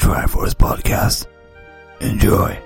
Triforce 0.00 0.56
Podcast. 0.56 1.28
Enjoy. 2.00 2.60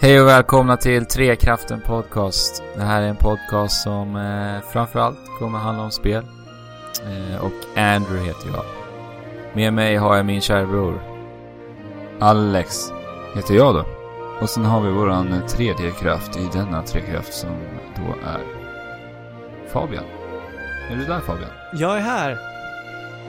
Hej 0.00 0.20
och 0.20 0.28
välkomna 0.28 0.76
till 0.76 1.06
Trekraften 1.06 1.80
Podcast. 1.80 2.62
Det 2.76 2.82
här 2.82 3.02
är 3.02 3.06
en 3.06 3.16
podcast 3.16 3.82
som 3.82 4.16
eh, 4.16 4.70
framförallt 4.72 5.18
kommer 5.38 5.58
handla 5.58 5.84
om 5.84 5.90
spel. 5.90 6.24
Eh, 7.04 7.44
och 7.44 7.78
Andrew 7.78 8.26
heter 8.26 8.48
jag. 8.54 8.64
Med 9.54 9.72
mig 9.72 9.96
har 9.96 10.16
jag 10.16 10.26
min 10.26 10.40
kära 10.40 10.66
bror. 10.66 11.00
Alex 12.20 12.92
heter 13.34 13.54
jag 13.54 13.74
då. 13.74 13.84
Och 14.40 14.50
sen 14.50 14.64
har 14.64 14.80
vi 14.80 14.90
våran 14.90 15.42
tredje 15.48 15.90
kraft 15.90 16.36
i 16.36 16.48
denna 16.52 16.82
trekraft 16.82 17.34
som 17.34 17.50
då 17.96 18.28
är 18.28 18.40
Fabian. 19.72 20.04
Är 20.90 20.96
du 20.96 21.04
där 21.04 21.20
Fabian? 21.20 21.57
Jag 21.72 21.96
är 21.96 22.00
här. 22.00 22.38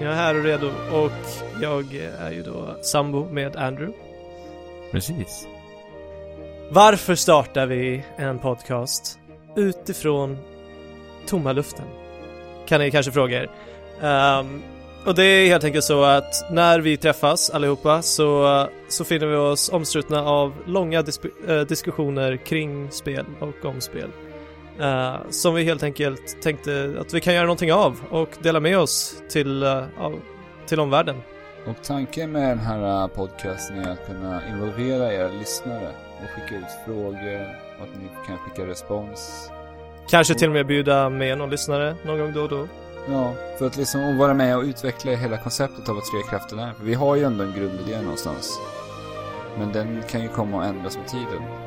Jag 0.02 0.12
är 0.12 0.16
här 0.16 0.38
och 0.38 0.44
redo 0.44 0.68
och 0.92 1.12
jag 1.62 1.96
är 2.20 2.32
ju 2.32 2.44
då 2.44 2.76
sambo 2.82 3.30
med 3.32 3.56
Andrew. 3.56 3.98
Precis. 4.92 5.48
Varför 6.72 7.16
startar 7.16 7.66
vi 7.66 8.04
en 8.18 8.40
podcast 8.40 9.20
utifrån 9.56 10.38
tomma 11.28 11.52
luften? 11.52 11.86
Kan 12.68 12.82
ni 12.82 12.92
kanske 12.92 13.12
fråga 13.12 13.44
er. 13.44 13.50
Ehm, 14.02 14.62
och 15.06 15.16
det 15.16 15.24
är 15.24 15.48
helt 15.48 15.64
enkelt 15.64 15.86
så 15.86 16.04
att 16.04 16.52
när 16.52 16.80
vi 16.80 16.98
träffas 16.98 17.50
allihopa 17.50 18.02
så, 18.02 18.68
så 18.90 19.04
finner 19.04 19.28
vi 19.28 19.36
oss 19.36 19.70
omslutna 19.74 20.24
av 20.26 20.54
långa 20.66 21.02
dis- 21.02 21.30
eh, 21.48 21.62
diskussioner 21.68 22.38
kring 22.38 22.92
spel 22.92 23.26
och 23.40 23.66
om 23.66 23.82
spel. 23.82 24.10
Eh, 24.80 25.16
som 25.30 25.56
vi 25.56 25.64
helt 25.64 25.84
enkelt 25.84 26.42
tänkte 26.42 26.96
att 27.00 27.14
vi 27.14 27.22
kan 27.22 27.34
göra 27.34 27.46
någonting 27.46 27.74
av 27.74 28.02
och 28.10 28.30
dela 28.40 28.60
med 28.60 28.80
oss 28.80 29.24
till, 29.30 29.64
eh, 29.64 29.84
av, 29.98 30.20
till 30.68 30.80
omvärlden. 30.80 31.22
Och 31.68 31.84
tanken 31.84 32.32
med 32.32 32.50
den 32.50 32.60
här 32.60 33.04
äh, 33.04 33.08
podcasten 33.08 33.78
är 33.78 33.92
att 33.92 34.08
kunna 34.08 34.42
involvera 34.50 35.14
era 35.14 35.28
lyssnare 35.28 35.92
och 36.24 36.30
skicka 36.30 36.56
ut 36.56 36.86
frågor 36.86 37.42
och 37.78 37.84
att 37.84 38.02
ni 38.02 38.10
kan 38.28 38.38
skicka 38.38 38.68
respons. 38.68 39.50
Kanske 40.10 40.36
till 40.36 40.48
och 40.48 40.54
med 40.54 40.66
bjuda 40.66 41.10
med 41.10 41.38
någon 41.38 41.50
lyssnare 41.50 41.96
någon 42.06 42.20
gång 42.20 42.34
då 42.34 42.42
och 42.42 42.50
då. 42.50 42.68
Ja, 43.10 43.34
för 43.58 43.68
att 43.68 43.78
liksom 43.78 44.18
vara 44.18 44.34
med 44.34 44.58
och 44.58 44.64
utveckla 44.64 45.12
hela 45.12 45.38
konceptet 45.38 45.90
av 45.90 45.96
vad 45.96 46.04
trekraften 46.04 46.60
är. 46.60 46.74
För 46.74 46.84
vi 46.84 46.94
har 46.94 47.16
ju 47.16 47.24
ändå 47.24 47.44
en 47.44 47.54
grundidé 47.54 48.02
någonstans. 48.02 48.60
Men 49.58 49.72
den 49.72 50.04
kan 50.10 50.22
ju 50.22 50.28
komma 50.28 50.58
och 50.58 50.66
ändras 50.66 50.98
med 50.98 51.08
tiden. 51.08 51.59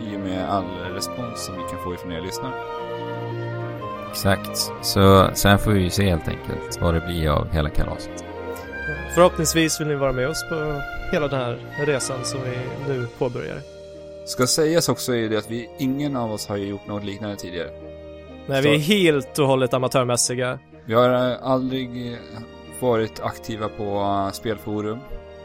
I- 0.00 0.16
och 0.16 0.20
med 0.20 0.48
all 0.50 0.64
respons 0.94 1.44
som 1.44 1.54
vi 1.54 1.60
kan 1.70 1.78
få 1.84 1.94
ifrån 1.94 2.12
er 2.12 2.20
lyssnare. 2.20 2.52
Exakt. 4.10 4.72
Så 4.82 5.30
sen 5.34 5.58
får 5.58 5.70
vi 5.70 5.80
ju 5.80 5.90
se 5.90 6.10
helt 6.10 6.28
enkelt 6.28 6.80
vad 6.80 6.94
det 6.94 7.00
blir 7.00 7.28
av 7.28 7.48
hela 7.52 7.70
kalaset. 7.70 8.24
Förhoppningsvis 9.14 9.80
vill 9.80 9.86
ni 9.88 9.94
vara 9.94 10.12
med 10.12 10.28
oss 10.28 10.44
på 10.48 10.80
hela 11.12 11.28
den 11.28 11.40
här 11.40 11.58
resan 11.86 12.24
som 12.24 12.40
vi 12.42 12.58
nu 12.92 13.06
påbörjar. 13.18 13.60
Ska 14.26 14.46
sägas 14.46 14.88
också 14.88 15.16
är 15.16 15.28
det 15.28 15.36
att 15.36 15.50
vi, 15.50 15.70
ingen 15.78 16.16
av 16.16 16.32
oss 16.32 16.46
har 16.48 16.56
ju 16.56 16.66
gjort 16.66 16.86
något 16.86 17.04
liknande 17.04 17.36
tidigare. 17.36 17.70
Nej, 18.46 18.62
Så- 18.62 18.68
vi 18.68 18.74
är 18.74 18.78
helt 18.78 19.38
och 19.38 19.46
hållet 19.46 19.74
amatörmässiga. 19.74 20.58
Vi 20.84 20.94
har 20.94 21.30
äh, 21.30 21.36
aldrig 21.42 22.12
äh, 22.12 22.18
varit 22.80 23.20
aktiva 23.20 23.68
på 23.68 23.84
äh, 24.26 24.32
spelforum. 24.32 24.98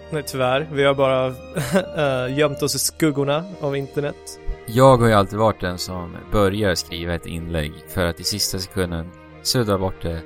Nej, 0.10 0.24
tyvärr. 0.24 0.68
Vi 0.72 0.84
har 0.84 0.94
bara 0.94 1.34
gömt 2.30 2.62
oss 2.64 2.76
i 2.76 2.80
skuggorna 2.80 3.44
av 3.62 3.76
internet. 3.78 4.16
Jag 4.74 4.98
har 4.98 5.08
ju 5.08 5.14
alltid 5.14 5.40
varit 5.40 5.62
den 5.62 5.78
som 5.78 6.18
börjar 6.32 6.76
skriva 6.76 7.14
ett 7.14 7.26
inlägg 7.26 7.74
för 7.88 8.06
att 8.06 8.20
i 8.20 8.24
sista 8.24 8.60
sekunden 8.60 9.12
sudda 9.42 9.78
bort 9.78 10.02
det. 10.02 10.22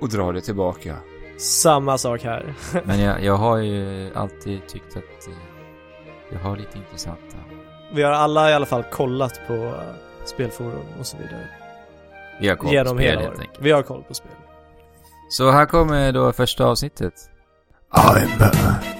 Och 0.00 0.08
dra 0.08 0.32
det 0.32 0.40
tillbaka. 0.40 0.96
Samma 1.38 1.98
sak 1.98 2.22
här. 2.22 2.54
Men 2.84 3.00
jag, 3.00 3.24
jag 3.24 3.36
har 3.36 3.58
ju 3.58 4.10
alltid 4.14 4.66
tyckt 4.66 4.96
att 4.96 5.28
eh, 5.28 5.34
jag 6.32 6.38
har 6.38 6.56
lite 6.56 6.78
intressanta. 6.78 7.36
Vi 7.92 8.02
har 8.02 8.12
alla 8.12 8.50
i 8.50 8.54
alla 8.54 8.66
fall 8.66 8.82
kollat 8.82 9.40
på 9.46 9.54
äh, 9.54 9.72
spelforum 10.24 10.86
och 10.98 11.06
så 11.06 11.16
vidare. 11.16 11.48
Vi 12.40 12.48
har 12.48 12.56
koll 12.56 12.68
på 12.68 12.74
Genom 12.74 12.96
spel 12.96 13.10
hela 13.10 13.20
helt 13.20 13.40
enkelt. 13.40 13.60
Vi 13.60 13.70
har 13.70 13.82
koll 13.82 14.02
på 14.02 14.14
spel. 14.14 14.32
Så 15.30 15.50
här 15.50 15.66
kommer 15.66 16.12
då 16.12 16.32
första 16.32 16.66
avsnittet. 16.66 17.14
I'm 17.92 18.38
Batman. 18.38 18.99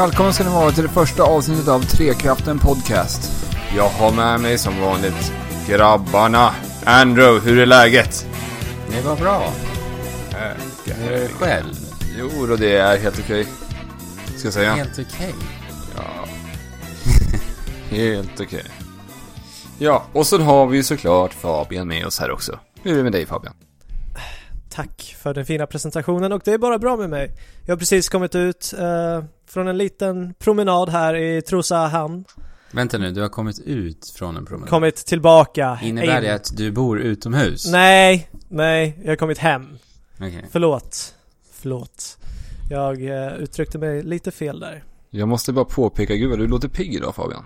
Välkommen 0.00 0.32
ska 0.32 0.44
ni 0.44 0.50
vara 0.50 0.70
till 0.70 0.82
det 0.82 0.88
första 0.88 1.22
avsnittet 1.22 1.68
av 1.68 1.80
Trekraften 1.80 2.58
Podcast. 2.58 3.32
Jag 3.76 3.88
har 3.88 4.12
med 4.12 4.40
mig 4.40 4.58
som 4.58 4.80
vanligt 4.80 5.32
grabbarna. 5.68 6.54
Andrew, 6.84 7.50
hur 7.50 7.58
är 7.58 7.66
läget? 7.66 8.26
Det 8.90 9.00
var 9.00 9.16
bra. 9.16 9.52
Äh, 10.30 11.28
Själv? 11.38 11.74
Jo 12.18 12.46
då, 12.46 12.56
det 12.56 12.76
är 12.76 12.98
helt 12.98 13.18
okej. 13.18 13.46
Ska 14.36 14.46
jag 14.46 14.54
säga. 14.54 14.72
Helt 14.72 14.98
okej. 14.98 15.34
Ja. 15.96 16.26
helt 17.96 18.40
okej. 18.40 18.64
Ja, 19.78 20.04
och 20.12 20.26
så 20.26 20.38
har 20.38 20.66
vi 20.66 20.76
ju 20.76 20.82
såklart 20.82 21.34
Fabian 21.34 21.88
med 21.88 22.06
oss 22.06 22.18
här 22.20 22.30
också. 22.30 22.58
Hur 22.82 22.92
är 22.92 22.96
det 22.96 23.02
med 23.02 23.12
dig 23.12 23.26
Fabian? 23.26 23.54
Tack 24.70 25.16
för 25.18 25.34
den 25.34 25.46
fina 25.46 25.66
presentationen 25.66 26.32
och 26.32 26.42
det 26.44 26.52
är 26.52 26.58
bara 26.58 26.78
bra 26.78 26.96
med 26.96 27.10
mig. 27.10 27.32
Jag 27.66 27.72
har 27.72 27.78
precis 27.78 28.08
kommit 28.08 28.34
ut 28.34 28.74
äh, 28.78 29.24
från 29.46 29.68
en 29.68 29.78
liten 29.78 30.34
promenad 30.34 30.88
här 30.88 31.14
i 31.14 31.42
Trosa 31.42 31.76
hamn. 31.76 32.24
Vänta 32.70 32.98
nu, 32.98 33.10
du 33.10 33.20
har 33.20 33.28
kommit 33.28 33.60
ut 33.60 34.12
från 34.16 34.36
en 34.36 34.46
promenad. 34.46 34.70
Kommit 34.70 34.96
tillbaka. 34.96 35.78
Innebär 35.82 36.16
in. 36.16 36.22
det 36.22 36.34
att 36.34 36.56
du 36.56 36.70
bor 36.70 37.00
utomhus? 37.00 37.66
Nej, 37.72 38.30
nej, 38.48 38.98
jag 39.02 39.10
har 39.10 39.16
kommit 39.16 39.38
hem. 39.38 39.78
Okej. 40.16 40.46
Förlåt. 40.50 41.14
Förlåt. 41.52 42.18
Jag 42.70 43.04
eh, 43.04 43.34
uttryckte 43.34 43.78
mig 43.78 44.02
lite 44.02 44.30
fel 44.30 44.60
där. 44.60 44.84
Jag 45.10 45.28
måste 45.28 45.52
bara 45.52 45.64
påpeka, 45.64 46.14
gud 46.14 46.30
vad 46.30 46.38
du 46.38 46.46
låter 46.46 46.68
pigg 46.68 46.94
idag 46.94 47.14
Fabian. 47.14 47.44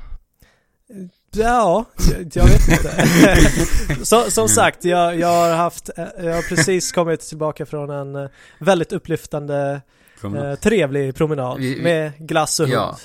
Ja, 1.37 1.85
jag, 2.11 2.31
jag 2.35 2.45
vet 2.45 2.69
inte. 2.69 4.05
Så, 4.05 4.31
som 4.31 4.49
sagt, 4.49 4.85
jag, 4.85 5.19
jag 5.19 5.29
har 5.29 5.55
haft, 5.57 5.91
eh, 5.97 6.05
jag 6.19 6.35
har 6.35 6.43
precis 6.43 6.93
kommit 6.93 7.21
tillbaka 7.21 7.67
från 7.67 7.91
en 7.91 8.17
eh, 8.17 8.31
väldigt 8.61 8.93
upplyftande, 8.93 9.81
Promenad. 10.21 10.51
eh, 10.51 10.55
trevlig 10.59 11.15
promenad 11.15 11.59
Vi- 11.59 11.75
vi- 11.75 11.83
med 11.83 12.13
glass 12.19 12.61
och 12.61 12.67
hund. 12.67 12.75
Ja. 12.79 12.99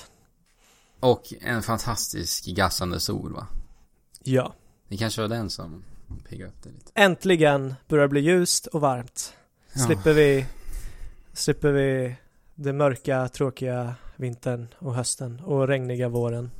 Och 1.00 1.22
en 1.40 1.62
fantastisk 1.62 2.44
gassande 2.46 3.00
sol 3.00 3.32
va? 3.32 3.46
ja. 4.22 4.54
Det 4.88 4.96
kanske 4.96 5.20
var 5.20 5.28
den 5.28 5.50
som 5.50 5.84
piggade 6.28 6.48
upp 6.50 6.62
det 6.62 6.68
lite. 6.70 6.92
Äntligen 6.94 7.74
börjar 7.88 8.02
det 8.02 8.08
bli 8.08 8.20
ljust 8.20 8.66
och 8.66 8.80
varmt. 8.80 9.32
Ja. 9.72 9.80
Slipper 9.86 10.12
vi, 10.12 10.46
slipper 11.32 11.70
vi 11.72 12.16
den 12.54 12.76
mörka, 12.76 13.28
tråkiga 13.28 13.94
vintern 14.16 14.68
och 14.78 14.94
hösten 14.94 15.40
och 15.44 15.68
regniga 15.68 16.08
våren. 16.08 16.50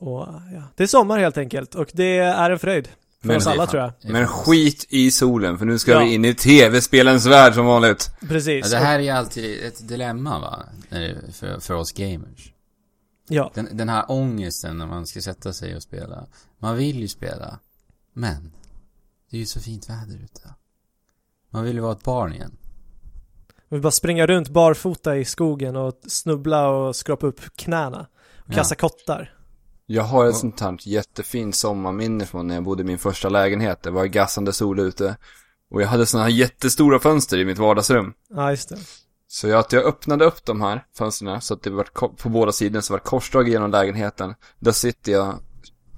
Och 0.00 0.26
ja, 0.54 0.62
det 0.76 0.82
är 0.82 0.86
sommar 0.86 1.18
helt 1.18 1.38
enkelt 1.38 1.74
och 1.74 1.90
det 1.92 2.18
är 2.18 2.50
en 2.50 2.58
fröjd. 2.58 2.88
För 3.20 3.28
Men 3.28 3.36
oss 3.36 3.46
alla 3.46 3.66
tror 3.66 3.82
jag. 3.82 3.92
Men 4.12 4.26
skit 4.26 4.86
i 4.88 5.10
solen, 5.10 5.58
för 5.58 5.64
nu 5.66 5.78
ska 5.78 5.90
Ja. 5.92 5.98
vi 5.98 6.14
in 6.14 6.24
i 6.24 6.34
tv-spelens 6.34 7.26
värld 7.26 7.54
som 7.54 7.66
vanligt. 7.66 8.10
Precis. 8.28 8.72
Ja, 8.72 8.78
det 8.78 8.84
här 8.84 8.98
är 8.98 9.02
ju 9.02 9.08
alltid 9.10 9.64
ett 9.64 9.88
dilemma 9.88 10.38
va? 10.38 10.64
För, 11.32 11.60
för 11.60 11.74
oss 11.74 11.92
gamers. 11.92 12.52
Ja, 13.28 13.50
Den, 13.54 13.68
den 13.72 13.88
här 13.88 14.04
ångesten 14.08 14.78
när 14.78 14.86
man 14.86 15.06
ska 15.06 15.20
sätta 15.20 15.52
sig 15.52 15.76
och 15.76 15.82
spela. 15.82 16.26
Man 16.58 16.76
vill 16.76 17.00
ju 17.00 17.08
spela. 17.08 17.58
Men. 18.12 18.52
Det 19.30 19.36
är 19.36 19.40
ju 19.40 19.46
så 19.46 19.60
fint 19.60 19.90
väder 19.90 20.16
ute. 20.24 20.54
Man 21.50 21.64
vill 21.64 21.74
ju 21.74 21.80
vara 21.80 21.92
ett 21.92 22.02
barn 22.04 22.32
igen. 22.32 22.56
vi 23.68 23.76
vill 23.76 23.82
bara 23.82 23.90
springa 23.90 24.26
runt 24.26 24.48
barfota 24.48 25.16
i 25.16 25.24
skogen 25.24 25.76
och 25.76 26.00
snubbla 26.06 26.68
och 26.68 26.96
skrapa 26.96 27.26
upp 27.26 27.40
knäna. 27.56 28.06
Och 28.46 28.52
kasta 28.52 28.74
kottar. 28.74 29.34
Jag 29.90 30.02
har 30.02 30.26
ett 30.26 30.32
Ja. 30.34 30.38
sånt 30.38 30.60
här 30.60 30.76
jättefint 30.80 31.54
sommarminne 31.56 32.26
från 32.26 32.46
när 32.46 32.54
jag 32.54 32.64
bodde 32.64 32.82
i 32.82 32.86
min 32.86 32.98
första 32.98 33.28
lägenhet. 33.28 33.82
Det 33.82 33.90
var 33.90 34.06
gassande 34.06 34.52
sol 34.52 34.78
ute. 34.80 35.16
Och 35.70 35.82
jag 35.82 35.88
hade 35.88 36.06
såna 36.06 36.22
här 36.22 36.30
jättestora 36.30 36.98
fönster 36.98 37.38
i 37.38 37.44
mitt 37.44 37.58
vardagsrum. 37.58 38.12
Ja, 38.30 38.50
just 38.50 38.68
det. 38.68 38.76
Så 39.28 39.48
jag, 39.48 39.58
att 39.58 39.72
jag 39.72 39.84
öppnade 39.84 40.24
upp 40.24 40.44
de 40.44 40.60
här 40.60 40.84
fönstren 40.98 41.40
så 41.40 41.54
att 41.54 41.62
det 41.62 41.70
var 41.70 41.84
på 42.16 42.28
båda 42.28 42.52
sidorna 42.52 42.82
så 42.82 42.92
var 42.92 42.98
det 42.98 43.04
korsdrag 43.04 43.48
genom 43.48 43.70
lägenheten. 43.70 44.34
Där 44.58 44.72
sitter 44.72 45.12
jag 45.12 45.34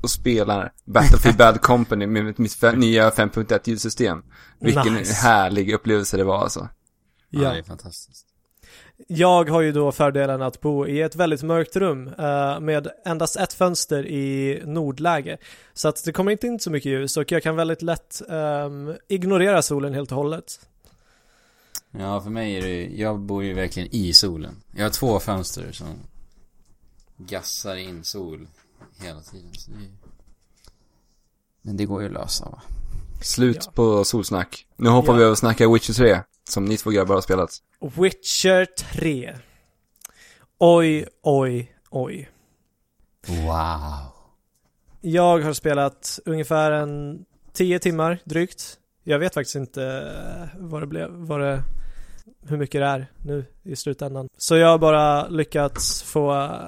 och 0.02 0.10
spelar 0.10 0.72
Battlefield 0.84 1.36
Bad 1.38 1.60
Company 1.60 2.06
med 2.06 2.24
mitt, 2.24 2.38
nya 2.76 3.10
5.1 3.10 3.60
ljudsystem. 3.64 4.22
Vilken 4.60 4.94
Nice. 4.94 5.14
härlig 5.14 5.74
upplevelse 5.74 6.16
det 6.16 6.24
var 6.24 6.42
alltså. 6.42 6.68
Ja, 7.30 7.42
Ja. 7.42 7.52
det 7.52 7.58
är 7.58 7.62
fantastiskt. 7.62 8.26
Jag 9.12 9.50
har 9.50 9.60
ju 9.60 9.72
då 9.72 9.92
fördelen 9.92 10.42
att 10.42 10.60
bo 10.60 10.86
i 10.86 11.00
ett 11.02 11.14
väldigt 11.16 11.42
mörkt 11.42 11.76
rum 11.76 12.08
eh, 12.18 12.60
med 12.60 12.88
endast 13.04 13.36
ett 13.36 13.52
fönster 13.52 14.06
i 14.06 14.62
nordläge. 14.64 15.38
Så 15.74 15.88
att 15.88 16.04
det 16.04 16.12
kommer 16.12 16.32
inte 16.32 16.46
in 16.46 16.60
så 16.60 16.70
mycket 16.70 16.92
ljus 16.92 17.16
och 17.16 17.32
jag 17.32 17.42
kan 17.42 17.56
väldigt 17.56 17.82
lätt 17.82 18.22
ehm, 18.30 18.94
ignorera 19.08 19.62
solen 19.62 19.94
helt 19.94 20.10
och 20.12 20.16
hållet. 20.18 20.60
Ja, 21.90 22.20
för 22.20 22.30
mig 22.30 22.54
är 22.56 22.62
det, 22.62 22.84
jag 22.86 23.20
bor 23.20 23.44
ju 23.44 23.54
verkligen 23.54 23.88
i 23.94 24.12
solen. 24.12 24.56
Jag 24.76 24.84
har 24.84 24.90
två 24.90 25.20
fönster 25.20 25.72
som 25.72 25.86
gassar 27.16 27.76
in 27.76 28.04
sol 28.04 28.48
hela 29.00 29.20
tiden. 29.20 29.50
Så 29.54 29.70
det 29.70 29.76
är... 29.76 29.90
Men 31.62 31.76
det 31.76 31.84
går 31.84 32.00
ju 32.02 32.06
att 32.06 32.12
lösa 32.14 32.44
va? 32.44 32.62
Slut 33.22 33.62
Ja. 33.66 33.72
på 33.74 34.04
solsnack. 34.04 34.66
Nu 34.76 34.88
hoppar 34.88 35.12
Ja. 35.12 35.16
vi 35.16 35.22
över 35.22 35.30
och 35.32 35.38
snackar 35.38 35.72
Witcher 35.72 35.92
3. 35.92 36.18
Som 36.48 36.64
ni 36.64 36.76
två 36.76 36.90
grabbar 36.90 37.14
har 37.14 37.22
spelat. 37.22 37.58
Witcher 37.80 38.64
3. 38.64 39.36
Oj, 40.58 41.06
oj, 41.22 41.76
oj. 41.90 42.30
Wow. 43.26 44.20
Jag 45.00 45.38
har 45.38 45.52
spelat 45.52 46.18
ungefär 46.24 46.72
en 46.72 47.24
10 47.52 47.78
timmar 47.78 48.18
drygt. 48.24 48.78
Jag 49.04 49.18
vet 49.18 49.34
faktiskt 49.34 49.56
inte 49.56 49.84
eh, 49.84 50.58
vad 50.58 50.82
det 50.82 50.86
blev, 50.86 51.10
vad 51.10 51.40
det, 51.40 51.62
hur 52.48 52.56
mycket 52.56 52.80
det 52.80 52.86
är 52.86 53.06
nu 53.24 53.44
i 53.62 53.76
slutändan. 53.76 54.28
Så 54.36 54.56
jag 54.56 54.68
har 54.68 54.78
bara 54.78 55.28
lyckats 55.28 56.02
få 56.02 56.34
eh, 56.34 56.64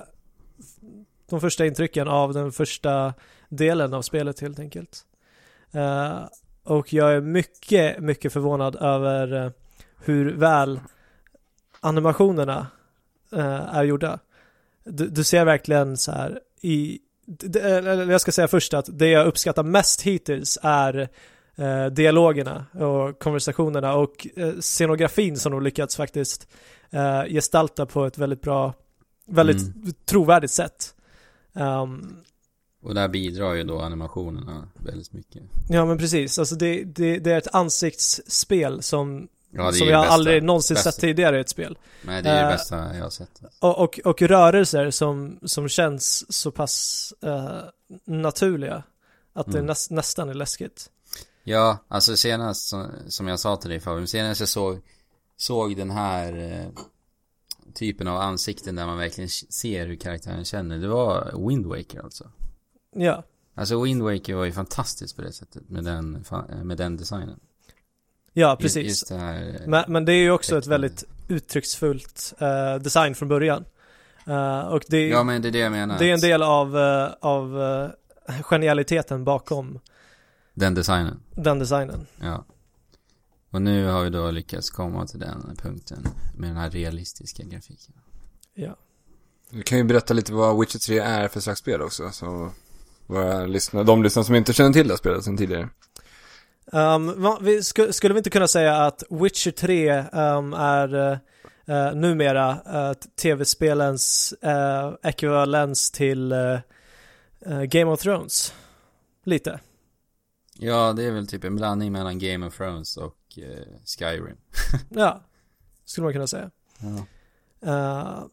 de 1.30 1.40
första 1.40 1.66
intrycken 1.66 2.08
av 2.08 2.32
den 2.32 2.52
första 2.52 3.14
delen 3.48 3.94
av 3.94 4.02
spelet 4.02 4.40
helt 4.40 4.58
enkelt. 4.58 5.04
Eh, 5.72 6.18
och 6.64 6.92
jag 6.92 7.12
är 7.12 7.20
mycket, 7.20 8.00
mycket 8.00 8.32
förvånad 8.32 8.76
över 8.76 9.52
hur 10.04 10.32
väl 10.32 10.80
animationerna 11.80 12.66
eh, 13.32 13.76
är 13.76 13.84
gjorda. 13.84 14.18
Du, 14.84 15.08
du 15.08 15.24
ser 15.24 15.44
verkligen 15.44 15.96
så 15.96 16.12
här 16.12 16.40
i 16.60 16.98
det, 17.26 17.60
eller 17.60 18.10
jag 18.10 18.20
ska 18.20 18.32
säga 18.32 18.48
först 18.48 18.74
att 18.74 18.88
det 18.98 19.08
jag 19.08 19.26
uppskattar 19.26 19.62
mest 19.62 20.02
hittills 20.02 20.58
är 20.62 21.08
eh, 21.56 21.86
dialogerna 21.86 22.66
och 22.72 23.18
konversationerna 23.18 23.94
och 23.94 24.26
eh, 24.36 24.52
scenografin 24.60 25.36
som 25.36 25.52
de 25.52 25.62
lyckats 25.62 25.96
faktiskt 25.96 26.48
eh, 26.90 27.22
gestalta 27.24 27.86
på 27.86 28.06
ett 28.06 28.18
väldigt 28.18 28.42
bra, 28.42 28.74
väldigt 29.26 30.06
trovärdigt 30.06 30.52
sätt. 30.52 30.94
Ehm, 31.54 32.16
Och 32.82 32.94
där 32.94 33.08
bidrar 33.08 33.54
ju 33.54 33.64
då 33.64 33.80
animationerna 33.80 34.68
väldigt 34.74 35.12
mycket. 35.12 35.42
ja 35.68 35.84
men 35.84 35.98
precis, 35.98 36.38
alltså 36.38 36.54
det, 36.54 36.84
det, 36.84 37.18
det 37.18 37.32
är 37.32 37.38
ett 37.38 37.54
ansiktsspel 37.54 38.82
som, 38.82 39.28
Ja, 39.54 39.66
det 39.66 39.72
som 39.72 39.86
jag 39.88 39.98
det 39.98 40.02
bästa. 40.02 40.14
aldrig 40.14 40.42
någonsin 40.42 40.74
Bästa. 40.74 40.92
sett 40.92 41.00
tidigare 41.00 41.38
i 41.38 41.40
ett 41.40 41.48
spel. 41.48 41.78
Men 42.02 42.24
det 42.24 42.30
är 42.30 42.44
det 42.44 42.52
bästa 42.52 42.96
jag 42.96 43.02
har 43.02 43.10
sett. 43.10 43.42
Och, 43.58 43.78
och, 43.78 44.00
och 44.04 44.22
rörelser 44.22 44.90
som, 44.90 45.38
som 45.44 45.68
känns 45.68 46.32
så 46.34 46.50
pass 46.50 47.12
eh, 47.22 47.58
naturliga 48.04 48.82
att 49.32 49.46
det 49.46 49.52
Mm. 49.58 49.66
näs, 49.66 49.90
nästan 49.90 50.28
är 50.28 50.34
läskigt. 50.34 50.90
Ja, 51.44 51.78
alltså 51.88 52.16
senast 52.16 52.74
som, 53.08 53.28
jag 53.28 53.40
sa 53.40 53.56
till 53.56 53.70
dig 53.70 53.80
Fabian, 53.80 54.06
senast 54.08 54.40
jag 54.40 54.48
såg, 54.48 54.80
såg 55.36 55.76
den 55.76 55.90
här 55.90 56.36
eh, 56.52 56.68
typen 57.74 58.08
av 58.08 58.16
ansikten 58.20 58.74
där 58.76 58.86
man 58.86 58.98
verkligen 58.98 59.28
ser 59.30 59.86
hur 59.86 59.96
karaktären 59.96 60.44
känner, 60.44 60.78
det 60.78 60.88
var 60.88 61.48
Wind 61.48 61.66
Waker 61.66 62.00
alltså. 62.04 62.30
Ja, 62.96 63.22
Alltså 63.54 63.82
Wind 63.82 64.02
Waker 64.02 64.34
var 64.34 64.44
ju 64.44 64.52
fantastiskt 64.52 65.16
på 65.16 65.22
det 65.22 65.32
sättet 65.32 65.68
med 65.68 65.84
den, 65.84 66.24
med 66.64 66.76
den 66.76 66.96
designen. 66.96 67.40
Ja 68.32 68.50
Just, 68.50 68.60
precis. 68.60 68.88
just 68.88 69.08
det 69.08 69.14
här, 69.18 69.48
eh, 69.60 69.66
Men, 69.66 69.84
men 69.88 70.04
det 70.04 70.12
är 70.12 70.22
ju 70.22 70.30
också 70.30 70.58
ett 70.58 70.66
väldigt 70.66 71.04
uttrycksfullt 71.28 72.34
eh, 72.38 72.74
design 72.82 73.14
från 73.14 73.28
början. 73.28 73.64
Eh, 74.26 74.60
och 74.60 74.82
det, 74.88 75.08
Ja 75.08 75.22
men 75.22 75.42
det 75.42 75.48
är 75.48 75.52
det 75.52 75.58
jag 75.58 75.72
menar. 75.72 75.98
det 75.98 76.10
är 76.10 76.14
en 76.14 76.20
del 76.20 76.42
av, 76.42 76.78
eh, 76.78 77.08
av 77.20 77.58
genialiteten 78.42 79.24
bakom 79.24 79.78
Den 80.54 80.74
designen, 80.74 81.20
den 81.30 81.58
designen. 81.58 82.06
ja. 82.20 82.44
Och 83.50 83.62
nu 83.62 83.86
har 83.86 84.02
vi 84.04 84.10
då 84.10 84.30
lyckats 84.30 84.70
komma 84.70 85.06
till 85.06 85.18
den 85.20 85.56
punkten 85.62 86.06
med 86.36 86.50
den 86.50 86.56
här 86.56 86.70
realistiska 86.70 87.42
grafiken. 87.42 87.94
Ja. 88.54 88.76
Du 89.50 89.62
kan 89.62 89.78
ju 89.78 89.84
berätta 89.84 90.14
lite 90.14 90.32
vad 90.32 90.60
Witcher 90.60 90.78
3 90.78 90.98
är 90.98 91.28
för 91.28 91.40
slags 91.40 91.60
spel 91.60 91.82
också. 91.82 92.10
Så 92.10 92.50
våra 93.06 93.46
lyssnare, 93.46 93.84
de 93.84 94.02
lyssnare 94.02 94.24
som 94.24 94.34
inte 94.34 94.52
känner 94.52 94.72
till 94.72 94.88
det 94.88 94.92
här 94.92 94.98
spelet 94.98 95.24
sedan 95.24 95.36
tidigare. 95.36 95.68
Um, 96.66 97.38
vi, 97.40 97.62
sku, 97.62 97.92
skulle 97.92 98.14
vi 98.14 98.18
inte 98.18 98.30
kunna 98.30 98.48
säga 98.48 98.76
att 98.76 99.02
Witcher 99.10 99.50
3 99.50 100.04
um, 100.12 100.54
är 100.54 100.94
uh, 101.68 101.94
numera 101.94 102.50
uh, 102.50 102.92
tv-spelens 102.92 104.34
uh, 104.44 104.94
ekvivalens 105.02 105.90
till 105.90 106.32
uh, 106.32 107.62
Game 107.62 107.90
of 107.90 108.00
Thrones? 108.00 108.54
Lite. 109.24 109.60
Ja, 110.58 110.92
det 110.92 111.04
är 111.04 111.10
väl 111.10 111.26
typ 111.26 111.44
en 111.44 111.56
blandning 111.56 111.92
mellan 111.92 112.18
Game 112.18 112.46
of 112.46 112.56
Thrones 112.56 112.96
och 112.96 113.16
Skyrim. 113.98 114.36
Ja, 114.88 115.22
skulle 115.84 116.04
man 116.04 116.12
kunna 116.12 116.26
säga. 116.26 116.50
Ja. 116.78 118.28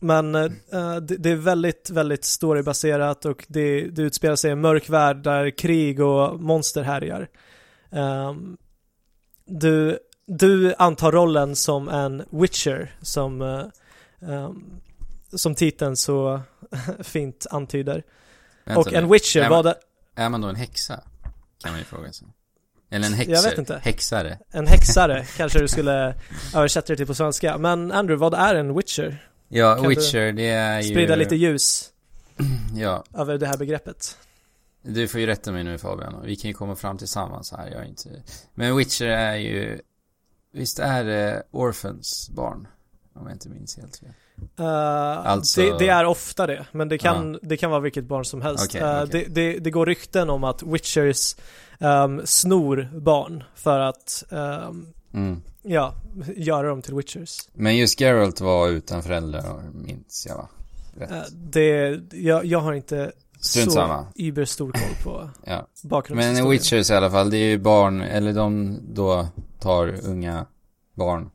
Men 0.00 0.32
det, 0.32 1.16
det 1.18 1.30
är 1.30 1.36
väldigt, 1.36 1.90
väldigt 1.90 2.24
storybaserat 2.24 3.24
och 3.24 3.44
det, 3.48 3.80
det 3.80 4.02
utspelar 4.02 4.36
sig 4.36 4.48
i 4.48 4.52
en 4.52 4.60
mörk 4.60 4.88
värld 4.88 5.16
där 5.16 5.50
krig 5.50 6.00
och 6.00 6.40
monster 6.40 6.82
härjar. 6.82 7.28
Um, 7.90 8.56
du, 9.46 9.98
du 10.26 10.74
antar 10.78 11.12
rollen 11.12 11.56
som 11.56 11.88
en 11.88 12.22
witcher 12.30 12.94
som, 13.02 13.42
uh, 13.42 13.64
um, 14.20 14.80
som 15.32 15.54
titeln 15.54 15.96
så 15.96 16.40
fint 17.00 17.46
antyder. 17.50 18.02
Vänta 18.64 18.80
och 18.80 18.92
nu. 18.92 18.98
en 18.98 19.12
witcher, 19.12 19.40
är 19.40 19.50
vad 19.50 19.64
man, 19.64 19.74
är 20.16 20.28
man 20.28 20.40
då 20.40 20.48
en 20.48 20.56
häxa? 20.56 21.00
Kan 21.62 21.72
man 21.72 21.78
ju 21.78 21.84
fråga 21.84 22.12
sig. 22.12 22.28
Eller 22.90 23.06
en 23.06 23.14
häxer. 23.14 23.32
Jag 23.32 23.42
vet 23.42 23.58
inte. 23.58 23.80
Häxare. 23.82 24.38
en 24.50 24.66
häxare 24.66 25.26
kanske 25.36 25.58
du 25.58 25.68
skulle 25.68 26.14
översätta 26.54 26.92
det 26.92 26.96
till 26.96 27.06
på 27.06 27.14
svenska. 27.14 27.58
Men 27.58 27.92
Andrew, 27.92 28.20
vad 28.20 28.34
är 28.34 28.54
en 28.54 28.76
witcher? 28.76 29.30
Ja, 29.52 29.74
Kan 29.74 29.88
Witcher, 29.88 30.32
det 30.32 30.48
är 30.48 30.80
ju... 30.80 30.90
Sprida 30.90 31.16
lite 31.16 31.36
ljus 31.36 31.90
Ja, 32.74 33.04
över 33.14 33.38
det 33.38 33.46
här 33.46 33.56
begreppet. 33.56 34.16
Du 34.82 35.08
får 35.08 35.20
ju 35.20 35.26
rätta 35.26 35.52
mig 35.52 35.64
nu 35.64 35.78
Fabian. 35.78 36.22
Vi 36.24 36.36
kan 36.36 36.48
ju 36.48 36.54
komma 36.54 36.76
fram 36.76 36.98
tillsammans 36.98 37.52
här, 37.52 37.70
jag 37.70 37.80
är 37.80 37.88
inte... 37.88 38.08
Men 38.54 38.76
Witcher 38.76 39.06
är 39.06 39.36
ju... 39.36 39.80
Visst 40.52 40.78
är 40.78 41.04
det 41.04 41.42
Orphans 41.50 42.30
barn? 42.30 42.68
Om 43.14 43.26
jag 43.26 43.34
inte 43.34 43.48
minns 43.48 43.76
helt 43.76 43.96
fel. 43.96 44.08
Uh, 44.60 44.66
Alltså- 44.66 45.60
det, 45.60 45.78
det 45.78 45.88
är 45.88 46.04
ofta 46.04 46.46
det, 46.46 46.66
men 46.72 46.88
det 46.88 46.98
kan, 46.98 47.38
det 47.42 47.56
kan 47.56 47.70
vara 47.70 47.80
vilket 47.80 48.04
barn 48.04 48.24
som 48.24 48.42
helst. 48.42 48.66
Okej, 48.68 48.80
Eh, 48.80 49.02
okej. 49.02 49.24
Det, 49.28 49.34
det, 49.52 49.58
det 49.58 49.70
går 49.70 49.86
rykten 49.86 50.30
om 50.30 50.44
att 50.44 50.62
Witchers 50.62 51.36
um, 51.78 52.22
snor 52.24 52.88
barn 53.00 53.44
för 53.54 53.80
att 53.80 54.24
ehm, 54.30 54.86
Mm. 55.14 55.42
ja, 55.62 55.94
göra 56.36 56.68
dem 56.68 56.82
till 56.82 56.94
Witchers. 56.94 57.38
Men 57.52 57.76
just 57.76 58.00
Geralt 58.00 58.40
var 58.40 58.68
utan 58.68 59.02
föräldrar, 59.02 59.62
minns 59.74 60.26
jag 60.28 60.36
va? 60.36 60.48
Rätt. 60.96 61.10
Eh, 61.10 61.22
det, 61.32 62.00
jag, 62.12 62.44
jag 62.44 62.58
har 62.60 62.72
inte 62.72 63.12
Strunt 63.40 63.64
så 63.64 63.70
samma. 63.70 64.06
überstor 64.14 64.72
koll 64.72 64.94
på 65.04 65.30
Ja. 65.44 65.66
bakgrundshistorien. 65.82 66.42
Men 66.44 66.50
Witchers 66.50 66.90
i 66.90 66.94
alla 66.94 67.10
fall, 67.10 67.30
det 67.30 67.36
är 67.36 67.48
ju 67.48 67.58
barn, 67.58 68.00
eller 68.00 68.32
de 68.32 68.78
då 68.94 69.28
tar 69.58 70.00
unga 70.06 70.46
barn 70.94 71.30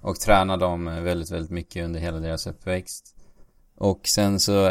och 0.00 0.16
tränar 0.20 0.56
dem 0.56 0.84
väldigt, 0.84 1.30
väldigt 1.30 1.50
mycket 1.50 1.84
under 1.84 2.00
hela 2.00 2.18
deras 2.18 2.46
uppväxt. 2.46 3.14
Och 3.76 4.00
sen 4.08 4.40
så 4.40 4.66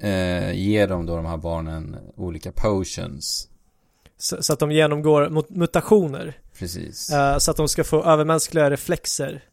eh, 0.00 0.52
ger 0.52 0.88
de 0.88 1.06
då 1.06 1.16
de 1.16 1.26
här 1.26 1.36
barnen 1.36 1.96
olika 2.16 2.52
potions. 2.52 3.48
så, 4.18 4.42
så 4.42 4.52
att 4.52 4.58
de 4.58 4.70
genomgår 4.72 5.28
mut- 5.28 5.50
mutationer. 5.50 6.38
Precis. 6.58 7.10
eh, 7.10 7.38
så 7.38 7.50
att 7.50 7.56
de 7.56 7.68
ska 7.68 7.84
få 7.84 8.04
övermänskliga 8.04 8.70
reflexer. 8.70 9.44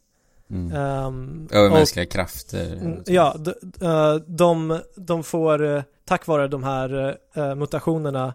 Mm. 0.52 0.72
Um, 1.06 1.48
Övermänskliga 1.52 2.06
krafter. 2.06 2.72
Mm, 2.72 3.02
Ja, 3.06 3.36
eh, 3.82 4.14
de, 4.14 4.80
de 4.96 5.24
får 5.24 5.64
eh, 5.76 5.82
tack 6.04 6.26
vare 6.26 6.48
de 6.48 6.62
här 6.64 7.16
eh, 7.34 7.54
mutationerna 7.54 8.34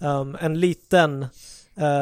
ehm, 0.00 0.36
en 0.40 0.60
liten 0.60 1.26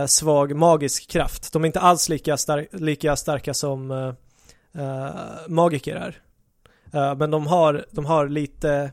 svag 0.06 0.56
magisk 0.56 1.11
kraft. 1.11 1.52
De 1.52 1.62
är 1.62 1.66
inte 1.66 1.80
alls 1.80 2.09
lika, 2.09 2.37
star- 2.37 2.66
lika 2.73 3.16
starka 3.16 3.54
som 3.54 4.14
magiker 5.49 5.97
är. 5.97 6.18
Men 7.14 7.30
de 7.30 7.47
har, 7.47 7.85
de 7.90 8.04
har 8.04 8.28
lite 8.28 8.92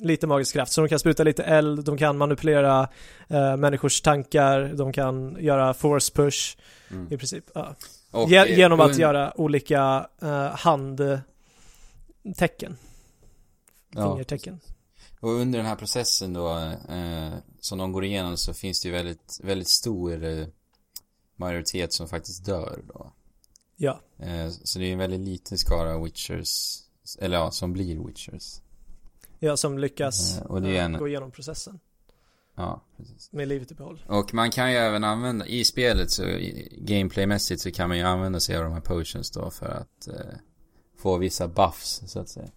lite 0.00 0.26
magisk 0.26 0.52
kraft, 0.52 0.72
så 0.72 0.80
de 0.80 0.88
kan 0.88 0.98
spruta 0.98 1.22
lite 1.22 1.42
eld, 1.42 1.84
de 1.84 1.96
kan 1.98 2.18
manipulera 2.18 2.88
eh, 3.28 3.56
människors 3.56 4.00
tankar, 4.00 4.72
de 4.74 4.92
kan 4.92 5.36
göra 5.40 5.74
force 5.74 6.12
push 6.14 6.56
Mm. 6.90 7.06
i 7.10 7.16
princip. 7.16 7.44
Ja. 7.54 7.74
Och, 8.12 8.28
Ge- 8.30 8.36
eh, 8.52 8.58
genom 8.58 8.80
att 8.80 8.98
göra 8.98 9.40
olika 9.40 10.08
uh, 10.22 10.28
handtecken, 10.56 11.26
Ja, 13.94 14.12
fingertecken. 14.12 14.60
Och 15.20 15.30
under 15.30 15.58
den 15.58 15.66
här 15.66 15.76
processen 15.76 16.32
då, 16.32 16.56
eh, 16.88 17.32
som 17.60 17.78
de 17.78 17.92
går 17.92 18.04
igenom 18.04 18.36
så 18.36 18.54
finns 18.54 18.82
det 18.82 18.88
ju 18.88 18.94
väldigt, 18.94 19.40
väldigt 19.42 19.68
stor 19.68 20.24
eh, 20.24 20.46
majoritet 21.36 21.92
som 21.92 22.08
faktiskt 22.08 22.44
dör 22.44 22.80
då. 22.88 23.12
Ja. 23.76 24.00
Eh, 24.18 24.48
så 24.50 24.78
det 24.78 24.84
är 24.84 24.92
en 24.92 24.98
väldigt 24.98 25.20
liten 25.20 25.58
skara 25.58 25.98
witchers, 26.04 26.78
eller 27.18 27.36
ja, 27.36 27.50
som 27.50 27.72
blir 27.72 28.06
witchers. 28.06 28.60
Ja, 29.38 29.56
som 29.56 29.78
lyckas 29.78 30.38
Eh, 30.38 30.42
och 30.46 30.62
det 30.62 30.68
är 30.68 30.74
eh, 30.74 30.84
en- 30.84 30.92
gå 30.98 31.08
igenom 31.08 31.30
processen 31.30 31.80
Ja, 32.56 32.84
precis. 32.96 33.32
med 33.32 33.48
livet 33.48 33.72
i 33.72 33.74
behåll. 33.74 34.04
Och 34.08 34.34
man 34.34 34.50
kan 34.50 34.70
ju 34.72 34.76
även 34.76 35.04
använda, 35.04 35.46
i 35.46 35.64
spelet 35.64 36.10
så, 36.10 36.22
gameplaymässigt 36.78 37.60
så 37.62 37.70
kan 37.70 37.88
man 37.88 37.98
ju 37.98 38.04
använda 38.04 38.40
sig 38.40 38.56
av 38.56 38.64
de 38.64 38.72
här 38.72 38.80
potions 38.80 39.30
då 39.30 39.50
för 39.50 39.66
att 39.66 40.08
eh, 40.08 40.14
få 40.98 41.18
vissa 41.18 41.48
buffs 41.48 42.02
så 42.06 42.20
att 42.20 42.28
säga. 42.28 42.48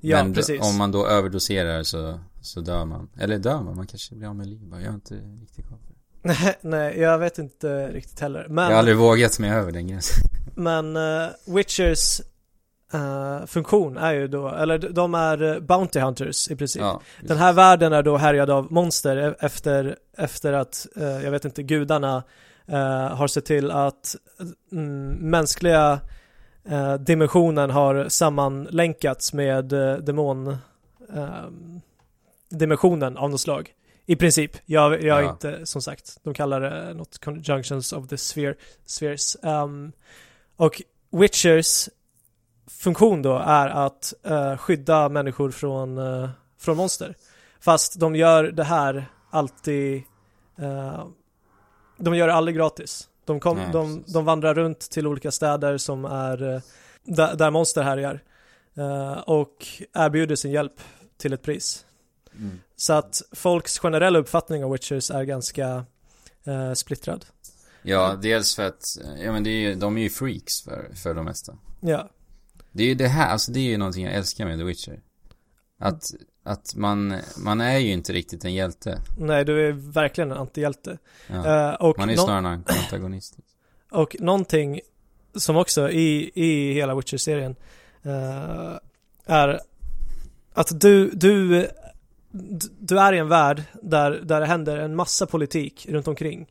Ja, 0.00 0.24
Men 0.24 0.34
precis. 0.34 0.60
om 0.62 0.78
man 0.78 0.92
då 0.92 1.06
överdoserar 1.06 1.82
så, 1.82 2.20
så 2.40 2.60
dör 2.60 2.84
man. 2.84 3.10
Eller 3.18 3.38
dör 3.38 3.62
man, 3.62 3.76
man 3.76 3.86
kanske 3.86 4.14
blir 4.14 4.28
av 4.28 4.36
med 4.36 4.46
liv. 4.46 4.60
Jag 4.70 4.86
har 4.88 4.94
inte 4.94 5.14
riktigt 5.14 5.68
koll 5.68 5.78
på 5.78 5.92
det. 6.28 6.54
Nej, 6.60 6.98
jag 6.98 7.18
vet 7.18 7.38
inte 7.38 7.88
riktigt 7.88 8.20
heller. 8.20 8.46
Men, 8.48 8.64
Jag 8.64 8.70
har 8.70 8.78
aldrig 8.78 8.96
vågat 8.96 9.38
mig 9.38 9.50
över 9.50 9.72
den 9.72 9.86
gränsen. 9.86 10.24
men 10.54 10.96
eh, 10.96 11.28
Witchers 11.46 12.20
eh, 12.92 13.46
funktion 13.46 13.96
är 13.96 14.12
ju 14.12 14.28
då, 14.28 14.48
eller 14.48 14.78
de 14.78 15.14
är 15.14 15.42
eh, 15.42 15.60
Bounty 15.60 16.00
Hunters 16.00 16.50
i 16.50 16.56
princip. 16.56 16.82
Ja, 16.82 17.00
Den 17.22 17.36
här 17.36 17.52
världen 17.52 17.92
är 17.92 18.02
då 18.02 18.16
härjad 18.16 18.50
av 18.50 18.72
monster 18.72 19.16
e- 19.16 19.34
efter, 19.40 19.96
efter 20.16 20.52
att, 20.52 20.86
eh, 20.96 21.24
jag 21.24 21.30
vet 21.30 21.44
inte, 21.44 21.62
gudarna 21.62 22.22
eh, 22.66 23.08
har 23.08 23.26
sett 23.26 23.44
till 23.44 23.70
att 23.70 24.16
mm, 24.72 25.10
mänskliga 25.30 26.00
dimensionen 27.00 27.70
har 27.70 28.08
sammanlänkats 28.08 29.32
med 29.32 29.64
demon 30.02 30.56
dimensionen 32.50 33.16
av 33.16 33.30
något 33.30 33.40
slag. 33.40 33.70
I 34.06 34.16
princip. 34.16 34.50
Jag, 34.66 35.02
jag 35.02 35.18
är 35.18 35.22
Ja. 35.22 35.30
inte, 35.30 35.66
som 35.66 35.82
sagt, 35.82 36.18
de 36.22 36.34
kallar 36.34 36.60
det 36.60 36.94
något 36.94 37.18
conjunctions 37.18 37.92
of 37.92 38.08
the 38.08 38.16
sphere, 38.16 38.54
spheres. 38.86 39.36
Um, 39.42 39.92
och 40.56 40.82
Witchers 41.10 41.88
funktion 42.78 43.22
då 43.22 43.38
är 43.38 43.68
att 43.68 44.14
eh, 44.22 44.56
skydda 44.56 45.08
människor 45.08 45.50
från, 45.50 45.98
eh, 45.98 46.30
från 46.58 46.76
monster. 46.76 47.14
Fast 47.60 48.00
de 48.00 48.16
gör 48.16 48.44
det 48.44 48.64
här 48.64 49.06
alltid, 49.30 50.02
eh, 50.58 51.06
de 51.96 52.14
gör 52.14 52.26
det 52.26 52.34
aldrig 52.34 52.56
gratis. 52.56 53.08
De, 53.24 53.40
kom, 53.40 53.56
Nej, 53.56 53.68
de, 53.72 54.04
de 54.06 54.24
vandrar 54.24 54.54
runt 54.54 54.80
till 54.80 55.06
olika 55.06 55.30
städer 55.30 55.78
som 55.78 56.04
är, 56.04 56.54
eh, 56.54 56.60
där, 57.02 57.36
där 57.36 57.50
monster 57.50 57.82
härjar. 57.82 58.22
Eh, 58.76 59.12
och 59.12 59.66
erbjuder 59.92 60.36
sin 60.36 60.50
hjälp 60.50 60.80
till 61.16 61.32
ett 61.32 61.42
pris. 61.42 61.84
Mm. 62.38 62.60
Så 62.76 62.92
att 62.92 63.22
folks 63.32 63.78
generella 63.78 64.18
uppfattning 64.18 64.64
av 64.64 64.70
Witchers 64.72 65.10
är 65.10 65.22
ganska 65.22 65.84
eh, 66.44 66.72
splittrad. 66.72 67.24
Ja, 67.82 68.18
dels 68.22 68.56
för 68.56 68.66
att, 68.66 68.84
ja 69.22 69.32
men 69.32 69.44
det 69.44 69.50
är 69.50 69.76
de 69.76 69.98
är 69.98 70.02
ju 70.02 70.10
freaks 70.10 70.62
för, 70.62 70.94
för 71.02 71.14
de 71.14 71.24
mesta. 71.24 71.58
Ja, 71.80 72.08
Det 72.72 72.82
är 72.82 72.86
ju 72.86 72.94
det 72.94 73.08
här, 73.08 73.28
alltså 73.28 73.52
det 73.52 73.60
är 73.60 73.64
ju 73.64 73.76
någonting 73.76 74.04
jag 74.04 74.14
älskar 74.14 74.44
med 74.44 74.58
The 74.58 74.64
Witcher. 74.64 75.00
Att, 75.78 76.02
att 76.44 76.74
man, 76.74 77.14
man 77.38 77.60
är 77.60 77.78
ju 77.78 77.92
inte 77.92 78.12
riktigt 78.12 78.44
en 78.44 78.54
hjälte. 78.54 78.98
nej 79.18 79.44
du 79.44 79.68
är 79.68 79.72
verkligen 79.72 80.30
en 80.30 80.36
antihjälte. 80.38 80.98
Ja. 81.26 81.76
Och 81.76 81.98
Man 81.98 82.10
är 82.10 82.16
nå- 82.16 82.22
snarare 82.22 82.54
en 82.54 82.64
antagonist. 82.66 83.36
Och 83.90 84.16
någonting 84.20 84.80
som 85.34 85.56
också 85.56 85.90
i, 85.90 86.30
i 86.34 86.72
hela 86.72 86.94
Witcher-serien 86.94 87.56
eh, 88.02 88.78
är 89.26 89.60
att 90.54 90.80
du, 90.80 91.10
du, 91.10 91.68
du 92.78 92.98
är 92.98 93.12
i 93.12 93.18
en 93.18 93.28
värld 93.28 93.62
där, 93.82 94.10
där 94.10 94.40
det 94.40 94.46
händer 94.46 94.76
en 94.76 94.96
massa 94.96 95.26
politik 95.26 95.86
runt 95.88 96.08
omkring. 96.08 96.46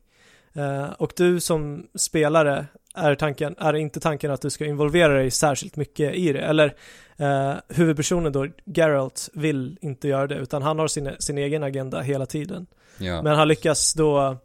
Eh, 0.52 0.84
och 0.90 1.12
du 1.16 1.40
som 1.40 1.86
spelare 1.94 2.66
är, 2.98 3.14
tanken, 3.14 3.54
är 3.58 3.74
inte 3.76 4.00
tanken 4.00 4.30
att 4.30 4.40
du 4.40 4.50
ska 4.50 4.66
involvera 4.66 5.12
dig 5.12 5.30
särskilt 5.30 5.76
mycket 5.76 6.14
i 6.14 6.32
det. 6.32 6.40
Eller 6.40 6.74
eh, 7.16 7.54
huvudpersonen 7.68 8.32
då, 8.32 8.46
Geralt, 8.64 9.28
vill 9.32 9.78
inte 9.80 10.08
göra 10.08 10.26
det 10.26 10.34
utan 10.34 10.62
han 10.62 10.78
har 10.78 10.88
sin, 10.88 11.10
sin 11.18 11.38
egen 11.38 11.62
agenda 11.62 12.00
hela 12.00 12.26
tiden. 12.26 12.66
Ja. 12.98 13.22
Men 13.22 13.36
han 13.36 13.48
lyckas 13.48 13.94
då 13.94 14.36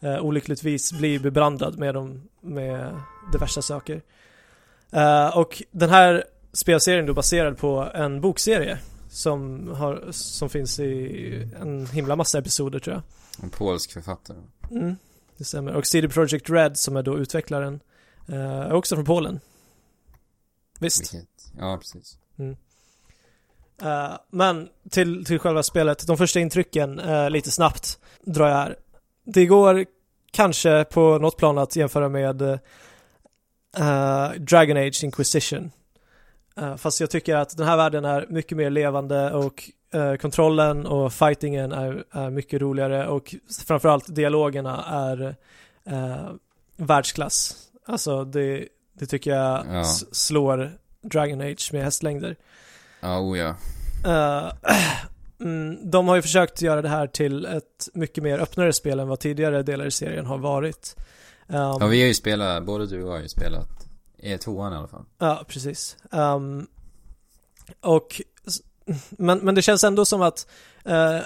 eh, 0.00 0.20
olyckligtvis 0.20 0.92
bli 0.92 1.18
bebrandad 1.18 1.78
med, 1.78 1.94
dem, 1.94 2.28
med 2.40 3.00
diverse 3.32 3.62
saker. 3.62 4.02
Eh, 4.92 5.38
och 5.38 5.62
den 5.70 5.90
här 5.90 6.24
spelserien 6.52 7.06
då 7.06 7.14
baserad 7.14 7.58
på 7.58 7.90
en 7.94 8.20
bokserie 8.20 8.78
som, 9.10 9.68
har, 9.68 10.04
som 10.10 10.50
finns 10.50 10.80
i 10.80 11.48
en 11.60 11.86
himla 11.86 12.16
massa 12.16 12.38
episoder 12.38 12.78
tror 12.78 12.94
jag. 12.94 13.02
En 13.44 13.50
polsk 13.50 13.92
författare. 13.92 14.36
Mm, 14.70 14.96
det 15.36 15.44
stämmer. 15.44 15.74
Och 15.74 15.86
CD 15.86 16.08
Projekt 16.08 16.50
Red 16.50 16.78
som 16.78 16.96
är 16.96 17.02
då 17.02 17.18
utvecklaren 17.18 17.80
är 18.36 18.72
också 18.72 18.94
från 18.94 19.04
Polen. 19.04 19.40
Visst. 20.80 21.14
Vilket, 21.14 21.52
ja 21.58 21.78
precis. 21.78 22.18
Eh, 23.82 24.12
men 24.30 24.68
till, 24.90 25.24
till 25.24 25.38
själva 25.38 25.62
spelet, 25.62 26.06
de 26.06 26.16
första 26.16 26.40
intrycken 26.40 26.98
eh, 26.98 27.30
lite 27.30 27.50
snabbt 27.50 27.98
drar 28.20 28.48
jag 28.48 28.56
här. 28.56 28.76
Det 29.24 29.46
går 29.46 29.84
kanske 30.30 30.84
på 30.84 31.18
något 31.18 31.36
plan 31.36 31.58
att 31.58 31.76
jämföra 31.76 32.08
med 32.08 32.42
eh, 32.42 34.30
Dragon 34.38 34.76
Age 34.76 35.04
Inquisition. 35.04 35.70
Fast 36.78 37.00
jag 37.00 37.10
tycker 37.10 37.36
att 37.36 37.56
den 37.56 37.66
här 37.66 37.76
världen 37.76 38.04
är 38.04 38.26
mycket 38.28 38.56
mer 38.56 38.70
levande 38.70 39.32
och 39.32 39.70
kontrollen 40.20 40.86
och 40.86 41.12
fightingen 41.12 41.72
är, 41.72 42.04
är 42.10 42.30
mycket 42.30 42.60
roligare 42.60 43.08
och 43.08 43.34
framförallt 43.66 44.14
dialogerna 44.14 44.84
är 44.84 45.36
världsklass. 46.76 47.69
Alltså 47.90 48.24
det, 48.24 48.68
det 48.92 49.06
tycker 49.06 49.30
jag 49.30 49.66
Ja. 49.70 49.84
slår 50.12 50.72
Dragon 51.02 51.40
Age 51.40 51.70
med 51.72 51.84
hästlängder. 51.84 52.36
Ja, 53.00 53.20
oh 53.20 53.38
ja. 53.38 53.54
Eh, 54.06 54.52
mm, 55.40 55.90
de 55.90 56.08
har 56.08 56.16
ju 56.16 56.22
försökt 56.22 56.62
göra 56.62 56.82
det 56.82 56.88
här 56.88 57.06
till 57.06 57.44
ett 57.46 57.88
mycket 57.94 58.24
mer 58.24 58.38
öppnare 58.38 58.72
spel 58.72 59.00
än 59.00 59.08
vad 59.08 59.20
tidigare 59.20 59.62
delar 59.62 59.86
i 59.86 59.90
serien 59.90 60.26
har 60.26 60.38
varit. 60.38 60.96
Um, 61.46 61.56
Ja, 61.56 61.86
vi 61.86 62.00
har 62.00 62.08
ju 62.08 62.14
spelat, 62.14 62.64
både 62.64 62.86
du 62.86 63.02
och 63.02 63.08
jag 63.08 63.14
har 63.14 63.22
ju 63.22 63.28
spelat, 63.28 63.68
i 64.18 64.38
tvåan 64.38 64.72
i 64.72 64.76
alla 64.76 64.88
fall. 64.88 65.04
Ja, 65.18 65.44
precis. 65.48 65.96
Um, 66.10 66.66
och, 67.80 68.22
men, 69.10 69.38
men 69.38 69.54
det 69.54 69.62
känns 69.62 69.84
ändå 69.84 70.04
som 70.04 70.22
att 70.22 70.46
eh, 70.84 71.18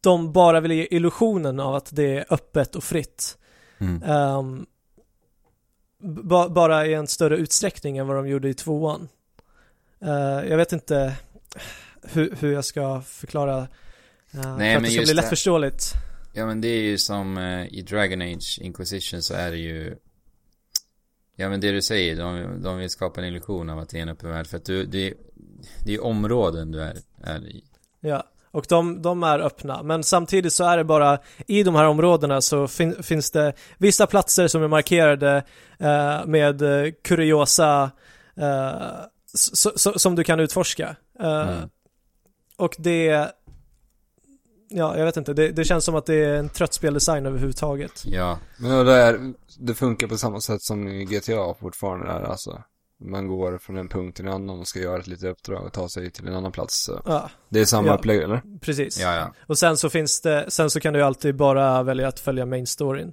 de 0.00 0.32
bara 0.32 0.60
vill 0.60 0.72
ge 0.72 0.88
illusionen 0.90 1.60
av 1.60 1.74
att 1.74 1.88
det 1.96 2.18
är 2.18 2.24
öppet 2.30 2.76
och 2.76 2.84
fritt. 2.84 3.38
Mm. 3.78 4.02
Ehm, 4.02 4.66
ba, 6.02 6.48
bara 6.48 6.86
i 6.86 6.94
en 6.94 7.06
större 7.06 7.36
utsträckning 7.36 7.98
än 7.98 8.06
vad 8.06 8.16
de 8.16 8.28
gjorde 8.28 8.48
i 8.48 8.54
tvåan. 8.54 9.08
Eh, 10.00 10.48
jag 10.48 10.56
vet 10.56 10.72
inte 10.72 11.16
hur, 12.02 12.34
hur 12.40 12.52
jag 12.52 12.64
ska 12.64 13.00
förklara 13.00 13.60
uh, 13.60 13.66
för 14.30 14.40
att 14.40 14.58
men 14.58 14.82
det 14.82 14.90
ska 14.90 15.00
bli 15.00 15.08
det- 15.08 15.14
lättförståeligt. 15.14 15.92
Ja 16.32 16.46
men 16.46 16.60
det 16.60 16.68
är 16.68 16.82
ju 16.82 16.98
som 16.98 17.38
eh, 17.38 17.66
i 17.66 17.82
Dragon 17.82 18.22
Age 18.22 18.58
Inquisition 18.62 19.22
så 19.22 19.34
är 19.34 19.50
det 19.50 19.56
ju 19.56 19.96
Ja 21.36 21.48
men 21.48 21.60
det 21.60 21.72
du 21.72 21.82
säger, 21.82 22.16
de, 22.16 22.62
de 22.62 22.78
vill 22.78 22.90
skapa 22.90 23.20
en 23.20 23.26
illusion 23.26 23.70
av 23.70 23.78
att 23.78 23.88
det 23.88 23.98
är 23.98 24.02
en 24.02 24.08
öppen 24.08 24.30
värld 24.30 24.46
för 24.46 24.56
att 24.56 24.64
du, 24.64 24.84
det, 24.86 25.14
det 25.84 25.94
är 25.94 26.04
områden 26.04 26.70
du 26.70 26.80
är, 26.80 26.96
är 27.22 27.46
i. 27.46 27.64
Ja, 28.00 28.24
och 28.52 28.66
de, 28.68 29.02
de 29.02 29.22
är 29.22 29.38
öppna. 29.38 29.82
Men 29.82 30.02
samtidigt 30.04 30.52
så 30.52 30.64
är 30.64 30.76
det 30.76 30.84
bara 30.84 31.18
i 31.46 31.62
de 31.62 31.74
här 31.74 31.84
områdena 31.84 32.40
så 32.40 32.68
fin, 32.68 33.02
finns 33.02 33.30
det 33.30 33.52
vissa 33.78 34.06
platser 34.06 34.48
som 34.48 34.62
är 34.62 34.68
markerade 34.68 35.44
eh, 35.78 36.26
med 36.26 36.62
eh, 36.62 36.92
kuriosa 37.04 37.90
eh, 38.36 38.72
s- 39.34 39.66
s- 39.86 40.02
som 40.02 40.14
du 40.16 40.24
kan 40.24 40.40
utforska. 40.40 40.96
Eh, 41.20 41.48
Mm. 41.48 41.68
Och 42.56 42.74
det 42.78 43.32
Ja, 44.74 44.96
jag 44.98 45.04
vet 45.04 45.16
inte. 45.16 45.32
Det, 45.34 45.48
det 45.48 45.64
känns 45.64 45.84
som 45.84 45.94
att 45.94 46.06
det 46.06 46.14
är 46.14 46.34
en 46.36 46.48
trött 46.48 46.74
speldesign 46.74 47.26
överhuvudtaget. 47.26 48.02
Ja, 48.04 48.38
Men 48.58 48.86
det, 48.86 48.92
är, 48.94 49.32
det 49.58 49.74
funkar 49.74 50.06
på 50.06 50.16
samma 50.16 50.40
sätt 50.40 50.62
som 50.62 50.88
i 50.88 51.04
GTA 51.04 51.54
fortfarande 51.60 52.06
är 52.06 52.20
alltså. 52.22 52.62
Man 53.04 53.28
går 53.28 53.58
från 53.58 53.76
en 53.76 53.88
punkt 53.88 54.16
till 54.16 54.26
en 54.26 54.32
annan 54.32 54.60
och 54.60 54.68
ska 54.68 54.78
göra 54.80 54.98
ett 55.00 55.06
litet 55.06 55.24
uppdrag 55.30 55.66
och 55.66 55.72
ta 55.72 55.88
sig 55.88 56.10
till 56.10 56.26
en 56.28 56.34
annan 56.34 56.52
plats. 56.52 56.90
Ja, 57.04 57.30
Det 57.48 57.60
är 57.60 57.64
samma 57.64 57.88
Ja. 57.88 57.94
upplägg 57.94 58.22
eller? 58.22 58.42
precis. 58.60 59.00
ja, 59.00 59.14
ja. 59.14 59.34
Och 59.46 59.58
sen 59.58 59.76
så 59.76 59.90
finns 59.90 60.20
det, 60.20 60.44
sen 60.48 60.70
så 60.70 60.80
kan 60.80 60.92
du 60.94 61.02
alltid 61.02 61.36
bara 61.36 61.82
välja 61.82 62.08
att 62.08 62.20
följa 62.20 62.46
main 62.46 62.66
storyn. 62.66 63.12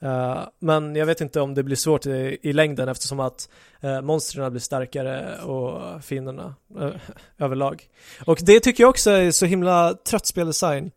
Eh, 0.00 0.38
men 0.58 0.96
jag 0.96 1.06
vet 1.06 1.20
inte 1.20 1.40
om 1.40 1.54
det 1.54 1.62
blir 1.62 1.76
svårt 1.76 2.06
i, 2.06 2.38
i 2.42 2.52
längden 2.52 2.88
eftersom 2.88 3.20
att 3.20 3.48
uh, 3.84 4.00
monstren 4.00 4.50
blir 4.52 4.60
starkare 4.60 5.42
och 5.42 6.04
fienderna 6.04 6.54
eh, 6.80 6.90
överlag. 7.38 7.84
Och 8.26 8.38
det 8.42 8.60
tycker 8.60 8.82
jag 8.84 8.90
också 8.90 9.10
är 9.10 9.30
så 9.30 9.46
himla 9.46 9.94
trött 9.94 10.26
speldesign. 10.26 10.90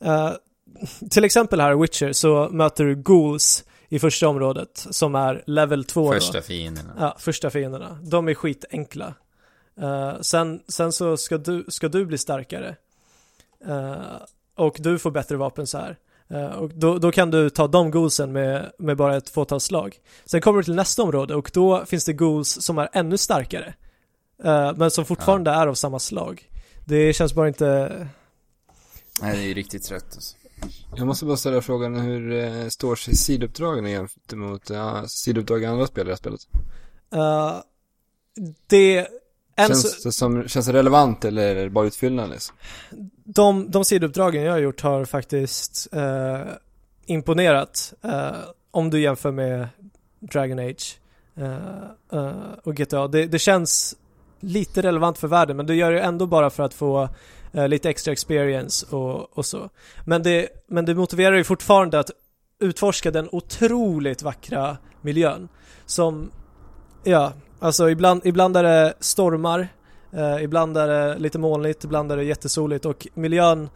Eh, 0.00 0.30
till 1.10 1.24
exempel 1.24 1.60
här 1.60 1.72
i 1.72 1.76
Witcher 1.80 2.12
så 2.12 2.48
möter 2.52 2.84
du 2.84 2.94
ghouls 2.96 3.64
i 3.92 3.98
första 3.98 4.28
området 4.28 4.86
som 4.90 5.14
är 5.14 5.44
level 5.46 5.84
2 5.84 6.12
Första 6.12 6.38
då. 6.38 6.42
fienderna. 6.42 6.92
Ja, 6.98 7.16
första 7.18 7.50
fienderna. 7.50 7.98
De 8.02 8.28
är 8.28 8.34
skitenkla. 8.34 9.14
Uh, 9.82 10.20
sen, 10.20 10.62
sen 10.68 10.92
så 10.92 11.16
ska 11.16 11.38
du, 11.38 11.64
ska 11.68 11.88
du 11.88 12.06
bli 12.06 12.18
starkare. 12.18 12.76
Eh, 13.66 13.96
och 14.56 14.76
du 14.78 14.98
får 14.98 15.10
bättre 15.10 15.36
vapen 15.36 15.66
så 15.66 15.78
här. 15.78 15.98
Eh, 16.28 16.46
och 16.46 16.70
då, 16.74 16.98
då 16.98 17.12
kan 17.12 17.30
du 17.30 17.50
ta 17.50 17.68
de 17.68 17.90
goalsen 17.90 18.32
med, 18.32 18.72
med 18.78 18.96
bara 18.96 19.16
ett 19.16 19.28
fåtal 19.28 19.60
slag. 19.60 19.96
Sen 20.24 20.40
kommer 20.40 20.58
du 20.58 20.64
till 20.64 20.74
nästa 20.74 21.02
område 21.02 21.34
och 21.34 21.50
då 21.54 21.84
finns 21.86 22.04
det 22.04 22.12
goals 22.12 22.62
som 22.62 22.78
är 22.78 22.88
ännu 22.92 23.16
starkare. 23.18 23.74
Men 24.76 24.90
som 24.90 25.04
fortfarande 25.04 25.50
är 25.50 25.66
av 25.66 25.74
samma 25.74 25.98
slag. 25.98 26.50
Det 26.86 27.12
känns 27.12 27.34
bara 27.34 27.48
inte... 27.48 27.88
Nej, 29.22 29.36
det 29.36 29.42
är 29.42 29.46
ju 29.46 29.54
riktigt 29.54 29.84
trött 29.84 30.04
alltså. 30.14 30.36
Jag 30.96 31.06
måste 31.06 31.24
bara 31.24 31.36
ställa 31.36 31.60
frågan 31.60 31.94
hur 31.94 32.32
eh, 32.32 32.68
står 32.68 32.96
sig 32.96 33.14
sidouppdragen 33.14 33.90
jämfört 33.90 34.32
mot 34.32 34.70
uh, 34.70 35.04
sidouppdrag 35.06 35.62
i 35.62 35.66
andra 35.66 35.86
spel 35.86 36.02
i 36.02 36.04
det 36.04 36.10
här 36.10 36.16
spelet? 36.16 36.40
eh, 37.14 37.56
det... 38.66 39.08
Känns 39.56 40.02
det, 40.02 40.12
som, 40.12 40.48
känns 40.48 40.66
det 40.66 40.72
relevant 40.72 41.24
eller 41.24 41.56
är 41.56 41.64
det 41.64 41.70
bara 41.70 41.86
utfyllnad 41.86 42.30
liksom? 42.30 42.56
de, 43.34 43.70
de 43.70 43.84
sidouppdragen 43.84 44.42
jag 44.42 44.52
har 44.52 44.58
gjort 44.58 44.80
har 44.80 45.04
faktiskt 45.04 45.88
eh, 45.92 46.40
imponerat. 47.06 47.94
eh, 48.02 48.32
om 48.70 48.90
du 48.90 49.00
jämför 49.00 49.30
med 49.30 49.68
Dragon 50.20 50.58
Age 50.58 50.98
eh, 51.36 52.18
eh, 52.18 52.32
och 52.64 52.74
GTA. 52.74 53.08
Det, 53.08 53.26
det 53.26 53.38
känns 53.38 53.96
lite 54.40 54.82
relevant 54.82 55.18
för 55.18 55.28
världen 55.28 55.56
men 55.56 55.66
du 55.66 55.74
gör 55.74 55.92
det 55.92 56.00
ändå 56.00 56.26
bara 56.26 56.50
för 56.50 56.62
att 56.62 56.74
få 56.74 57.02
eh, 57.02 57.10
lite 57.52 57.90
extra 57.90 58.12
experience 58.12 58.86
och, 58.96 59.38
och 59.38 59.46
så. 59.46 59.70
Men 60.06 60.22
det, 60.22 60.48
men 60.68 60.84
det 60.84 60.94
motiverar 60.94 61.36
ju 61.36 61.44
fortfarande 61.44 61.98
att 61.98 62.10
utforska 62.60 63.10
den 63.10 63.28
otroligt 63.32 64.22
vackra 64.22 64.76
miljön 65.00 65.48
som, 65.86 66.30
ja, 67.04 67.32
alltså 67.58 67.90
ibland, 67.90 68.20
ibland 68.24 68.56
är 68.56 68.62
det 68.62 68.94
stormar, 69.00 69.68
eh, 70.12 70.42
ibland 70.44 70.76
är 70.76 70.88
det 70.88 71.18
lite 71.18 71.38
molnigt, 71.38 71.84
ibland 71.84 72.12
är 72.12 72.16
det 72.16 72.24
jättesoligt 72.24 72.84
och 72.84 73.06
miljön 73.14 73.68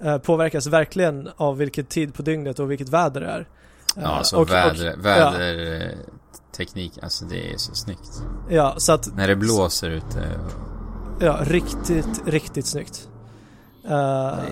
eh, 0.00 0.18
påverkas 0.18 0.66
verkligen 0.66 1.28
av 1.36 1.56
vilken 1.56 1.84
tid 1.84 2.14
på 2.14 2.22
dygnet 2.22 2.58
och 2.58 2.70
vilket 2.70 2.88
väder 2.88 3.20
det 3.20 3.26
är. 3.26 3.48
Ja, 3.96 4.02
Eh, 4.02 4.08
alltså 4.18 4.36
och- 4.36 4.42
och- 4.42 4.50
väder, 4.50 4.96
väderteknik, 4.96 6.92
alltså 7.02 7.24
det 7.24 7.52
är 7.52 7.56
så 7.56 7.74
snyggt. 7.74 8.22
Ja, 8.48 8.74
så 8.78 8.92
att, 8.92 9.16
När 9.16 9.28
det 9.28 9.36
blåser 9.36 9.90
ute, 9.90 10.38
och 11.16 11.22
ja, 11.22 11.38
riktigt, 11.42 12.22
riktigt 12.26 12.66
snyggt. 12.66 13.08
Eh, 13.84 13.90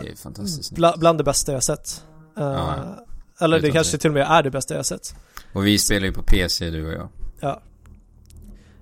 det 0.02 0.08
är 0.10 0.16
fantastiskt 0.16 0.64
snyggt. 0.68 0.78
bla, 0.78 0.94
bland 0.98 1.18
det 1.18 1.24
bästa 1.24 1.52
jag 1.52 1.62
sett. 1.62 2.04
Eh, 2.38 2.42
Ja, 2.44 3.04
eller 3.40 3.60
det 3.60 3.70
kanske 3.70 3.90
tvekan. 3.90 4.00
till 4.00 4.10
och 4.10 4.14
med 4.14 4.26
är 4.38 4.42
det 4.42 4.50
bästa 4.50 4.74
jag 4.74 4.86
sett. 4.86 5.14
Och 5.52 5.66
vi 5.66 5.78
spelar 5.78 6.06
ju 6.06 6.12
på 6.12 6.22
PC 6.22 6.70
du 6.70 6.86
och 6.86 6.92
jag. 6.92 7.08
Ja. 7.40 7.60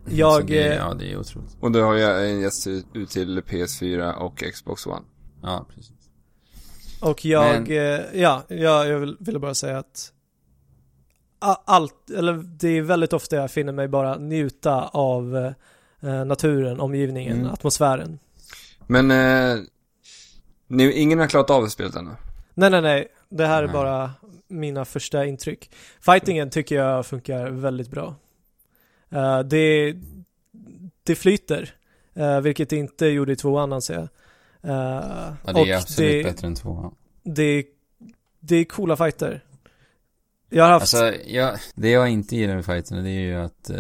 Så 0.07 0.13
Jag, 0.15 0.47
det, 0.47 0.67
eh, 0.69 0.75
ja, 0.77 0.95
det 0.95 1.13
är 1.13 1.17
otroligt. 1.19 1.57
Och 1.61 1.73
du 1.73 1.83
har 1.83 1.95
ju 1.95 2.41
getts 2.41 2.67
ut 2.67 2.87
ut 2.95 3.11
till 3.11 3.41
PS4 3.43 4.13
och 4.13 4.45
Xbox 4.55 4.87
One. 4.87 5.03
Ja, 5.43 5.67
precis. 5.75 5.93
Och 7.01 7.25
jag, 7.25 7.63
Men- 7.63 7.67
eh, 8.01 8.21
ja, 8.21 8.43
jag, 8.49 8.89
jag 8.89 8.99
vill, 8.99 9.17
ville 9.21 9.39
bara 9.39 9.55
säga 9.55 9.79
att 9.79 10.13
allt, 11.65 12.11
eller 12.11 12.33
det 12.33 12.69
är 12.69 12.83
väldigt 12.83 13.13
ofta 13.13 13.37
jag 13.37 13.51
finner 13.51 13.73
mig 13.73 13.89
bara 13.89 14.19
njuta 14.19 14.83
av 14.89 15.37
eh, 16.01 16.25
naturen, 16.25 16.81
omgivningen, 16.81 17.39
Mm. 17.41 17.53
atmosfären. 17.53 18.19
Men, 18.87 19.11
eh, 19.11 19.59
ni, 20.67 20.93
ingen 20.93 21.19
har 21.19 21.27
klarat 21.27 21.51
av 21.51 21.69
spelet 21.69 21.97
ännu? 21.97 22.11
Nej, 22.55 22.71
nej, 22.71 22.83
nej. 22.83 23.09
Det 23.29 23.47
här 23.47 23.63
är 23.63 23.69
bara 23.69 24.11
mina 24.49 24.85
första 24.85 25.25
intryck. 25.27 25.71
Fightingen 26.01 26.51
tycker 26.51 26.75
jag 26.77 27.07
funkar 27.07 27.51
väldigt 27.51 27.91
bra. 27.91 28.15
Eh, 29.11 29.41
det, 29.41 29.95
det 31.03 31.15
flyter, 31.15 31.75
eh, 32.15 32.41
vilket 32.41 32.71
det 32.71 32.77
inte 32.77 33.07
gjorde 33.07 33.33
i 33.33 33.37
tvåan 33.37 33.73
anser 33.73 33.95
jag. 33.95 34.09
Eh, 34.73 35.33
Ja, 35.47 35.53
det 35.53 35.71
är 35.71 35.77
absolut 35.77 36.25
det, 36.25 36.31
bättre 36.31 36.47
än 36.47 36.55
tvåan. 36.55 36.95
det, 37.23 37.65
det 38.41 38.57
är 38.57 38.65
coola 38.65 38.97
fighter. 38.97 39.45
Jag 40.49 40.65
har 40.65 40.71
haft... 40.71 40.95
Alltså, 40.95 41.21
jag, 41.27 41.59
det 41.75 41.91
jag 41.91 42.09
inte 42.09 42.37
gillar 42.37 42.55
med 42.55 42.67
fighterna 42.67 43.03
det 43.03 43.11
är 43.11 43.21
ju 43.21 43.35
att 43.35 43.71
uh, 43.71 43.77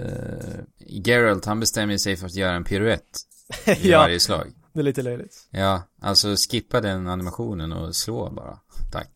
Geralt 0.78 1.44
han 1.44 1.60
bestämmer 1.60 1.96
sig 1.96 2.16
för 2.16 2.26
att 2.26 2.34
göra 2.34 2.52
en 2.52 2.64
piruett 2.64 3.02
i 3.66 3.90
ja, 3.90 3.98
varje 3.98 4.20
slag. 4.20 4.52
Det 4.76 4.82
är 4.82 4.84
lite 4.84 5.02
löjligt. 5.02 5.48
Ja, 5.50 5.82
alltså 6.00 6.36
skippa 6.36 6.80
den 6.80 7.06
animationen 7.06 7.72
och 7.72 7.96
slå 7.96 8.30
bara. 8.30 8.58
Tack. 8.92 9.10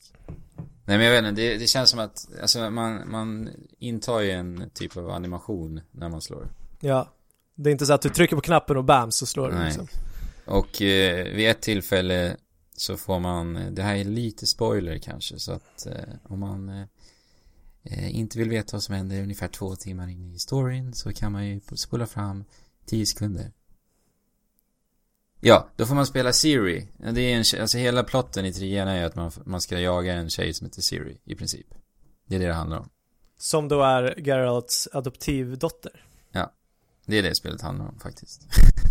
Nej 0.85 0.99
men 0.99 1.01
jag 1.01 1.12
vet 1.12 1.29
inte, 1.29 1.42
det, 1.42 1.59
det 1.59 1.66
känns 1.66 1.90
som 1.90 1.99
att, 1.99 2.29
alltså 2.42 2.70
man, 2.70 3.11
man 3.11 3.49
intar 3.79 4.20
ju 4.20 4.31
en 4.31 4.70
typ 4.75 4.96
av 4.96 5.11
animation 5.11 5.81
när 5.90 6.09
man 6.09 6.20
slår. 6.20 6.49
Ja. 6.81 7.09
Det 7.55 7.70
är 7.70 7.73
inte 7.73 7.87
så 7.87 7.92
att 7.92 8.03
du 8.03 8.09
trycker 8.09 8.37
på 8.37 8.42
knappen 8.42 8.77
och 8.77 8.85
bam 8.85 9.11
så 9.11 9.27
slår 9.27 9.51
du 9.51 9.64
liksom. 9.64 9.88
Och 10.44 10.83
eh, 10.83 11.25
vid 11.25 11.51
ett 11.51 11.61
tillfälle 11.61 12.37
så 12.77 12.96
får 12.96 13.18
man, 13.18 13.75
det 13.75 13.83
här 13.83 13.96
är 13.96 14.05
lite 14.05 14.46
spoiler 14.46 14.99
kanske, 14.99 15.38
så 15.38 15.53
att 15.53 15.87
eh, 15.87 16.14
om 16.23 16.40
man 16.40 16.68
eh, 16.68 16.87
eh, 17.83 18.16
inte 18.16 18.38
vill 18.38 18.49
veta 18.49 18.77
vad 18.77 18.83
som 18.83 18.94
händer 18.94 19.23
ungefär 19.23 19.49
två 19.49 19.77
timmar 19.77 20.09
in 20.09 20.35
i 20.35 20.38
storyn 20.38 20.94
så 20.94 21.12
kan 21.12 21.33
man 21.33 21.46
ju 21.46 21.61
spola 21.75 22.07
fram 22.07 22.44
10 22.87 23.07
sekunder. 23.07 23.53
Ja, 25.40 25.68
då 25.76 25.87
får 25.87 25.94
man 25.94 26.07
spela 26.07 26.33
Siri. 26.33 26.88
Ja, 27.05 27.12
Det 27.12 27.20
är 27.20 27.37
en, 27.37 27.44
tjej- 27.44 27.61
alltså 27.61 27.79
hela 27.79 28.03
plotten 28.05 28.44
i 28.46 28.53
trean 28.53 28.88
är 28.88 28.98
ju 29.00 29.05
att 29.05 29.14
man, 29.14 29.31
man 29.44 29.61
ska 29.61 29.79
jaga 29.81 30.12
en 30.12 30.31
tjej 30.31 30.55
som 30.55 30.66
heter 30.66 30.83
Siri, 30.83 31.18
i 31.24 31.35
princip. 31.35 31.66
Det 32.26 32.35
är 32.37 32.40
det 32.40 32.46
det 32.46 32.53
handlar 32.55 32.79
om. 32.79 32.88
Som 33.38 33.68
då 33.68 33.83
är 33.83 34.14
Geralts 34.20 34.88
adoptivdotter. 34.92 36.05
Det 37.07 37.18
är 37.18 37.22
det 37.22 37.35
spelet 37.35 37.61
handlar 37.61 37.87
om 37.88 37.98
faktiskt. 38.00 38.42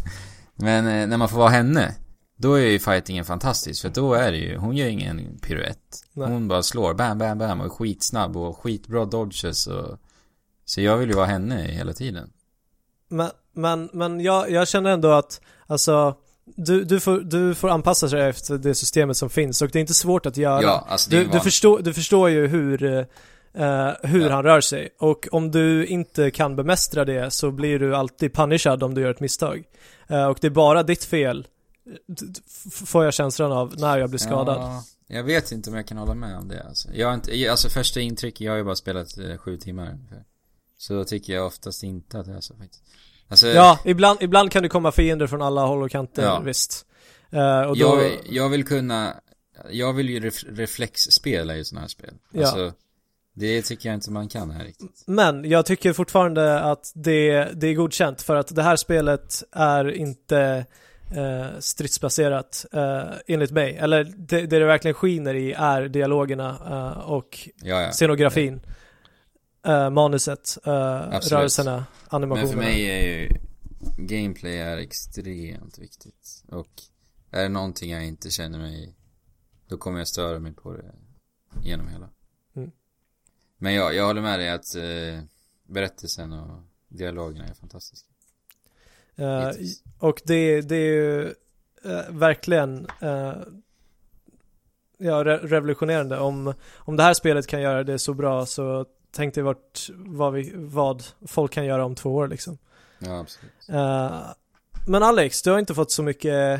Men 0.56 0.88
eh, 0.88 1.08
när 1.08 1.18
man 1.18 1.30
får 1.30 1.38
vara 1.38 1.50
henne, 1.50 1.96
då 2.36 2.54
är 2.54 2.66
ju 2.66 2.80
fightingen 2.80 3.26
fantastisk. 3.26 3.82
För 3.82 3.90
då 3.90 4.14
är 4.14 4.32
det 4.32 4.38
ju, 4.38 4.58
hon 4.58 4.78
gör 4.78 4.88
ingen 4.88 5.40
piruett. 5.42 6.04
Nej. 6.14 6.28
Hon 6.28 6.48
bara 6.48 6.64
slår, 6.64 6.94
bam, 6.94 7.18
bam, 7.18 7.38
bam 7.38 7.60
och 7.60 7.66
är 7.66 7.70
skitsnabb 7.70 8.38
och 8.38 8.58
skitbra 8.58 9.06
dodges 9.06 9.68
och... 9.68 9.98
Så 10.66 10.82
jag 10.82 10.98
vill 10.98 11.10
ju 11.10 11.16
vara 11.16 11.26
henne 11.26 11.62
hela 11.62 11.94
tiden. 11.94 12.30
Men, 13.08 13.30
men, 13.54 13.90
men 13.94 14.20
jag, 14.20 14.52
jag 14.52 14.68
känner 14.68 14.90
ändå 14.90 15.12
att, 15.12 15.42
alltså, 15.68 16.16
du, 16.56 16.84
du, 16.84 17.00
får, 17.00 17.20
du 17.20 17.56
får 17.56 17.70
anpassa 17.70 18.08
dig 18.08 18.30
efter 18.30 18.58
det 18.58 18.76
systemet 18.76 19.18
som 19.18 19.30
finns 19.30 19.62
och 19.62 19.70
det 19.70 19.80
är 19.80 19.82
inte 19.82 19.94
svårt 19.94 20.26
att 20.26 20.38
göra. 20.38 20.62
Ja, 20.62 20.86
alltså 20.90 21.10
du, 21.10 21.26
du, 21.26 21.40
förstår, 21.40 21.80
du 21.80 21.94
förstår 21.94 22.30
ju 22.30 22.48
hur, 22.48 22.84
eh, 22.84 23.04
hur 24.04 24.22
Ja. 24.22 24.32
han 24.34 24.44
rör 24.44 24.62
sig 24.62 24.90
och 25.00 25.28
om 25.32 25.52
du 25.52 25.86
inte 25.86 26.32
kan 26.32 26.56
bemästra 26.56 27.06
det 27.06 27.32
så 27.32 27.52
blir 27.52 27.80
du 27.80 27.96
alltid 27.96 28.34
punishad 28.34 28.84
om 28.84 28.94
du 28.94 29.02
gör 29.02 29.12
ett 29.12 29.20
misstag. 29.20 29.64
Eh, 30.08 30.26
och 30.26 30.38
det 30.42 30.48
är 30.48 30.52
bara 30.52 30.84
ditt 30.84 31.04
fel, 31.04 31.48
får 32.72 33.04
jag 33.06 33.14
känslan 33.14 33.52
av, 33.52 33.76
när 33.78 33.98
jag 33.98 34.10
blir 34.10 34.20
skadad. 34.20 34.58
Ja, 34.58 34.84
jag 35.08 35.24
vet 35.24 35.52
inte 35.52 35.70
om 35.70 35.76
jag 35.76 35.88
kan 35.88 35.98
hålla 35.98 36.14
med 36.14 36.38
om 36.38 36.48
det 36.48 36.64
alltså. 36.64 36.90
Jag 36.94 37.08
har 37.08 37.14
inte, 37.14 37.52
alltså 37.52 37.70
första 37.70 38.00
intryck, 38.00 38.42
jag 38.42 38.52
har 38.52 38.58
ju 38.58 38.64
bara 38.64 38.76
spelat 38.76 39.18
eh, 39.18 39.38
sju 39.38 39.58
timmar 39.58 39.92
ungefär. 39.92 40.24
Så 40.78 40.94
då 40.94 41.04
tycker 41.04 41.34
jag 41.34 41.46
oftast 41.46 41.84
inte 41.84 42.20
att 42.20 42.26
det 42.26 42.34
är 42.34 42.42
så 42.42 42.56
faktiskt. 42.56 42.84
Alltså, 43.30 43.48
Ja, 43.48 43.80
ibland, 43.86 44.18
ibland 44.22 44.52
kan 44.52 44.64
det 44.64 44.70
komma 44.70 44.92
fiender 44.92 45.28
från 45.28 45.42
alla 45.42 45.62
håll 45.66 45.84
och 45.84 45.92
kanter, 45.92 46.24
Ja. 46.24 46.40
visst. 46.40 46.86
Eh, 47.32 47.62
och 47.62 47.78
då, 47.78 48.02
jag, 48.02 48.12
jag 48.30 48.50
vill 48.50 48.66
kunna, 48.66 49.14
jag 49.72 49.94
vill 49.94 50.10
ju 50.10 50.20
ref, 50.20 50.44
reflexspela 50.50 51.56
i 51.56 51.66
sådana 51.66 51.82
här 51.82 51.88
spel. 51.88 52.14
Ja. 52.32 52.42
Alltså, 52.42 52.74
det 53.36 53.62
tycker 53.62 53.90
jag 53.90 53.94
inte 53.94 54.12
man 54.12 54.28
kan 54.28 54.52
här 54.52 54.64
riktigt. 54.66 55.04
Men 55.08 55.50
jag 55.50 55.66
tycker 55.66 55.94
fortfarande 55.94 56.60
att 56.60 56.92
det, 56.96 57.48
det 57.54 57.68
är 57.68 57.74
godkänt 57.74 58.22
för 58.22 58.36
att 58.36 58.56
det 58.56 58.64
här 58.64 58.76
spelet 58.76 59.44
är 59.52 59.92
inte 59.92 60.66
eh, 61.16 61.60
stridsbaserat 61.60 62.66
eh, 62.74 63.02
enligt 63.28 63.52
mig. 63.52 63.78
Eller 63.78 64.04
det, 64.18 64.42
det 64.42 64.60
det 64.60 64.66
verkligen 64.66 64.94
skiner 64.96 65.34
i 65.36 65.54
är 65.54 65.82
dialogerna 65.82 66.50
eh, 66.70 67.10
och 67.10 67.50
Ja, 67.64 67.82
ja. 67.82 67.92
scenografin. 67.92 68.62
Eh, 69.66 69.90
manuset, 69.90 70.58
Absolut. 70.64 71.32
rörelserna, 71.32 71.86
animationerna. 72.08 72.56
Men 72.56 72.64
för 72.64 72.72
mig 72.72 72.90
är 72.90 73.08
ju 73.08 73.30
gameplay 73.98 74.58
är 74.58 74.78
extremt 74.78 75.80
viktigt. 75.80 76.44
Och 76.48 76.70
är 77.32 77.44
det 77.44 77.50
någonting 77.50 77.92
jag 77.92 78.06
inte 78.06 78.30
känner 78.30 78.60
mig 78.60 78.96
då 79.70 79.78
kommer 79.78 79.98
jag 79.98 80.08
störa 80.08 80.40
mig 80.40 80.54
på 80.54 80.74
det 80.74 80.92
genom 81.64 81.88
hela. 81.88 82.10
Mm. 82.56 82.72
Men 83.58 83.74
jag, 83.74 83.96
jag 83.96 84.06
håller 84.06 84.22
med 84.22 84.40
dig 84.40 84.50
att 84.50 84.76
eh, 84.76 85.24
berättelsen 85.64 86.34
och 86.34 86.64
dialogerna 86.88 87.48
är 87.48 87.54
fantastiska. 87.54 88.10
Hittills. 89.16 89.84
och 89.98 90.22
det, 90.26 90.62
det 90.62 90.76
är 90.76 90.94
ju 90.94 91.28
eh, 91.84 92.10
verkligen 92.10 92.88
eh, 93.02 93.34
ja, 94.98 95.24
re 95.24 95.38
revolutionerande. 95.38 96.20
Om, 96.20 96.54
om 96.76 96.96
det 96.96 97.04
här 97.04 97.14
spelet 97.14 97.48
kan 97.48 97.62
göra 97.62 97.84
det 97.84 98.00
så 98.00 98.14
bra 98.14 98.46
så 98.46 98.86
tänk 99.16 99.34
dig 99.34 99.44
vart, 99.44 99.90
vad, 99.96 100.34
vi, 100.34 100.52
vad 100.56 101.04
folk 101.28 101.52
kan 101.54 101.66
göra 101.66 101.86
om 101.86 101.96
två 101.96 102.16
år 102.16 102.28
liksom. 102.28 102.58
Ja, 103.00 103.20
absolut. 103.20 103.52
Eh, 103.70 104.20
men 104.88 105.04
Alex, 105.04 105.42
du 105.42 105.52
har 105.52 105.60
inte 105.60 105.74
fått 105.76 105.92
så 105.92 106.04
mycket 106.04 106.34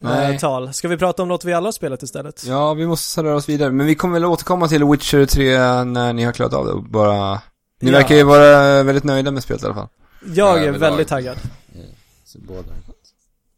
Nej. 0.00 0.38
tal. 0.38 0.72
Ska 0.74 0.88
vi 0.88 0.96
prata 0.96 1.22
om 1.22 1.28
något 1.28 1.44
vi 1.44 1.52
alla 1.52 1.66
har 1.66 1.72
spelat 1.72 2.02
istället? 2.02 2.44
Ja, 2.46 2.74
vi 2.74 2.86
måste 2.86 3.22
röra 3.22 3.36
oss 3.36 3.48
vidare. 3.48 3.70
Men 3.70 3.86
vi 3.86 3.94
kommer 3.94 4.14
väl 4.14 4.24
återkomma 4.24 4.68
till 4.68 4.84
Witcher 4.84 5.26
3 5.26 5.84
när 5.84 6.12
ni 6.12 6.24
har 6.24 6.32
klarat 6.32 6.54
av 6.54 6.66
det 6.66 6.72
och 6.72 6.82
bara... 6.82 7.40
Ni 7.80 7.90
Ja. 7.90 7.98
verkar 7.98 8.14
ju 8.14 8.22
vara 8.22 8.82
väldigt 8.82 9.04
nöjda 9.04 9.30
med 9.30 9.42
spelet 9.42 9.62
i 9.62 9.66
alla 9.66 9.74
fall. 9.74 9.88
Jag 10.26 10.48
är 10.58 10.68
överlag. 10.68 10.78
väldigt 10.78 11.08
taggad. 11.08 11.36
Eh, 11.74 12.40
båda. 12.48 12.68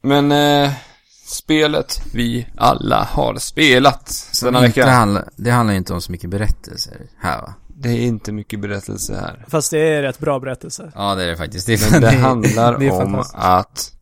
Men, 0.03 0.33
eh, 0.33 0.72
Spelet 1.27 2.01
vi 2.14 2.46
alla 2.57 3.05
har 3.12 3.37
spelat 3.37 4.31
denna 4.42 4.66
Inte 4.66 4.81
vecka. 4.81 4.90
handla, 4.90 5.25
det 5.37 5.51
handlar 5.51 5.75
inte 5.75 5.92
om 5.92 6.01
så 6.01 6.12
mycket 6.12 6.31
berättelser 6.31 7.01
här 7.18 7.40
va? 7.42 7.55
Det 7.79 7.89
är 7.89 8.01
inte 8.01 8.33
mycket 8.33 8.61
berättelse 8.61 9.15
här. 9.15 9.45
Fast 9.49 9.71
det 9.71 9.79
är 9.79 10.03
rätt 10.03 10.19
bra 10.19 10.41
berättelse. 10.41 10.93
Ja 10.95 11.15
det 11.15 11.23
är 11.25 11.27
det 11.29 11.37
faktiskt. 11.37 11.67
Det, 11.67 11.91
Men 11.91 12.01
det 12.01 12.11
handlar 12.11 12.79
det 12.79 12.91
om 12.91 13.25
att 13.33 13.93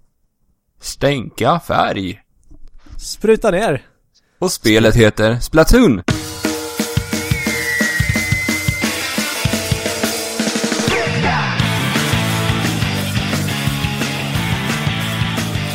stänka 0.80 1.60
färg. 1.60 2.20
Spruta 2.98 3.50
ner! 3.50 3.82
Och 4.38 4.52
spelet 4.52 4.94
heter 4.96 5.38
Splatoon. 5.40 6.02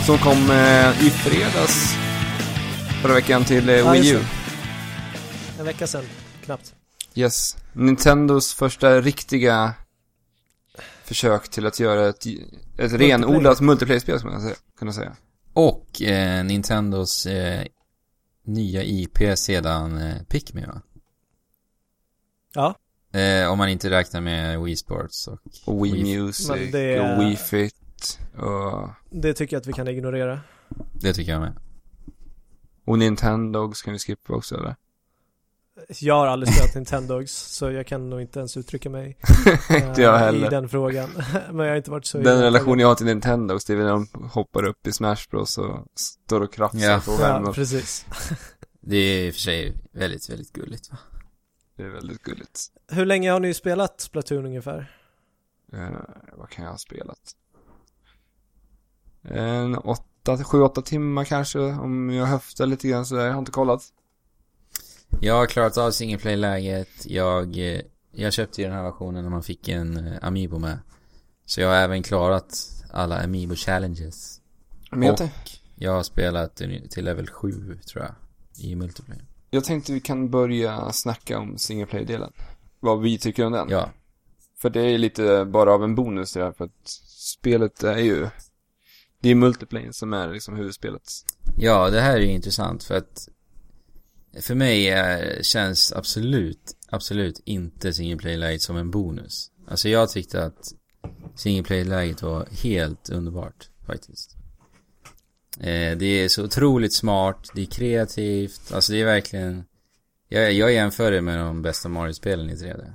Som 0.05 0.17
kom 0.17 0.51
eh, 0.51 1.05
i 1.05 1.09
fredags 1.09 1.95
förra 3.01 3.13
veckan 3.13 3.43
till 3.45 3.69
eh, 3.69 3.91
Wii 3.91 4.09
U. 4.09 4.19
En 5.59 5.65
vecka 5.65 5.87
sedan, 5.87 6.03
knappt. 6.45 6.73
Yes. 7.15 7.57
Nintendos 7.73 8.53
första 8.53 9.01
riktiga 9.01 9.73
försök 11.03 11.49
till 11.49 11.65
att 11.65 11.79
göra 11.79 12.07
ett, 12.09 12.25
ett 12.77 12.93
renodlat 12.93 13.61
multiplayer-spel, 13.61 14.19
skulle 14.19 14.33
man 14.33 14.41
säga- 14.41 14.55
kunna 14.77 14.93
säga. 14.93 15.15
Och 15.53 16.01
eh, 16.01 16.43
Nintendos 16.43 17.25
eh, 17.25 17.65
nya 18.43 18.83
IP 18.83 19.17
sedan 19.35 19.97
eh, 19.97 20.23
Pikmin 20.23 20.67
va? 20.67 20.81
Ja. 22.53 22.75
Eh, 23.19 23.51
om 23.51 23.57
man 23.57 23.69
inte 23.69 23.89
räknar 23.89 24.21
med 24.21 24.59
Wii 24.61 24.75
Sports 24.75 25.27
och... 25.27 25.39
Och 25.65 25.85
Wii 25.85 25.93
Wii- 25.93 26.19
Music 26.23 26.71
det- 26.71 26.99
och 26.99 27.21
Wii 27.21 27.35
Fit 27.35 28.19
och, 28.37 28.89
Det 29.11 29.33
tycker 29.33 29.55
jag 29.55 29.61
att 29.61 29.67
vi 29.67 29.73
kan 29.73 29.87
ignorera. 29.87 30.39
Det 30.93 31.13
tycker 31.13 31.31
jag 31.31 31.41
med. 31.41 31.53
och 32.85 32.99
Nintendogs 32.99 33.81
kan 33.81 33.93
vi 33.93 33.99
skippa 33.99 34.33
också 34.33 34.55
eller? 34.57 34.75
Jag 35.99 36.13
har 36.15 36.27
aldrig 36.27 36.53
spelat 36.53 36.75
Nintendogs, 36.75 37.31
så 37.31 37.71
jag 37.71 37.87
kan 37.87 38.09
nog 38.09 38.21
inte 38.21 38.39
ens 38.39 38.57
uttrycka 38.57 38.89
mig 38.89 39.17
eh, 39.69 39.75
Inte 39.87 40.01
jag 40.01 40.15
i 40.15 40.19
heller. 40.19 40.49
den 40.49 40.69
frågan. 40.69 41.09
Men 41.51 41.65
jag 41.65 41.71
har 41.71 41.77
inte 41.77 41.91
varit 41.91 42.05
så 42.05 42.17
Den 42.17 42.41
relation 42.41 42.79
jag 42.79 42.87
har 42.87 42.95
till 42.95 43.05
Nintendogs, 43.05 43.65
det 43.65 43.73
är 43.73 43.77
när 43.77 43.89
de 43.89 44.07
hoppar 44.31 44.63
upp 44.65 44.87
i 44.87 44.91
Smash 44.91 45.17
Bros 45.31 45.57
och 45.57 45.85
står 45.95 46.41
och 46.41 46.53
krafsar 46.53 46.79
Ja. 46.79 47.01
på 47.05 47.11
Ja, 47.11 47.17
värmen. 47.17 47.53
precis. 47.53 48.05
Det 48.81 48.95
är 48.97 49.27
i 49.27 49.29
och 49.29 49.33
för 49.33 49.41
sig 49.41 49.73
väldigt, 49.91 50.29
väldigt 50.29 50.53
gulligt 50.53 50.91
va? 50.91 50.97
Det 51.77 51.83
är 51.83 51.89
väldigt 51.89 52.23
gulligt. 52.23 52.59
Hur 52.91 53.05
länge 53.05 53.31
har 53.31 53.39
ni 53.39 53.53
spelat 53.53 54.01
Splatoon 54.01 54.45
ungefär? 54.45 54.95
Eh, 55.73 55.89
vad 56.37 56.49
kan 56.49 56.65
jag 56.65 56.71
ha 56.71 56.77
spelat? 56.77 57.19
En 59.23 59.75
åtta, 59.77 60.43
sju, 60.43 60.61
åtta 60.61 60.81
timmar 60.81 61.23
kanske, 61.25 61.59
om 61.59 62.09
jag 62.09 62.25
höftar 62.25 62.65
lite 62.65 62.87
grann 62.87 63.05
så 63.05 63.15
jag 63.15 63.31
har 63.31 63.39
inte 63.39 63.51
kollat. 63.51 63.81
Jag 65.21 65.33
har 65.33 65.45
klarat 65.47 65.77
av 65.77 65.91
single 65.91 66.17
play-läget. 66.17 67.05
Jag, 67.05 67.57
eh, 67.57 67.81
jag 68.11 68.33
köpte 68.33 68.61
ju 68.61 68.67
den 68.67 68.75
här 68.75 68.83
versionen 68.83 69.23
när 69.23 69.31
man 69.31 69.43
fick 69.43 69.67
en 69.67 70.07
eh, 70.07 70.13
Amiibo 70.21 70.59
med. 70.59 70.79
Så 71.45 71.61
jag 71.61 71.67
har 71.67 71.75
även 71.75 72.03
klarat 72.03 72.69
alla 72.91 73.23
Amiibo 73.23 73.55
challenges. 73.55 74.41
Men 74.91 75.03
jag, 75.03 75.13
Och 75.21 75.29
jag 75.75 75.91
har 75.91 76.03
spelat 76.03 76.55
till 76.89 77.05
level 77.05 77.27
7 77.27 77.79
tror 77.91 78.03
jag. 78.03 78.15
I 78.65 78.75
multiplayer. 78.75 79.25
jag 79.49 79.63
tänkte 79.63 79.93
vi 79.93 79.99
kan 79.99 80.29
börja 80.29 80.91
snacka 80.91 81.39
om 81.39 81.57
single 81.57 81.85
play-delen. 81.85 82.31
Vad 82.79 83.01
vi 83.01 83.17
tycker 83.17 83.45
om 83.45 83.51
den. 83.51 83.69
Ja. 83.69 83.89
För 84.61 84.69
det 84.69 84.81
är 84.81 84.97
lite 84.97 85.45
bara 85.45 85.73
av 85.73 85.83
en 85.83 85.95
bonus 85.95 86.33
det 86.33 86.43
här, 86.43 86.51
för 86.51 86.65
att 86.65 86.87
spelet 87.39 87.83
är 87.83 87.97
ju 87.97 88.29
Det 89.21 89.29
är 89.29 89.35
multiplayer 89.35 89.91
som 89.91 90.13
är 90.13 90.33
liksom 90.33 90.55
huvudspelet. 90.55 91.11
Ja, 91.57 91.89
det 91.89 92.01
här 92.01 92.13
är 92.15 92.21
ju 92.21 92.31
intressant 92.31 92.83
för 92.83 92.97
att 92.97 93.27
för 94.41 94.55
mig 94.55 94.89
är, 94.89 95.43
känns 95.43 95.93
absolut, 95.93 96.75
absolut 96.89 97.41
inte 97.45 97.93
single 97.93 98.17
play-läget 98.17 98.61
som 98.61 98.77
en 98.77 98.91
bonus. 98.91 99.51
Alltså 99.67 99.89
jag 99.89 100.09
tyckte 100.09 100.43
att 100.45 100.73
single 101.35 101.63
play-läget 101.63 102.21
var 102.21 102.47
helt 102.63 103.09
underbart 103.09 103.69
faktiskt. 103.85 104.35
Eh, 105.59 105.97
det 105.97 106.05
är 106.05 106.29
så 106.29 106.43
otroligt 106.43 106.93
smart, 106.93 107.49
det 107.53 107.61
är 107.61 107.65
kreativt, 107.65 108.71
alltså 108.73 108.91
det 108.93 109.01
är 109.01 109.05
verkligen 109.05 109.63
jag, 110.29 110.53
jag 110.53 110.73
jämför 110.73 111.11
det 111.11 111.21
med 111.21 111.39
de 111.39 111.61
bästa 111.61 111.89
Mario-spelen 111.89 112.49
i 112.49 112.55
3D. 112.55 112.93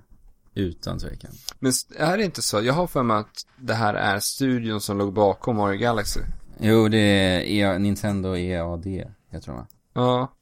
Utan 0.55 0.99
tvekan. 0.99 1.31
Men 1.59 1.73
är 1.97 2.17
det 2.19 2.25
inte 2.25 2.43
så? 2.43 2.63
Jag 2.63 2.75
har 2.75 2.87
för 2.87 3.03
mig 3.03 3.17
att 3.17 3.47
det 3.57 3.75
här 3.75 3.95
är 3.95 4.21
studion 4.21 4.81
som 4.81 4.99
låg 4.99 5.13
bakom 5.13 5.57
Mario 5.57 5.79
Galaxy. 5.79 6.21
Jo, 6.61 6.89
det 6.89 6.99
är 6.99 7.41
E- 7.41 7.79
Nintendo 7.79 8.37
EAD, 8.37 8.87
jag 9.31 9.43
tror 9.43 9.55
va? 9.55 9.67
Ja. 9.95 10.33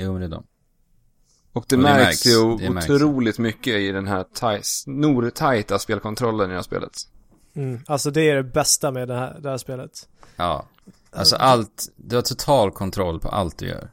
Jo, 0.00 0.18
det 0.18 0.24
är 0.24 0.28
de. 0.28 0.44
Och 1.52 1.64
det, 1.68 1.76
Och 1.76 1.82
det 1.82 1.88
märks, 1.88 2.04
märks, 2.04 2.26
ju 2.26 2.56
det 2.56 2.70
märks. 2.70 2.90
otroligt 2.90 3.38
mycket 3.38 3.74
i 3.74 3.92
den 3.92 4.06
här 4.06 4.24
taj- 4.34 4.62
snortajta 4.62 5.78
spelkontrollen 5.78 6.46
i 6.46 6.48
det 6.48 6.54
här 6.54 6.62
spelet. 6.62 6.92
Mm. 7.54 7.80
Alltså 7.86 8.10
det 8.10 8.30
är 8.30 8.34
det 8.36 8.42
bästa 8.44 8.90
med 8.90 9.08
det 9.08 9.14
här, 9.14 9.38
det 9.40 9.50
här 9.50 9.58
spelet. 9.58 10.08
Ja. 10.36 10.66
Alltså 11.12 11.36
allt, 11.36 11.88
du 11.96 12.16
har 12.16 12.22
total 12.22 12.70
kontroll 12.70 13.20
på 13.20 13.28
allt 13.28 13.58
du 13.58 13.66
gör. 13.66 13.90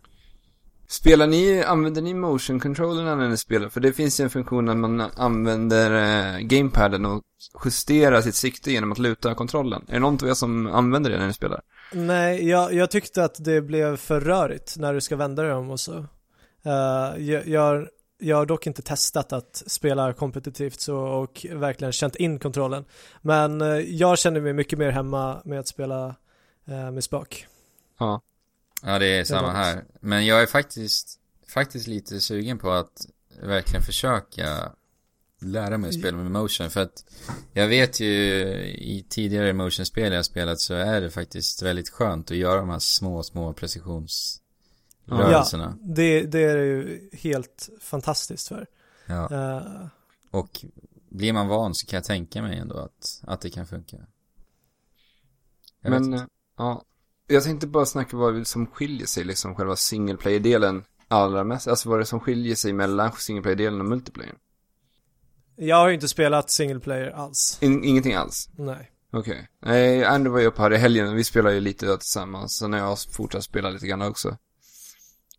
Spelar 0.90 1.28
ni, 1.28 1.64
använder 1.64 2.02
ni 2.02 2.14
motion 2.14 2.60
controllerna 2.60 3.16
när 3.16 3.30
ni 3.30 3.38
spelar? 3.38 3.70
För 3.70 3.80
det 3.80 3.94
finns 3.94 4.20
ju 4.20 4.24
en 4.24 4.30
funktion 4.30 4.70
att 4.70 4.78
man 4.78 5.02
använder 5.02 5.92
eh, 5.92 6.40
gamepaden 6.40 7.06
och 7.06 7.24
justerar 7.66 8.22
sitt 8.22 8.36
sikte 8.36 8.72
genom 8.72 8.92
att 8.92 8.98
luta 8.98 9.36
kontrollen. 9.36 9.86
Är 9.88 9.94
det 9.94 10.00
någon 10.00 10.18
av 10.24 10.30
er 10.30 10.34
som 10.34 10.68
använder 10.68 11.10
det 11.10 11.18
när 11.18 11.28
ni 11.28 11.34
spelar? 11.34 11.62
Nej, 11.92 12.50
jag, 12.50 12.74
jag 12.74 12.92
tyckte 12.92 13.24
att 13.24 13.44
det 13.44 13.62
blev 13.62 13.98
för 13.98 14.22
rörigt 14.22 14.78
när 14.78 14.94
du 14.94 15.02
ska 15.02 15.16
vända 15.16 15.44
dig 15.44 15.54
om 15.54 15.70
och 15.70 15.80
så. 15.80 15.98
Eh, 16.64 17.24
jag, 17.24 17.48
jag, 17.48 17.88
jag 18.20 18.38
har 18.38 18.46
dock 18.46 18.68
inte 18.68 18.82
testat 18.82 19.34
att 19.34 19.64
spela 19.68 20.14
kompetitivt 20.14 20.80
så 20.80 20.98
och 20.98 21.46
verkligen 21.52 21.92
känt 21.92 22.16
in 22.16 22.40
kontrollen. 22.40 22.86
Men 23.22 23.62
eh, 23.62 23.68
jag 23.78 24.20
känner 24.20 24.42
mig 24.42 24.54
mycket 24.54 24.80
mer 24.80 24.90
hemma 24.90 25.42
med 25.46 25.60
att 25.60 25.68
spela 25.68 26.16
eh, 26.68 26.92
med 26.92 27.04
spak. 27.04 27.48
Ja. 28.00 28.22
Ja, 28.84 29.00
det 29.00 29.06
är 29.06 29.24
samma 29.24 29.52
här. 29.52 29.84
Men 30.00 30.26
jag 30.26 30.42
är 30.42 30.46
faktiskt, 30.46 31.20
faktiskt 31.48 31.88
lite 31.88 32.22
sugen 32.22 32.58
på 32.58 32.72
att 32.72 33.06
verkligen 33.42 33.84
försöka 33.84 34.72
lära 35.42 35.78
mig 35.78 35.88
att 35.88 35.94
spela 35.96 36.18
med 36.18 36.32
motion. 36.32 36.70
För 36.70 36.82
att 36.82 37.06
jag 37.54 37.68
vet 37.68 38.00
ju 38.00 38.14
i 38.66 39.06
tidigare 39.10 39.54
motionspel 39.54 40.14
jag 40.14 40.26
spelat 40.26 40.60
så 40.60 40.74
är 40.74 41.02
det 41.02 41.12
faktiskt 41.12 41.62
väldigt 41.62 41.90
skönt 41.90 42.32
att 42.32 42.38
göra 42.38 42.60
de 42.60 42.70
här 42.70 42.80
små, 42.80 43.24
små 43.24 43.54
precisionsrörelserna. 43.54 45.78
Det, 45.82 46.22
det 46.22 46.44
är 46.44 46.58
det 46.58 46.66
ju 46.66 47.10
helt 47.14 47.70
fantastiskt 47.82 48.48
för. 48.48 48.68
Ja. 49.06 49.32
Eh, 49.32 49.88
Och 50.32 50.66
blir 51.10 51.34
man 51.34 51.48
van 51.48 51.76
så 51.76 51.88
kan 51.88 51.98
jag 51.98 52.04
tänka 52.04 52.42
mig 52.42 52.58
ändå 52.58 52.78
att, 52.78 53.22
att 53.24 53.42
det 53.42 53.50
kan 53.50 53.68
funka. 53.68 53.98
Jag 55.82 55.92
vet 55.92 56.02
Men, 56.02 56.14
inte. 56.14 56.24
eh, 56.24 56.28
ja. 56.58 56.84
Jag 57.28 57.44
tänkte 57.44 57.68
bara 57.68 57.86
snacka 57.86 58.18
vad 58.18 58.48
som 58.48 58.68
skiljer 58.68 59.08
sig, 59.08 59.24
liksom 59.24 59.56
själva 59.56 59.76
single 59.76 60.18
player-delen 60.18 60.84
allra 61.08 61.44
mest. 61.44 61.68
Alltså 61.68 61.90
vad 61.90 62.00
det 62.00 62.04
är 62.04 62.06
som 62.06 62.20
skiljer 62.20 62.56
sig 62.56 62.74
mellan 62.74 63.12
single 63.12 63.42
player-delen 63.42 63.80
och 63.80 63.86
multiplayer. 63.86 64.34
jag 65.56 65.76
har 65.76 65.88
ju 65.88 65.94
inte 65.94 66.08
spelat 66.08 66.50
single 66.50 66.80
player 66.80 67.12
alls. 67.12 67.58
In, 67.62 67.84
ingenting 67.84 68.14
alls. 68.14 68.50
Nej. 68.58 68.92
Okej. 69.12 69.48
Nej, 69.66 70.04
Andrew 70.04 70.30
var 70.34 70.40
ju 70.40 70.46
uppe 70.48 70.62
här 70.62 70.74
i 70.74 70.78
helgen 70.78 71.08
och 71.08 71.18
vi 71.18 71.24
spelar 71.24 71.52
ju 71.52 71.60
lite 71.60 71.86
där 71.86 71.98
tillsammans. 71.98 72.58
Så 72.58 72.68
när 72.68 72.78
jag 72.78 72.86
har 72.86 73.14
fortsatt 73.14 73.44
spela 73.44 73.70
lite 73.70 73.88
grann 73.88 74.02
också. 74.02 74.38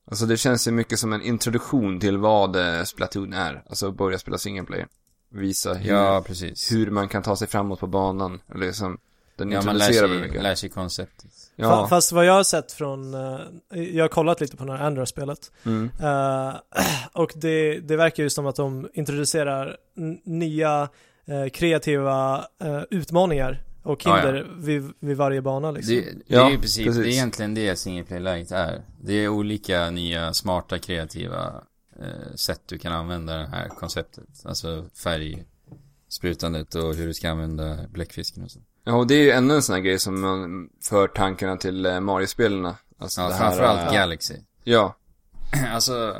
Alltså 0.04 0.26
det 0.26 0.36
känns 0.36 0.68
ju 0.68 0.72
mycket 0.72 0.98
som 0.98 1.12
en 1.12 1.22
introduktion 1.22 2.00
till 2.00 2.18
vad 2.18 2.56
eh, 2.56 2.84
Splatoon 2.84 3.32
är. 3.32 3.62
Alltså 3.68 3.92
börja 3.92 4.18
spela 4.18 4.38
single 4.38 4.64
player. 4.64 4.88
Visa 5.30 5.74
hur, 5.74 5.90
Ja, 5.90 6.22
precis. 6.26 6.72
hur 6.72 6.90
man 6.90 7.08
kan 7.08 7.22
ta 7.22 7.36
sig 7.36 7.48
framåt 7.48 7.80
på 7.80 7.86
banan. 7.86 8.40
Eller 8.54 8.66
liksom, 8.66 8.98
den 9.38 9.52
Ja, 9.52 9.62
man 9.62 9.78
lär 9.78 9.92
sig, 9.92 10.42
lär 10.42 10.54
sig 10.54 10.68
konceptet. 10.68 11.30
Ja. 11.56 11.86
Fast 11.88 12.12
vad 12.12 12.26
jag 12.26 12.32
har 12.32 12.42
sett 12.42 12.72
från, 12.72 13.14
eh, 13.14 13.40
jag 13.72 14.04
har 14.04 14.08
kollat 14.08 14.40
lite 14.40 14.56
på 14.56 14.64
det 14.64 14.76
här 14.76 14.86
Android-spelet. 14.86 15.52
Mm. 15.64 15.90
Eh, 16.00 16.54
och 17.12 17.32
det, 17.34 17.80
det 17.80 17.96
verkar 17.96 18.22
ju 18.22 18.30
som 18.30 18.46
att 18.46 18.56
de 18.56 18.88
introducerar 18.94 19.76
nya 20.24 20.88
eh, 21.26 21.48
kreativa 21.48 22.44
utmaningar 22.90 23.62
och 23.82 24.06
Ja, 24.06 24.18
ja. 24.18 24.24
hinder 24.24 24.46
Vid, 24.58 24.92
vid 25.00 25.16
varje 25.16 25.42
bana 25.42 25.70
liksom. 25.70 25.94
Det, 25.94 26.00
det 26.00 26.22
Ja, 26.26 26.46
är 26.46 26.50
ju 26.50 26.58
precis, 26.58 26.86
precis. 26.86 27.02
det 27.02 27.08
är 27.08 27.12
egentligen 27.12 27.54
det 27.54 27.76
single 27.76 28.04
play-läget 28.04 28.50
är. 28.52 28.82
Det 29.00 29.12
är 29.12 29.28
olika 29.28 29.90
nya, 29.90 30.34
smarta, 30.34 30.78
kreativa 30.78 31.62
eh, 32.00 32.34
sätt 32.34 32.60
du 32.66 32.78
kan 32.78 32.92
använda 32.92 33.36
det 33.36 33.46
här 33.46 33.68
konceptet. 33.68 34.28
Alltså 34.44 34.84
färgsprutandet 34.94 36.74
och 36.74 36.94
hur 36.94 37.06
du 37.06 37.14
ska 37.14 37.30
använda 37.30 37.76
bläckfisken 37.92 38.44
och 38.44 38.50
så. 38.50 38.58
Ja, 38.84 38.94
och 38.96 39.06
det 39.06 39.14
är 39.14 39.22
ju 39.22 39.30
ännu 39.30 39.54
en 39.54 39.62
sån 39.62 39.74
här 39.74 39.82
grej 39.82 39.98
som 39.98 40.20
man 40.20 40.68
för 40.82 41.08
tankarna 41.08 41.56
till 41.56 41.86
eh, 41.86 42.00
Mario-spelarna. 42.00 42.76
Alltså 42.98 43.20
Ja, 43.20 43.28
det 43.28 43.34
här, 43.34 43.40
framförallt 43.50 43.88
eh, 43.88 43.92
Galaxy. 43.94 44.34
Ja, 44.64 44.96
alltså... 45.72 46.16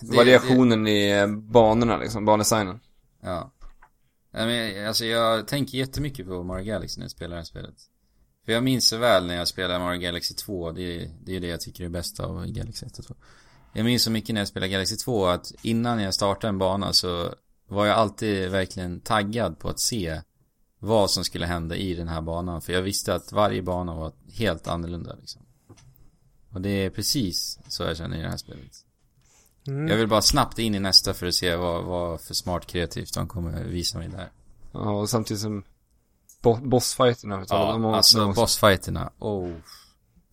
det- 0.00 0.16
variationen 0.16 0.86
i 0.86 1.10
eh, 1.10 1.26
banorna 1.26 1.96
liksom, 1.96 2.24
bandesignen. 2.24 2.80
Ja. 3.22 3.50
Ja, 4.36 4.46
men, 4.46 4.88
alltså 4.88 5.04
jag 5.04 5.48
tänker 5.48 5.78
jättemycket 5.78 6.26
på 6.26 6.42
Mario 6.42 6.64
Galaxy 6.64 6.98
när 7.00 7.04
jag 7.04 7.10
spelar 7.10 7.30
det 7.30 7.36
här 7.36 7.44
spelet. 7.44 7.74
För 8.44 8.52
jag 8.52 8.64
minns 8.64 8.88
så 8.88 8.96
väl 8.96 9.26
när 9.26 9.34
jag 9.36 9.48
spelade 9.48 9.78
Mario 9.78 10.00
Galaxy 10.00 10.34
2, 10.34 10.72
det, 10.72 11.10
det 11.24 11.36
är 11.36 11.40
det 11.40 11.46
jag 11.46 11.60
tycker 11.60 11.84
är 11.84 11.88
bäst 11.88 12.20
av 12.20 12.46
Galaxy 12.46 12.86
1 12.86 12.98
och 12.98 13.04
2. 13.04 13.14
Jag 13.72 13.84
minns 13.84 14.02
så 14.02 14.10
mycket 14.10 14.34
när 14.34 14.40
jag 14.40 14.48
spelade 14.48 14.72
Galaxy 14.72 14.96
2 14.96 15.26
att 15.26 15.52
innan 15.62 16.02
jag 16.02 16.14
startade 16.14 16.48
en 16.48 16.58
bana 16.58 16.92
så 16.92 17.34
var 17.68 17.86
jag 17.86 17.96
alltid 17.96 18.50
verkligen 18.50 19.00
taggad 19.00 19.58
på 19.58 19.68
att 19.68 19.80
se 19.80 20.20
vad 20.84 21.10
som 21.10 21.24
skulle 21.24 21.46
hända 21.46 21.76
i 21.76 21.94
den 21.94 22.08
här 22.08 22.20
banan. 22.20 22.60
För 22.62 22.72
jag 22.72 22.82
visste 22.82 23.14
att 23.14 23.32
varje 23.32 23.62
bana 23.62 23.94
var 23.94 24.12
helt 24.32 24.66
annorlunda 24.68 25.14
liksom. 25.20 25.42
Och 26.50 26.60
det 26.60 26.68
är 26.70 26.90
precis 26.90 27.58
så 27.68 27.82
jag 27.82 27.96
känner 27.96 28.18
i 28.18 28.22
det 28.22 28.28
här 28.28 28.36
spelet. 28.36 28.72
Mm. 29.66 29.88
Jag 29.88 29.96
vill 29.96 30.08
bara 30.08 30.22
snabbt 30.22 30.58
in 30.58 30.74
i 30.74 30.80
nästa 30.80 31.14
för 31.14 31.26
att 31.26 31.34
se 31.34 31.56
vad, 31.56 31.84
vad 31.84 32.20
för 32.20 32.34
smart 32.34 32.66
kreativt 32.66 33.14
de 33.14 33.28
kommer 33.28 33.64
visa 33.64 33.98
mig 33.98 34.08
där. 34.08 34.30
Ja, 34.72 34.90
och 34.90 35.10
samtidigt 35.10 35.40
som 35.40 35.64
bo 36.42 36.54
bossfighterna, 36.56 37.36
du, 37.36 37.44
Ja, 37.48 37.72
de 37.72 37.84
har- 37.84 37.96
alltså 37.96 38.32
bossfighterna. 38.32 39.12
Oh. 39.18 39.52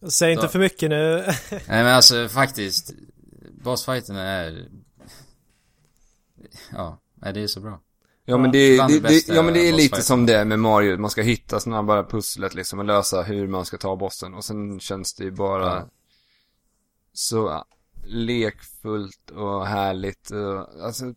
Säg 0.09 0.31
inte 0.31 0.43
Så. 0.43 0.49
för 0.49 0.59
mycket 0.59 0.89
nu. 0.89 1.17
Nej 1.51 1.61
men 1.67 1.87
alltså 1.87 2.27
faktiskt. 2.29 2.93
Bossfighterna 3.63 4.21
är... 4.21 4.69
Ja, 6.71 6.97
det 7.33 7.41
är 7.41 7.47
så 7.47 7.59
bra. 7.59 7.79
Ja 8.25 8.37
men 8.37 8.51
det, 8.51 8.87
det, 8.87 8.99
det 8.99 9.27
ja, 9.27 9.41
men 9.41 9.53
det 9.53 9.69
är 9.69 9.73
lite 9.73 10.01
som 10.01 10.25
det 10.25 10.45
med 10.45 10.59
Mario, 10.59 10.97
man 10.97 11.09
ska 11.11 11.21
hitta 11.21 11.59
snabbare 11.59 12.03
pusslet 12.03 12.53
liksom 12.53 12.79
och 12.79 12.85
lösa 12.85 13.21
hur 13.21 13.47
man 13.47 13.65
ska 13.65 13.77
ta 13.77 13.95
bossen 13.95 14.33
och 14.33 14.45
sen 14.45 14.79
känns 14.79 15.13
det 15.13 15.23
ju 15.23 15.31
bara 15.31 15.65
Ja. 15.75 15.89
så 17.13 17.65
lekfullt 18.05 19.29
och 19.31 19.67
härligt 19.67 20.31
och, 20.31 20.83
alltså, 20.85 21.13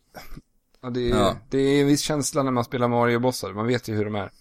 ja, 0.81 0.90
det, 0.90 1.11
är, 1.11 1.17
Ja. 1.17 1.37
det 1.51 1.59
är 1.59 1.81
en 1.81 1.87
viss 1.87 2.01
känsla 2.01 2.43
när 2.43 2.51
man 2.51 2.64
spelar 2.64 2.88
Mario-bossar, 2.88 3.53
man 3.53 3.67
vet 3.67 3.88
ju 3.88 3.95
hur 3.95 4.05
de 4.05 4.14
är. 4.14 4.33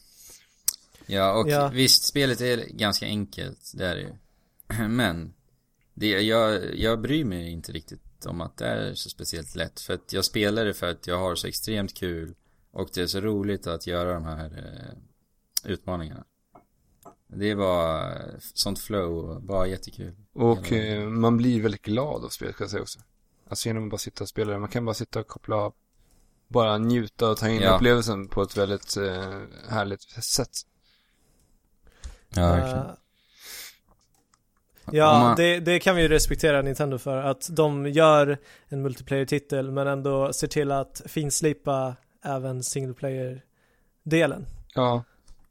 Ja, 1.05 1.33
och 1.33 1.49
Ja. 1.49 1.69
visst, 1.73 2.03
spelet 2.03 2.41
är 2.41 2.57
ganska 2.69 3.05
enkelt, 3.05 3.71
det 3.73 3.85
är 3.87 3.95
det 3.95 4.01
ju. 4.01 4.87
Men, 4.87 5.33
det, 5.93 6.07
jag, 6.07 6.75
jag 6.75 7.01
bryr 7.01 7.25
mig 7.25 7.51
inte 7.51 7.71
riktigt 7.71 8.25
om 8.25 8.41
att 8.41 8.57
det 8.57 8.65
är 8.67 8.93
så 8.93 9.09
speciellt 9.09 9.55
lätt. 9.55 9.79
För 9.79 9.93
att 9.93 10.13
jag 10.13 10.25
spelar 10.25 10.65
det 10.65 10.73
för 10.73 10.87
att 10.87 11.07
jag 11.07 11.17
har 11.19 11.35
så 11.35 11.47
extremt 11.47 11.93
kul. 11.93 12.35
Och 12.73 12.89
det 12.93 13.01
är 13.01 13.07
så 13.07 13.21
roligt 13.21 13.67
att 13.67 13.87
göra 13.87 14.13
de 14.13 14.25
här 14.25 14.45
eh, 14.45 15.71
utmaningarna. 15.71 16.23
Det 17.27 17.51
är 17.51 17.55
bara 17.55 18.11
sånt 18.39 18.79
flow, 18.79 19.41
bara 19.41 19.67
jättekul. 19.67 20.15
Och 20.33 20.71
Ja. 20.71 20.77
eh, 20.77 21.03
man 21.05 21.37
blir 21.37 21.61
väldigt 21.61 21.81
glad 21.81 22.25
av 22.25 22.29
spelet 22.29 22.55
kan 22.57 22.63
jag 22.65 22.71
säga 22.71 22.81
också. 22.81 22.99
Alltså 23.49 23.67
genom 23.69 23.83
att 23.83 23.89
bara 23.91 23.97
sitta 23.97 24.23
och 24.23 24.27
spela 24.29 24.53
det, 24.53 24.59
man 24.59 24.69
kan 24.69 24.85
bara 24.85 24.93
sitta 24.93 25.19
och 25.19 25.27
koppla 25.27 25.55
av. 25.55 25.73
Bara 26.47 26.77
njuta 26.77 27.29
och 27.29 27.37
ta 27.37 27.49
in 27.49 27.61
Ja. 27.61 27.75
upplevelsen 27.75 28.27
på 28.27 28.41
ett 28.41 28.57
väldigt 28.57 28.97
eh, 28.97 29.41
härligt 29.69 30.01
sätt. 30.23 30.49
Ja, 32.29 32.41
verkligen. 32.47 32.77
Eh, 32.85 32.93
Ja, 34.91 35.19
man- 35.19 35.35
det, 35.35 35.59
det 35.59 35.79
kan 35.79 35.95
vi 35.95 36.01
ju 36.01 36.07
respektera 36.07 36.61
Nintendo 36.61 36.97
för. 36.97 37.17
Att 37.17 37.47
de 37.51 37.87
gör 37.87 38.37
en 38.67 38.81
multiplayer-titel 38.81 39.71
men 39.71 39.87
ändå 39.87 40.33
ser 40.33 40.47
till 40.47 40.71
att 40.71 41.01
finslipa 41.05 41.95
även 42.23 42.63
single 42.63 42.93
player-delen. 42.93 44.45
Ja, 44.75 45.03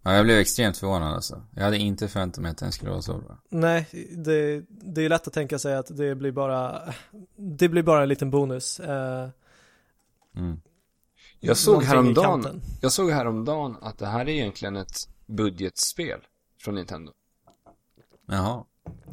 Ja, 0.04 0.14
jag 0.14 0.24
blev 0.24 0.38
extremt 0.38 0.76
förvånad 0.76 1.14
alltså. 1.14 1.42
Jag 1.56 1.64
hade 1.64 1.78
inte 1.78 2.08
förväntat 2.08 2.42
mig 2.42 2.50
att 2.50 2.58
den 2.58 2.72
skulle 2.72 2.90
vara 2.90 3.02
så 3.02 3.18
bra. 3.18 3.38
Nej, 3.48 3.88
det, 4.16 4.64
det 4.68 5.02
är 5.04 5.08
lätt 5.08 5.26
att 5.26 5.32
tänka 5.32 5.58
sig 5.58 5.74
att 5.74 5.96
det 5.96 6.14
blir 6.14 6.32
bara, 6.32 6.82
det 7.36 7.68
blir 7.68 7.82
bara 7.82 8.02
en 8.02 8.08
liten 8.08 8.30
bonus. 8.30 8.80
Eh, 8.80 9.28
Mm. 10.36 10.60
jag 11.40 11.56
såg 11.56 11.82
häromdagen, 11.82 12.60
jag 12.80 12.92
såg 12.92 13.10
häromdagen 13.10 13.76
att 13.82 13.98
det 13.98 14.06
här 14.06 14.20
är 14.20 14.28
egentligen 14.28 14.76
ett 14.76 14.96
budgetspel 15.26 16.20
från 16.60 16.74
Nintendo. 16.74 17.12
Jaha. 18.28 18.64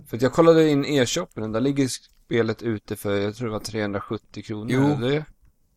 För 0.08 0.17
att 0.17 0.22
jag 0.22 0.34
kollade 0.34 0.69
in 0.69 0.86
e-shoppen 0.86 1.52
där 1.52 1.62
ligger 1.62 1.88
spelet 1.88 2.62
ute 2.62 2.95
för, 2.95 3.15
jag 3.17 3.36
tror 3.36 3.48
det 3.48 3.54
var 3.54 3.60
370 3.60 4.43
kronor. 4.43 4.72
Jo. 4.72 5.08
Det, 5.08 5.26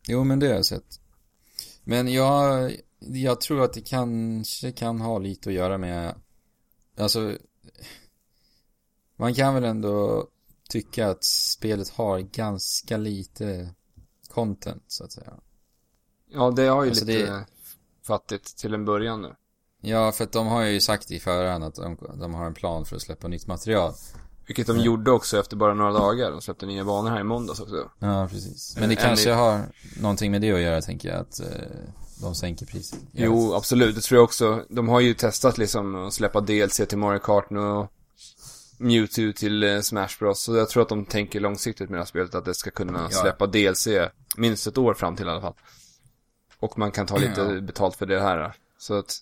Jo, 0.07 0.23
men 0.23 0.39
det 0.39 0.47
har 0.47 0.53
jag 0.53 0.65
sett. 0.65 0.99
Men 1.83 2.07
jag, 2.13 2.75
jag 2.99 3.41
tror 3.41 3.63
att 3.63 3.73
det 3.73 3.81
kanske 3.81 4.71
kan 4.71 5.01
ha 5.01 5.19
lite 5.19 5.49
att 5.49 5.55
göra 5.55 5.77
med, 5.77 6.15
alltså, 6.97 7.37
man 9.15 9.33
kan 9.33 9.53
väl 9.53 9.63
ändå 9.63 10.27
tycka 10.69 11.09
att 11.09 11.23
spelet 11.23 11.89
har 11.89 12.19
ganska 12.19 12.97
lite 12.97 13.73
content, 14.29 14.83
så 14.87 15.03
att 15.03 15.11
säga. 15.11 15.33
ja, 16.31 16.51
det 16.51 16.67
har 16.67 16.83
ju 16.83 16.89
Alltså 16.89 17.05
lite 17.05 17.25
det- 17.25 17.45
fattigt 18.03 18.57
till 18.57 18.73
en 18.73 18.85
början 18.85 19.21
nu. 19.21 19.35
Ja, 19.81 20.11
för 20.11 20.23
att 20.23 20.31
de 20.31 20.47
har 20.47 20.63
ju 20.63 20.81
sagt 20.81 21.11
i 21.11 21.19
förhand 21.19 21.63
att 21.63 21.75
de, 21.75 21.97
de 22.19 22.33
har 22.33 22.45
en 22.45 22.53
plan 22.53 22.85
för 22.85 22.95
att 22.95 23.01
släppa 23.01 23.27
nytt 23.27 23.47
material. 23.47 23.93
Vilket 24.47 24.67
de 24.67 24.77
gjorde 24.79 25.11
också 25.11 25.39
efter 25.39 25.55
bara 25.55 25.73
några 25.73 25.91
dagar. 25.91 26.31
De 26.31 26.41
släppte 26.41 26.65
nya 26.65 26.83
banor 26.85 27.09
här 27.09 27.19
i 27.19 27.23
måndags 27.23 27.59
också. 27.59 27.89
Ja, 27.99 28.27
precis. 28.31 28.75
Men 28.79 28.89
det 28.89 28.95
kanske 28.95 29.31
en- 29.31 29.37
har 29.37 29.61
någonting 30.01 30.31
med 30.31 30.41
det 30.41 30.51
att 30.51 30.59
göra, 30.59 30.81
tänker 30.81 31.09
jag, 31.09 31.19
att 31.19 31.39
eh, 31.39 31.45
de 32.21 32.35
sänker 32.35 32.65
priset. 32.65 32.99
Jo, 33.11 33.53
absolut. 33.53 33.95
Det 33.95 34.01
tror 34.01 34.17
jag 34.17 34.23
också. 34.23 34.63
De 34.69 34.89
har 34.89 34.99
ju 34.99 35.13
testat 35.13 35.57
liksom 35.57 35.95
att 35.95 36.13
släppa 36.13 36.41
DLC 36.41 36.81
till 36.87 36.97
Mario 36.97 37.19
Kart 37.19 37.49
nu 37.49 37.59
och 37.59 37.91
Mewtwo 38.77 39.33
till 39.33 39.63
eh, 39.63 39.81
Smash 39.81 40.09
Bros. 40.19 40.41
Så 40.43 40.55
jag 40.55 40.69
tror 40.69 40.83
att 40.83 40.89
de 40.89 41.05
tänker 41.05 41.39
långsiktigt 41.39 41.89
med 41.89 41.97
det 41.97 42.01
här 42.01 42.05
spelet 42.07 42.35
att 42.35 42.45
det 42.45 42.53
ska 42.53 42.71
kunna 42.71 43.07
Ja. 43.11 43.17
släppa 43.21 43.47
DLC 43.47 43.87
minst 44.37 44.67
ett 44.67 44.77
år 44.77 44.93
fram 44.93 45.15
till 45.15 45.27
i 45.27 45.29
alla 45.29 45.41
fall. 45.41 45.53
Och 46.59 46.77
man 46.77 46.91
kan 46.91 47.05
ta 47.07 47.17
lite 47.17 47.41
Ja. 47.41 47.61
betalt 47.61 47.95
för 47.95 48.05
det 48.05 48.21
här. 48.21 48.53
Så 48.77 48.93
att, 48.99 49.17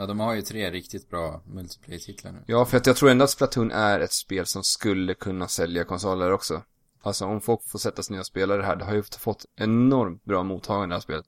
Ja, 0.00 0.06
de 0.06 0.20
har 0.20 0.34
ju 0.34 0.42
tre 0.42 0.70
riktigt 0.70 1.10
bra 1.10 1.42
multiplayer-titlar 1.46 2.32
nu. 2.32 2.38
ja, 2.46 2.64
för 2.64 2.76
att 2.76 2.86
jag 2.86 2.96
tror 2.96 3.10
ändå 3.10 3.24
att 3.24 3.30
Splatoon 3.30 3.70
är 3.70 4.00
ett 4.00 4.12
spel 4.12 4.46
som 4.46 4.64
skulle 4.64 5.14
kunna 5.14 5.48
sälja 5.48 5.84
konsoler 5.84 6.32
också. 6.32 6.62
Alltså 7.02 7.24
om 7.24 7.40
folk 7.40 7.60
får 7.68 7.78
sätta 7.78 8.02
sig 8.02 8.12
ner 8.14 8.20
och 8.20 8.26
spela 8.26 8.56
det 8.56 8.64
här, 8.64 8.76
det 8.76 8.84
har 8.84 8.94
ju 8.94 9.02
fått 9.02 9.46
enormt 9.56 10.24
bra 10.24 10.42
mottagande 10.42 10.92
det 10.92 10.94
här 10.94 11.00
spelet. 11.00 11.26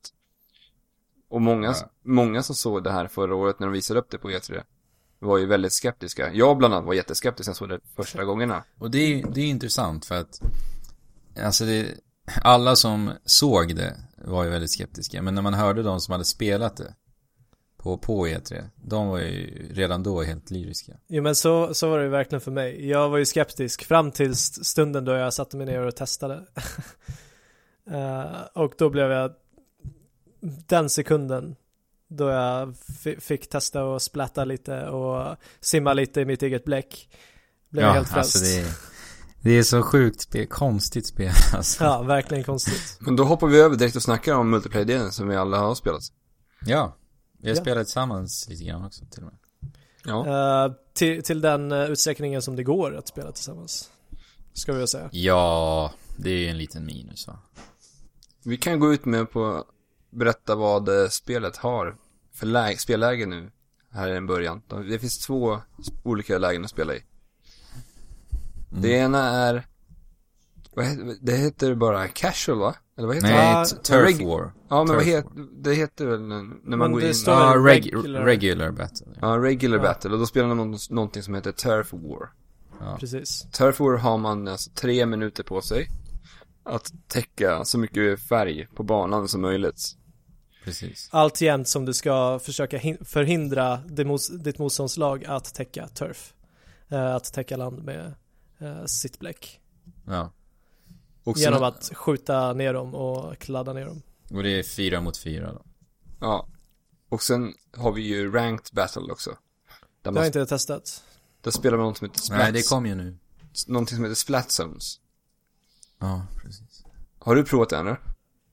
Och 1.28 1.40
många, 1.40 1.66
Ja. 1.66 1.90
många 2.02 2.42
som 2.42 2.54
såg 2.54 2.84
det 2.84 2.92
här 2.92 3.06
förra 3.06 3.34
året 3.34 3.60
när 3.60 3.66
de 3.66 3.72
visade 3.72 4.00
upp 4.00 4.10
det 4.10 4.18
på 4.18 4.30
E3 4.30 4.62
var 5.18 5.38
ju 5.38 5.46
väldigt 5.46 5.72
skeptiska. 5.72 6.32
Jag 6.32 6.58
bland 6.58 6.74
annat 6.74 6.86
var 6.86 6.94
jätteskeptisk 6.94 7.46
när 7.46 7.50
jag 7.50 7.56
såg 7.56 7.68
det 7.68 7.80
första 7.96 8.24
gångerna. 8.24 8.64
Och 8.78 8.90
det 8.90 8.98
är, 8.98 9.26
det 9.34 9.40
är 9.40 9.46
intressant 9.46 10.04
för 10.04 10.14
att 10.14 10.40
Alltså 11.44 11.64
det 11.64 11.94
Alla 12.42 12.76
som 12.76 13.10
såg 13.24 13.76
det 13.76 13.96
var 14.24 14.44
ju 14.44 14.50
väldigt 14.50 14.70
skeptiska 14.70 15.22
Men 15.22 15.34
när 15.34 15.42
man 15.42 15.54
hörde 15.54 15.82
de 15.82 16.00
som 16.00 16.12
hade 16.12 16.24
spelat 16.24 16.76
det 16.76 16.94
På, 17.82 17.98
på 17.98 18.26
E3 18.26 18.64
De 18.76 19.08
var 19.08 19.18
ju 19.18 19.68
redan 19.72 20.02
då 20.02 20.22
helt 20.22 20.50
lyriska 20.50 20.92
Jo 21.08 21.22
men 21.22 21.34
så, 21.34 21.74
så 21.74 21.90
var 21.90 21.98
det 21.98 22.04
ju 22.04 22.10
verkligen 22.10 22.40
för 22.40 22.50
mig. 22.50 22.88
Jag 22.88 23.08
var 23.08 23.18
ju 23.18 23.24
skeptisk 23.24 23.84
fram 23.84 24.10
till 24.10 24.30
st- 24.32 24.64
stunden 24.64 25.04
då 25.04 25.12
jag 25.12 25.34
satte 25.34 25.56
mig 25.56 25.66
ner 25.66 25.80
och 25.80 25.96
testade. 25.96 26.46
Eh, 27.90 28.40
och 28.54 28.72
då 28.78 28.90
blev 28.90 29.10
jag 29.10 29.32
den 30.68 30.90
sekunden 30.90 31.56
då 32.08 32.28
jag 32.28 32.74
fi- 33.02 33.20
fick 33.20 33.48
testa 33.48 33.84
och 33.84 34.02
splatta 34.02 34.44
lite 34.44 34.86
och 34.88 35.36
simma 35.60 35.92
lite 35.92 36.20
i 36.20 36.24
mitt 36.24 36.42
eget 36.42 36.64
bläck. 36.64 37.08
Blev 37.70 37.84
jag 37.84 37.92
helt 37.92 38.08
frälst. 38.08 38.36
alltså 38.36 38.38
det 38.60 38.60
är 38.60 38.74
Det 39.40 39.50
är 39.58 39.62
så 39.62 39.82
sjukt 39.82 40.20
spel, 40.20 40.46
konstigt 40.46 41.06
spel 41.06 41.32
alltså. 41.54 41.84
Ja, 41.84 42.02
verkligen 42.02 42.44
konstigt. 42.44 42.96
Men 43.00 43.16
då 43.16 43.24
hoppar 43.24 43.46
vi 43.46 43.60
över 43.60 43.76
direkt 43.76 43.96
och 43.96 44.02
snackar 44.02 44.34
om 44.34 44.50
multiplayer-delen 44.50 45.12
som 45.12 45.28
vi 45.28 45.36
alla 45.36 45.58
har 45.58 45.74
spelat. 45.74 46.02
Ja 46.66 46.96
Vi 47.42 47.48
har 47.48 47.56
Ja. 47.56 47.62
spelat 47.62 47.86
tillsammans 47.86 48.46
lite 48.48 48.64
grann 48.64 48.84
också 48.84 49.04
till 49.10 49.22
och 49.24 49.32
med 49.32 49.38
Ja. 50.04 50.26
Eh, 50.66 50.72
till, 50.92 51.22
till 51.22 51.40
den 51.40 51.72
uh, 51.72 51.90
utsträckningen 51.90 52.42
som 52.42 52.56
det 52.56 52.62
går 52.64 52.96
att 52.96 53.08
spela 53.08 53.32
tillsammans. 53.32 53.90
Ska 54.52 54.72
vi 54.72 54.78
väl 54.78 54.88
säga. 54.88 55.08
Ja 55.12 55.92
Det 56.16 56.30
är 56.30 56.36
ju 56.36 56.48
en 56.48 56.58
liten 56.58 56.86
minus 56.86 57.26
va 57.26 57.38
Vi 58.44 58.56
kan 58.56 58.80
gå 58.80 58.92
ut 58.94 59.04
med 59.04 59.30
på 59.30 59.64
berätta 60.10 60.54
vad 60.54 60.88
eh, 61.02 61.08
spelet 61.08 61.56
har 61.56 61.96
för 62.32 62.46
läge, 62.46 62.78
spelläge 62.78 63.26
nu. 63.26 63.50
Här 63.90 64.08
i 64.08 64.16
en 64.16 64.26
början. 64.26 64.62
De- 64.68 64.88
Det 64.88 64.98
finns 64.98 65.18
två 65.18 65.58
olika 66.04 66.38
lägen 66.38 66.64
att 66.64 66.70
spela 66.70 66.94
i. 66.94 66.98
Mm. 68.70 68.82
Det 68.82 68.88
ena 68.90 69.18
är, 69.30 69.66
vad 70.74 70.84
heter, 70.86 71.16
det 71.20 71.36
heter 71.36 71.74
bara 71.74 72.08
casual 72.08 72.58
va? 72.58 72.74
Eller 72.96 73.06
vad 73.06 73.16
heter 73.16 73.28
det? 73.28 73.34
Nej, 73.34 73.52
Ja, 73.52 73.64
t- 73.64 73.76
Turf 73.82 74.08
reg- 74.20 74.26
War 74.26 74.52
Ja 74.68 74.84
men 74.84 74.96
vad 74.96 75.04
heter, 75.04 75.30
det 75.62 75.74
heter 75.74 76.06
väl 76.06 76.20
när 76.22 76.42
när 76.42 76.76
man 76.76 76.78
Men 76.78 76.92
går 76.92 77.02
in. 77.04 77.12
Ja, 77.26 77.52
väl 77.52 77.62
reg 77.64 77.86
regular. 77.94 78.24
regular 78.24 78.70
battle 78.70 79.06
Ja, 79.20 79.26
regular 79.38 79.76
Ja. 79.76 79.82
battle 79.82 80.10
och 80.10 80.18
då 80.18 80.26
spelar 80.26 80.48
man 80.54 80.70
något- 80.70 80.90
någonting 80.90 81.22
som 81.22 81.34
heter 81.34 81.52
Turf 81.52 81.92
War. 81.92 82.30
Ja. 82.80 82.96
Precis. 83.00 83.42
Turf 83.52 83.80
War 83.80 83.96
har 83.96 84.18
man 84.18 84.48
alltså 84.48 84.70
tre 84.74 85.06
minuter 85.06 85.42
på 85.42 85.60
sig 85.62 85.88
att 86.64 86.92
täcka 87.08 87.64
så 87.64 87.78
mycket 87.78 88.20
färg 88.20 88.66
på 88.74 88.82
banan 88.82 89.28
som 89.28 89.40
möjligt. 89.40 89.80
Precis 90.64 91.08
Alltjämt 91.12 91.68
som 91.68 91.84
du 91.84 91.94
ska 91.94 92.38
försöka 92.38 92.78
hin- 92.78 93.04
förhindra 93.04 93.76
ditt 94.44 94.58
motståndslag 94.58 95.24
att 95.24 95.54
täcka 95.54 95.88
turf. 95.88 96.32
Eh, 96.88 97.14
att 97.14 97.32
täcka 97.32 97.56
land 97.56 97.82
med 97.84 98.14
uh, 98.62 98.84
sitt 98.86 99.18
bläck. 99.18 99.60
Ja 100.06 100.32
Och 101.24 101.36
sen- 101.38 101.42
Genom 101.44 101.62
att 101.62 101.90
skjuta 101.94 102.52
ner 102.52 102.74
dem 102.74 102.94
och 102.94 103.38
kladda 103.38 103.72
ner 103.72 103.86
dem. 103.86 104.02
Och 104.30 104.42
det 104.42 104.58
är 104.58 104.62
fyra 104.62 105.00
mot 105.00 105.16
fyra 105.16 105.52
då 105.52 105.62
Ja. 106.20 106.46
Och 107.08 107.22
sen 107.22 107.54
har 107.76 107.92
vi 107.92 108.02
ju 108.02 108.32
ranked 108.32 108.74
battle 108.74 109.12
också. 109.12 109.30
Där, 109.30 109.36
Det 110.02 110.10
man, 110.10 110.16
har 110.16 110.26
inte 110.26 110.38
jag 110.38 110.48
testat. 110.48 111.04
där 111.40 111.50
spelar 111.50 111.78
man 111.78 111.86
något 111.86 111.98
som 111.98 112.08
heter 112.08 112.20
Splats, 112.20 112.42
Nej, 112.42 112.52
det 112.52 112.68
kom 112.68 112.86
ju 112.86 112.94
nu. 112.94 113.16
någonting 113.66 113.96
som 113.96 114.04
heter 114.04 114.14
Splat 114.16 114.50
Zones. 114.50 115.00
Ja, 115.98 116.26
precis. 116.42 116.84
Har 117.18 117.34
du 117.34 117.44
provat 117.44 117.68
det 117.68 117.76
eller? 117.76 118.00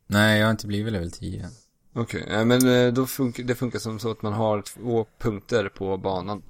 Nej, 0.08 0.40
jag 0.40 0.46
har 0.48 0.52
inte 0.52 0.68
blivit 0.68 0.94
level 0.94 1.12
10 1.12 1.44
än. 1.44 1.52
Okej, 1.94 2.24
okay. 2.24 2.46
men 2.46 2.68
eh, 2.68 2.94
då 2.94 3.08
funkar, 3.08 3.44
det 3.44 3.56
funkar 3.56 3.80
som 3.80 4.00
så 4.00 4.12
att 4.12 4.22
man 4.22 4.34
har 4.34 4.62
två 4.62 5.06
punkter 5.18 5.70
på 5.70 5.98
banan. 5.98 6.44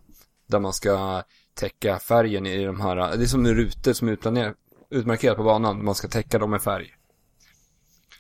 Där 0.48 0.60
man 0.60 0.74
ska 0.74 1.24
täcka 1.54 2.00
färgen 2.00 2.46
i 2.46 2.66
de 2.66 2.82
här, 2.82 3.18
det 3.18 3.24
är 3.24 3.28
som 3.28 3.48
rutor 3.48 3.94
som 3.94 4.08
är 4.08 4.12
utplanerat, 4.12 4.56
utmarkerat 4.90 5.38
på 5.38 5.44
banan. 5.44 5.86
Man 5.86 5.96
ska 5.96 6.08
täcka 6.08 6.40
dem 6.40 6.52
med 6.52 6.62
färg. 6.62 6.96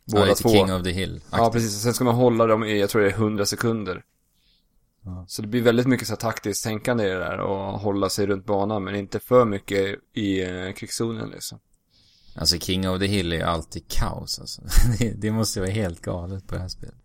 Båda 0.06 0.24
ja, 0.24 0.30
lite 0.30 0.50
King 0.50 0.74
of 0.74 0.84
the 0.84 0.92
Hill. 0.92 1.22
Ja, 1.32 1.52
precis. 1.52 1.82
Sen 1.82 1.94
ska 1.94 2.04
man 2.04 2.16
hålla 2.16 2.46
dem 2.46 2.64
i, 2.64 2.80
jag 2.80 2.90
tror 2.90 3.02
det 3.02 3.08
är 3.08 3.14
100 3.14 3.46
sekunder. 3.46 4.04
Ja. 5.06 5.26
Så 5.28 5.42
det 5.42 5.48
blir 5.48 5.62
väldigt 5.62 5.88
mycket 5.88 6.08
så 6.08 6.14
här 6.14 6.18
taktiskt 6.18 6.64
tänkande 6.64 7.04
i 7.04 7.10
det 7.10 7.20
där 7.20 7.40
och 7.40 7.80
hålla 7.80 8.10
sig 8.10 8.28
runt 8.28 8.46
banan 8.46 8.84
men 8.84 8.96
inte 8.96 9.20
för 9.20 9.46
mycket 9.46 10.00
i 10.14 10.42
eh, 10.44 10.72
krigszonen 10.72 11.30
liksom. 11.30 11.60
Alltså 12.36 12.58
King 12.58 12.90
of 12.90 13.00
the 13.00 13.06
Hill 13.06 13.34
är 13.34 13.38
ju 13.38 13.44
alltid 13.44 13.88
kaos 13.88 14.40
alltså. 14.40 14.62
det, 15.00 15.14
det 15.18 15.32
måste 15.32 15.60
vara 15.60 15.70
helt 15.70 16.02
galet 16.02 16.48
på 16.48 16.56
det 16.56 16.62
här 16.62 16.68
spelet. 16.68 16.96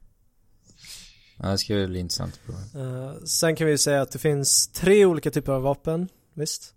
Ja, 1.39 1.49
det 1.49 1.59
ska 1.59 1.87
bli 1.87 1.99
intressant 1.99 2.35
att 2.35 2.47
prova. 2.47 2.87
Uh, 2.87 3.25
sen 3.25 3.57
kan 3.57 3.67
vi 3.67 3.73
ju 3.73 3.79
säga 3.79 4.03
att 4.03 4.11
det 4.11 4.19
finns 4.19 4.69
tre 4.69 5.05
olika 5.05 5.31
typer 5.31 5.53
av 5.53 5.63
vapen, 5.63 6.09
visst? 6.35 6.74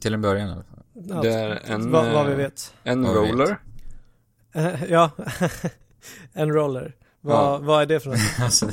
Till 0.00 0.14
en 0.14 0.20
början 0.22 0.48
i 0.48 0.52
alla 0.52 0.62
fall. 0.64 0.82
Ja, 1.08 1.22
det 1.22 1.32
är 1.32 1.60
en, 1.64 1.90
vad, 1.90 2.12
vad 2.12 2.26
vi 2.26 2.32
eh, 2.32 2.38
vet. 2.38 2.74
En 2.82 3.02
Vad 3.02 3.14
roller. 3.16 3.58
Uh, 4.56 4.84
ja, 4.90 5.10
en 6.32 6.52
roller. 6.52 6.96
Vad, 7.20 7.36
Ja. 7.36 7.58
vad 7.58 7.82
är 7.82 7.86
det 7.86 8.00
för 8.00 8.10
något? 8.10 8.18
alltså, 8.40 8.70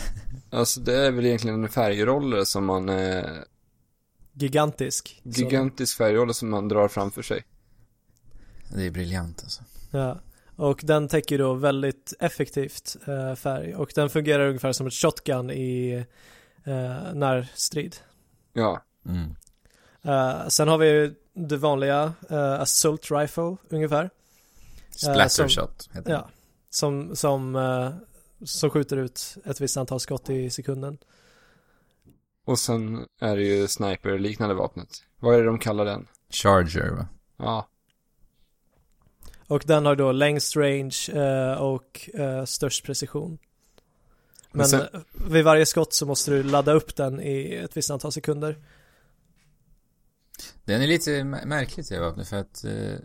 Alltså 0.50 0.80
det 0.80 0.96
är 1.08 1.12
väl 1.12 1.26
egentligen 1.26 1.64
en 1.64 1.70
färgroller 1.70 2.44
som 2.44 2.66
man, 2.66 2.90
eh, 2.90 3.26
Gigantisk. 4.34 5.22
Så- 5.24 5.30
gigantisk 5.42 5.98
färgroller 5.98 6.34
som 6.34 6.50
man 6.50 6.68
drar 6.68 6.88
framför 6.88 7.22
sig. 7.22 7.44
det 8.76 8.86
är 8.86 8.92
briljant 8.92 9.40
alltså. 9.44 9.64
Ja, 9.92 10.20
och 10.56 10.80
den 10.84 11.08
täcker 11.08 11.38
då 11.38 11.54
väldigt 11.54 12.14
effektivt 12.20 12.96
eh, 13.08 13.36
färg 13.36 13.76
och 13.76 13.92
den 13.96 14.10
fungerar 14.10 14.48
ungefär 14.48 14.72
som 14.72 14.88
ett 14.88 14.94
shotgun 14.94 15.52
i 15.52 16.06
eh, 16.64 17.14
närstrid. 17.14 17.96
Ja, 18.54 18.84
Mm. 19.06 19.36
Eh, 20.02 20.48
sen 20.48 20.68
har 20.68 20.78
vi 20.78 20.88
ju 20.90 21.16
det 21.34 21.58
vanliga 21.58 22.14
eh, 22.30 22.54
Assault 22.62 23.12
Rifle 23.12 23.58
ungefär. 23.70 24.10
Splatter 24.90 25.28
som- 25.30 25.50
shot 25.50 25.90
heter 25.94 26.12
Ja, 26.12 26.30
som, 26.70 27.16
som, 27.16 27.56
eh, 27.56 27.92
som 28.46 28.70
skjuter 28.70 28.98
ut 28.98 29.36
ett 29.46 29.62
visst 29.62 29.78
antal 29.78 30.00
skott 30.00 30.30
i 30.30 30.50
sekunden. 30.50 30.98
och 32.46 32.60
sen 32.60 33.06
är 33.22 33.36
det 33.36 33.44
ju 33.44 33.68
sniper-liknande 33.68 34.56
vapnet. 34.56 34.90
Vad 35.20 35.36
är 35.36 35.40
det 35.40 35.46
de 35.46 35.60
kallar 35.60 35.86
den? 35.86 36.02
det. 36.28 36.34
Charger 36.36 36.90
va? 36.90 37.08
Ja, 37.38 37.68
Och 39.48 39.64
den 39.66 39.86
har 39.86 39.96
då 39.96 40.12
längst 40.12 40.56
range 40.56 40.98
eh, 41.14 41.54
och 41.62 42.10
eh, 42.14 42.46
störst 42.46 42.86
precision. 42.86 43.30
Men 43.30 44.58
Men 44.58 44.68
sen- 44.68 44.88
eh, 44.94 45.00
vid 45.30 45.44
varje 45.44 45.66
skott 45.66 45.94
så 45.94 46.06
måste 46.06 46.32
du 46.32 46.44
ladda 46.44 46.72
upp 46.74 46.96
den 46.96 47.22
i 47.22 47.56
ett 47.64 47.78
visst 47.78 47.92
antal 47.92 48.12
sekunder. 48.12 48.56
Den 50.68 50.82
är 50.82 50.88
lite 50.88 51.12
mär- 51.12 51.46
märkligt 51.46 51.90
det 51.90 52.00
vapnet 52.00 52.28
för 52.28 52.38
att 52.38 52.64
eh, 52.64 52.96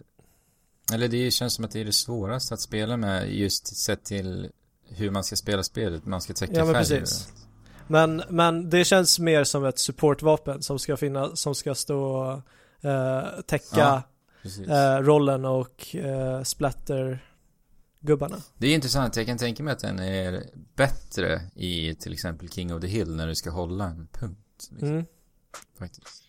Eller 0.95 1.09
det 1.09 1.31
känns 1.31 1.55
som 1.55 1.65
att 1.65 1.71
det 1.71 1.81
är 1.81 1.85
det 1.85 1.93
svåraste 1.93 2.55
att 2.55 2.61
spela 2.61 2.97
med 2.97 3.33
just 3.35 3.77
sett 3.77 4.05
till 4.05 4.51
hur 4.89 5.11
man 5.11 5.25
ska 5.25 5.37
spela 5.37 5.63
spelet. 5.63 6.07
Man 6.07 6.21
ska 6.21 6.33
täcka 6.33 6.53
Ja, 6.55 6.65
men 6.65 6.75
färger. 6.75 7.01
precis. 7.01 7.33
Men, 7.87 8.23
men 8.29 8.71
det 8.71 8.85
känns 8.85 9.19
mer 9.19 9.45
som 9.45 9.65
ett 9.65 9.79
supportvapen 9.79 10.63
som 10.63 10.79
ska 10.79 10.97
finnas, 10.97 11.41
som 11.41 11.55
ska 11.55 11.75
stå 11.75 12.33
eh, 12.81 13.23
täcka 13.47 13.77
Ja, 13.77 14.03
eh, 14.69 15.03
rollen 15.03 15.45
och 15.45 15.97
eh, 15.97 16.43
splatter 16.43 17.25
gubbarna. 18.01 18.37
Det 18.59 18.67
är 18.67 18.75
intressant. 18.75 19.17
Jag 19.17 19.27
kan 19.27 19.39
tänka 19.39 19.63
mig 19.63 19.73
att 19.73 19.79
den 19.81 19.99
är 19.99 20.45
bättre 20.77 21.41
i 21.55 21.95
till 21.95 22.13
exempel 22.13 22.49
King 22.49 22.75
of 22.75 22.81
the 22.81 22.87
Hill 22.89 23.17
när 23.17 23.27
du 23.27 23.35
ska 23.35 23.51
hålla 23.51 23.85
en 23.85 24.09
punkt. 24.13 24.69
Liksom, 24.71 24.89
Mm. 24.89 25.05
Faktiskt. 25.79 26.22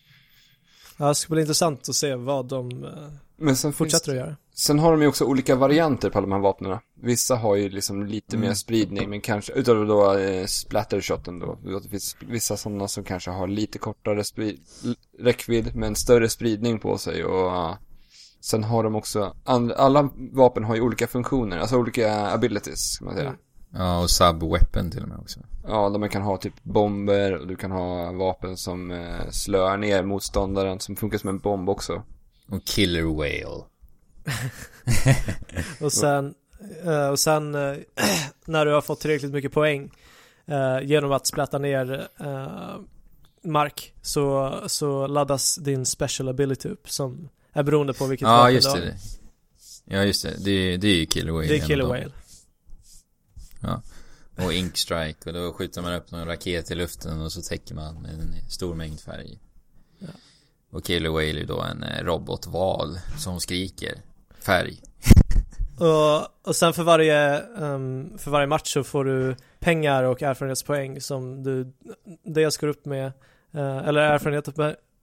Ja, 0.96 1.08
det 1.08 1.14
ska 1.14 1.32
bli 1.34 1.40
intressant 1.40 1.88
att 1.88 1.94
se 1.94 2.14
vad 2.14 2.46
de 2.46 2.84
eh, 2.84 2.90
men 3.36 3.56
sen 3.56 3.72
finns 3.72 3.76
fortsätter 3.76 4.10
att 4.12 4.16
göra. 4.18 4.36
Sen 4.54 4.78
har 4.78 4.92
de 4.92 5.02
ju 5.02 5.08
också 5.08 5.24
olika 5.24 5.56
varianter 5.56 6.10
på 6.10 6.18
alla 6.18 6.26
de 6.26 6.32
här 6.32 6.40
vapnen. 6.40 6.78
Vissa 7.02 7.36
har 7.36 7.56
ju 7.56 7.68
liksom 7.68 8.06
lite 8.06 8.36
Mm. 8.36 8.48
mer 8.48 8.54
spridning, 8.54 9.10
men 9.10 9.20
kanske, 9.20 9.52
utöver 9.52 9.86
då 9.86 10.18
eh, 10.18 10.46
splattershoten 10.46 11.38
då. 11.38 11.58
Det 11.82 11.88
finns 11.88 12.16
vissa 12.20 12.56
sådana 12.56 12.88
som 12.88 13.04
kanske 13.04 13.30
har 13.30 13.46
lite 13.48 13.78
kortare 13.78 14.22
räckvidd, 15.18 15.76
men 15.76 15.94
större 15.96 16.28
spridning 16.28 16.78
på 16.78 16.98
sig 16.98 17.24
och 17.24 17.52
eh, 17.52 17.74
sen 18.40 18.64
har 18.64 18.84
de 18.84 18.94
också, 18.94 19.36
alla 19.76 20.10
vapen 20.32 20.64
har 20.64 20.74
ju 20.74 20.80
olika 20.80 21.06
funktioner, 21.06 21.58
alltså 21.58 21.76
olika 21.76 22.30
abilities, 22.30 22.98
kan 22.98 23.04
man 23.06 23.14
säga. 23.14 23.28
Mm. 23.28 23.40
Ja, 23.74 23.98
och 24.02 24.06
sub-weapon 24.10 24.90
till 24.90 25.02
och 25.02 25.08
med 25.08 25.18
också. 25.18 25.40
Ja, 25.66 25.88
där 25.88 25.98
man 25.98 26.08
kan 26.08 26.22
ha 26.22 26.36
typ 26.36 26.54
bomber 26.62 27.32
och 27.36 27.46
du 27.46 27.56
kan 27.56 27.70
ha 27.70 28.12
vapen 28.12 28.56
som 28.56 28.90
eh, 28.90 29.30
slöar 29.30 29.76
ner 29.76 30.02
motståndaren, 30.02 30.80
som 30.80 30.96
funkar 30.96 31.18
som 31.18 31.28
en 31.28 31.38
bomb 31.38 31.68
också. 31.68 32.02
Och 32.50 32.64
Killer 32.64 33.02
Whale. 33.02 33.64
Och 35.80 35.92
sen, 35.92 36.34
eh, 36.84 37.08
och 37.08 37.18
sen 37.18 37.54
eh, 37.54 37.76
när 38.44 38.66
du 38.66 38.72
har 38.72 38.80
fått 38.80 39.00
tillräckligt 39.00 39.32
mycket 39.32 39.52
poäng 39.52 39.90
eh, 40.46 40.80
genom 40.82 41.12
att 41.12 41.26
splatta 41.26 41.58
ner 41.58 42.08
eh, 42.20 42.76
mark 43.44 43.94
så, 44.02 44.54
så 44.66 45.06
laddas 45.06 45.56
din 45.56 45.86
special 45.86 46.28
ability 46.28 46.68
upp 46.68 46.90
som 46.90 47.28
är 47.52 47.62
beroende 47.62 47.92
på 47.92 48.06
vilket 48.06 48.28
Ja, 48.28 48.36
vapen 48.36 48.54
just 48.54 48.74
du 48.74 48.80
har. 48.80 48.86
det. 48.86 48.96
Ja, 49.84 50.04
just 50.04 50.22
det. 50.22 50.44
Det 50.44 50.50
är, 50.50 50.78
det 50.78 50.88
är 50.88 50.96
ju 50.96 51.06
Killer 51.06 51.32
Whale. 51.32 51.46
Det 51.48 51.56
är 51.56 51.66
Killer 51.66 51.84
av 51.84 51.90
Whale. 53.66 53.82
Och 54.36 54.52
Ink 54.52 54.76
Strike. 54.76 55.30
Och 55.30 55.32
då 55.32 55.52
skjuter 55.52 55.82
man 55.82 55.94
upp 55.94 56.10
någon 56.10 56.26
raket 56.26 56.70
i 56.70 56.74
luften 56.74 57.20
och 57.20 57.32
så 57.32 57.42
täcker 57.42 57.74
man 57.74 58.02
med 58.02 58.10
en 58.10 58.50
stor 58.50 58.74
mängd 58.74 59.00
färg. 59.00 59.38
Ja. 59.98 60.08
Och 60.70 60.84
Killer 60.84 61.10
Whale 61.10 61.40
är 61.40 61.46
då 61.46 61.62
en 61.62 61.82
eh, 61.82 62.04
robotval 62.04 62.98
som 63.18 63.40
skriker 63.40 63.94
färg. 64.40 64.80
Och, 65.78 66.48
och 66.48 66.56
sen 66.56 66.72
för 66.72 66.82
varje, 66.82 67.38
ehm, 67.38 68.18
för 68.18 68.30
varje 68.30 68.46
match 68.46 68.72
så 68.72 68.84
får 68.84 69.04
du 69.04 69.36
pengar 69.60 70.04
och 70.04 70.22
erfarenhetspoäng 70.22 71.00
som 71.00 71.42
du 71.42 71.72
dels 72.24 72.56
går 72.56 72.68
upp 72.68 72.84
med, 72.84 73.06
eh, 73.54 73.76
eller 73.76 74.00
erfarenhet, 74.00 74.48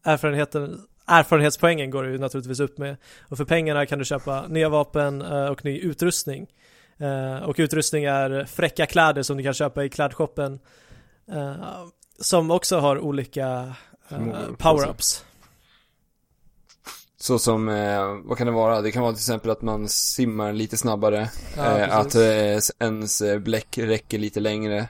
erfarenheten, 0.04 0.82
erfarenhetspoängen 1.06 1.92
går 1.92 2.04
du 2.04 2.18
naturligtvis 2.18 2.60
upp 2.60 2.78
med. 2.78 2.98
Och 3.22 3.38
för 3.38 3.46
pengarna 3.46 3.86
kan 3.86 4.00
du 4.00 4.06
köpa 4.06 4.48
nya 4.48 4.70
vapen 4.70 5.22
eh, 5.22 5.46
och 5.46 5.66
ny 5.66 5.80
utrustning. 5.80 6.48
Eh, 7.02 7.44
och 7.44 7.56
utrustning 7.60 8.04
är 8.04 8.46
fräcka 8.46 8.86
kläder 8.86 9.24
som 9.24 9.38
du 9.38 9.44
kan 9.44 9.54
köpa 9.54 9.84
i 9.84 9.90
klädshoppen. 9.90 10.60
eh, 11.32 11.56
som 12.20 12.52
också 12.52 12.80
har 12.80 13.00
olika 13.00 13.76
eh, 14.10 14.18
power-ups. 14.58 15.24
Så 17.18 17.40
som, 17.40 17.70
eh, 17.70 18.16
vad 18.24 18.38
kan 18.38 18.48
det 18.48 18.54
vara? 18.54 18.82
Det 18.82 18.92
kan 18.92 19.02
vara 19.02 19.14
till 19.14 19.20
exempel 19.20 19.52
att 19.52 19.62
man 19.62 19.90
simmar 19.90 20.54
lite 20.54 20.78
snabbare, 20.78 21.30
Ja, 21.58 21.78
eh, 21.80 21.98
att 21.98 22.16
eh, 22.16 22.60
ens 22.80 23.22
bläck 23.40 23.78
räcker 23.78 24.20
lite 24.20 24.40
längre. 24.40 24.88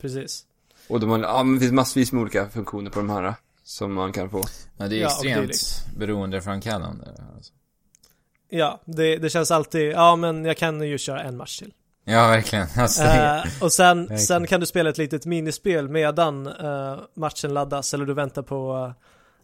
Precis. 0.00 0.44
Och 0.88 1.00
de 1.00 1.10
har, 1.10 1.18
ja 1.18 1.42
men 1.42 1.54
det 1.54 1.60
finns 1.60 1.72
massvis 1.72 2.12
med 2.12 2.22
olika 2.22 2.48
funktioner 2.48 2.90
på 2.90 2.98
de 2.98 3.10
här. 3.10 3.34
Som 3.64 3.92
man 3.94 4.12
kan 4.12 4.30
få. 4.30 4.44
Ja, 4.76 4.88
det 4.88 4.96
är 4.96 5.00
Ja, 5.00 5.06
extremt 5.06 5.40
dylikt. 5.40 5.86
beroendeframkallande. 5.96 7.06
Alltså. 7.36 7.52
Ja, 8.56 8.80
det, 8.84 9.16
det 9.16 9.30
känns 9.30 9.50
alltid, 9.50 9.92
ja 9.92 10.16
men 10.16 10.44
jag 10.44 10.56
kan 10.56 10.80
ju 10.82 10.98
köra 10.98 11.22
en 11.22 11.36
match 11.36 11.58
till. 11.58 11.72
Ja, 12.04 12.28
verkligen. 12.28 12.66
Alltså, 12.76 13.02
Eh, 13.02 13.42
och 13.60 13.72
sen, 13.72 13.98
Verkligen. 13.98 14.20
sen 14.20 14.46
kan 14.46 14.60
du 14.60 14.66
spela 14.66 14.90
ett 14.90 14.98
litet 14.98 15.26
minispel 15.26 15.88
medan 15.88 16.46
eh, 16.46 16.98
matchen 17.14 17.54
laddas 17.54 17.94
eller 17.94 18.04
du 18.04 18.14
väntar 18.14 18.42
på 18.42 18.92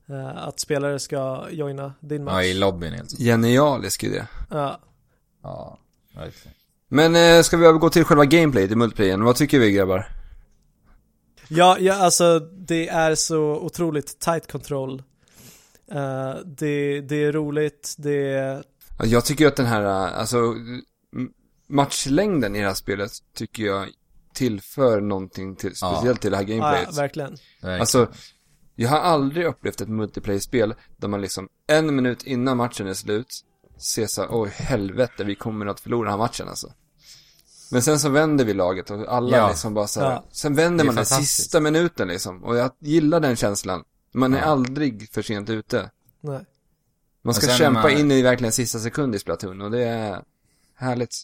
eh, 0.09 0.45
att 0.49 0.61
spelare 0.61 0.99
ska 0.99 1.45
joina 1.51 1.95
din 2.01 2.25
match. 2.25 2.35
ja, 2.35 2.43
i 2.43 2.55
lobbyn 2.55 2.93
helt 2.93 3.19
Genialisk 3.19 4.05
idé. 4.05 4.23
Ja. 4.51 4.79
Ja, 5.43 5.79
verkligen. 6.17 6.55
Men 6.89 7.45
ska 7.45 7.57
vi 7.57 7.67
övergå 7.67 7.91
till 7.91 8.05
själva 8.05 8.25
gameplayet 8.25 8.71
i 8.71 8.75
multiplayern? 8.77 9.25
Vad 9.25 9.37
tycker 9.37 9.59
vi 9.59 9.73
grabbar? 9.73 10.09
Ja, 11.49 11.77
ja, 11.81 11.95
alltså 11.95 12.39
det 12.39 12.89
är 12.89 13.15
så 13.15 13.41
otroligt 13.41 14.19
tight 14.21 14.53
control. 14.53 15.03
Det, 16.45 17.01
det 17.01 17.25
är 17.25 17.33
roligt, 17.33 17.95
det 17.99 18.33
är, 18.33 18.63
Alltså, 18.99 19.15
Jag 19.15 19.25
tycker 19.25 19.47
att 19.47 19.57
den 19.57 19.67
här, 19.67 19.83
eh, 19.85 20.19
alltså 20.19 20.55
matchlängden 21.69 22.57
i 22.57 22.61
det 22.61 22.67
här 22.67 22.75
spelet 22.75 23.11
tycker 23.35 23.63
jag 23.63 23.89
tillför 24.35 25.01
någonting 25.01 25.57
till, 25.57 25.73
Ja. 25.81 25.93
speciellt 25.95 26.21
till 26.21 26.31
det 26.31 26.37
här 26.37 26.45
ja, 26.45 26.49
gameplayet. 26.49 26.97
verkligen. 26.99 27.31
verkligen. 27.31 27.81
Alltså, 27.81 28.09
jag 28.75 28.89
har 28.89 28.99
aldrig 28.99 29.47
upplevt 29.47 29.81
ett 29.81 29.89
multiplayer-spel 29.89 30.75
där 30.97 31.09
man 31.09 31.21
liksom 31.21 31.49
en 31.67 31.97
minut 31.97 32.23
innan 32.23 32.57
matchen 32.57 32.87
är 32.87 32.95
slut 32.95 33.27
ser 33.79 34.07
så 34.07 34.21
här, 34.21 34.29
oj 34.33 34.49
helvete, 34.55 35.25
vi 35.25 35.35
kommer 35.35 35.67
att 35.67 35.81
förlora 35.81 36.05
den 36.05 36.11
här 36.11 36.19
matchen 36.27 36.49
alltså. 36.49 36.73
Men 37.71 37.83
sen 37.83 37.99
så 37.99 38.09
vänder 38.09 38.45
vi 38.45 38.55
laget 38.55 38.91
och 38.91 39.13
alla 39.15 39.37
Ja. 39.37 39.49
liksom 39.49 39.75
bara 39.75 39.87
så 39.87 40.01
här, 40.01 40.11
Ja. 40.11 40.25
Sen 40.33 40.55
vänder 40.55 40.85
man 40.85 40.95
den 40.95 41.05
sista 41.07 41.61
minuten 41.61 42.09
liksom. 42.09 42.45
Och 42.45 42.57
jag 42.57 42.71
gillar 42.79 43.21
den 43.21 43.37
känslan. 43.37 43.85
Man 44.15 44.35
är 44.35 44.39
Ja. 44.39 44.45
aldrig 44.45 45.11
för 45.13 45.23
sent 45.23 45.51
ute. 45.51 45.91
Nej. 46.21 46.45
Man 47.23 47.35
ska 47.35 47.47
kämpa 47.49 47.83
man- 47.83 47.91
in 47.91 48.11
i 48.11 48.23
verkligen 48.23 48.53
sista 48.53 48.79
sekund 48.79 49.15
i 49.15 49.19
Splatoon 49.19 49.61
och 49.61 49.71
det 49.71 49.85
är 49.85 50.23
härligt. 50.75 51.15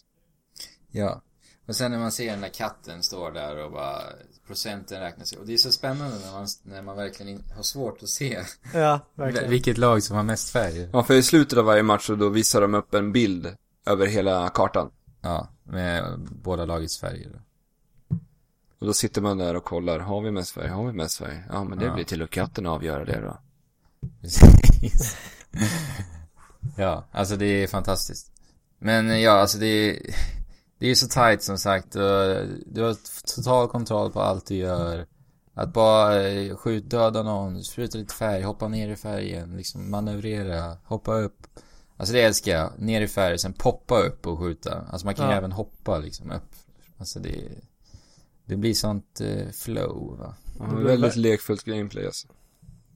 Ja. 0.91 1.21
Och 1.67 1.75
sen 1.75 1.91
när 1.91 1.99
man 1.99 2.11
ser 2.11 2.31
den 2.31 2.41
där 2.41 2.49
katten 2.49 3.03
står 3.03 3.31
där 3.31 3.65
och 3.65 3.71
bara 3.71 4.01
procenten 4.47 4.99
räknas 4.99 5.31
Och 5.31 5.45
det 5.47 5.53
är 5.53 5.57
så 5.57 5.71
spännande 5.71 6.19
när 6.25 6.31
man, 6.31 6.47
när 6.63 6.81
man 6.81 6.95
verkligen 6.97 7.43
har 7.55 7.63
svårt 7.63 8.03
att 8.03 8.09
se 8.09 8.39
Ja, 8.73 8.99
verkligen. 9.15 9.49
vilket 9.51 9.77
lag 9.77 10.03
som 10.03 10.15
har 10.15 10.23
mest 10.23 10.49
färg. 10.49 10.89
Ja, 10.93 11.03
för 11.03 11.13
i 11.13 11.23
slutet 11.23 11.57
av 11.59 11.65
varje 11.65 11.83
match 11.83 12.05
så 12.07 12.15
då 12.15 12.29
visar 12.29 12.61
de 12.61 12.73
upp 12.73 12.93
en 12.93 13.11
bild 13.11 13.55
över 13.85 14.05
hela 14.07 14.49
kartan. 14.49 14.91
Ja, 15.21 15.47
med 15.63 16.19
båda 16.19 16.65
lagets 16.65 16.99
färger. 16.99 17.29
då. 17.29 17.39
Och 18.79 18.85
då 18.87 18.93
sitter 18.93 19.21
man 19.21 19.37
där 19.37 19.55
och 19.55 19.63
kollar, 19.63 19.99
har 19.99 20.21
vi 20.21 20.31
mest 20.31 20.51
färg, 20.51 20.67
har 20.67 20.87
vi 20.87 20.93
mest 20.93 21.17
färg? 21.17 21.43
Ja, 21.49 21.63
men 21.63 21.79
det 21.79 21.85
Ja. 21.85 21.93
blir 21.93 22.03
till 22.05 22.21
och 22.21 22.29
katten 22.29 22.65
att 22.65 22.71
avgöra 22.71 23.05
det 23.05 23.21
då. 23.21 23.37
Precis. 24.21 25.17
ja, 26.77 27.05
alltså 27.11 27.35
det 27.35 27.45
är 27.63 27.67
fantastiskt. 27.67 28.31
Men 28.79 29.21
ja, 29.21 29.31
alltså 29.31 29.57
det 29.57 29.65
är, 29.67 30.15
det 30.79 30.87
är 30.87 30.95
så 30.95 31.07
tight 31.07 31.43
som 31.43 31.57
sagt 31.57 31.95
och 31.95 32.01
du 32.65 32.81
har 32.81 32.95
total 33.35 33.67
kontroll 33.67 34.11
på 34.11 34.21
allt 34.21 34.45
du 34.45 34.55
gör. 34.55 35.05
Att 35.53 35.73
bara 35.73 36.27
eh, 36.27 36.55
skjuta, 36.55 36.97
döda 36.97 37.23
någon, 37.23 37.63
spruta 37.63 37.97
lite 37.97 38.13
färg, 38.15 38.43
hoppa 38.43 38.67
ner 38.67 38.89
i 38.89 38.95
färgen, 38.95 39.57
liksom 39.57 39.91
manövrera, 39.91 40.77
hoppa 40.83 41.13
upp. 41.15 41.47
Alltså 41.97 42.13
det 42.13 42.21
älskar 42.21 42.51
jag. 42.51 42.71
Ner 42.77 43.01
i 43.01 43.07
färg, 43.07 43.39
sen 43.39 43.53
poppa 43.53 43.99
upp 43.99 44.27
och 44.27 44.39
skjuta. 44.39 44.81
Alltså 44.91 45.05
man 45.07 45.15
kan 45.15 45.25
ju 45.25 45.31
Ja. 45.31 45.37
även 45.37 45.51
hoppa 45.51 45.97
liksom 45.97 46.31
upp. 46.31 46.55
Alltså 46.97 47.19
det, 47.19 47.41
det 48.45 48.55
blir 48.55 48.73
sånt 48.73 49.21
eh, 49.21 49.47
flow 49.51 50.17
va. 50.19 50.35
Ja, 50.59 50.65
Det 50.65 50.75
blir 50.75 50.85
väldigt 50.85 51.13
vä- 51.15 51.19
lekfullt 51.19 51.63
gameplay 51.63 52.05
alltså. 52.05 52.27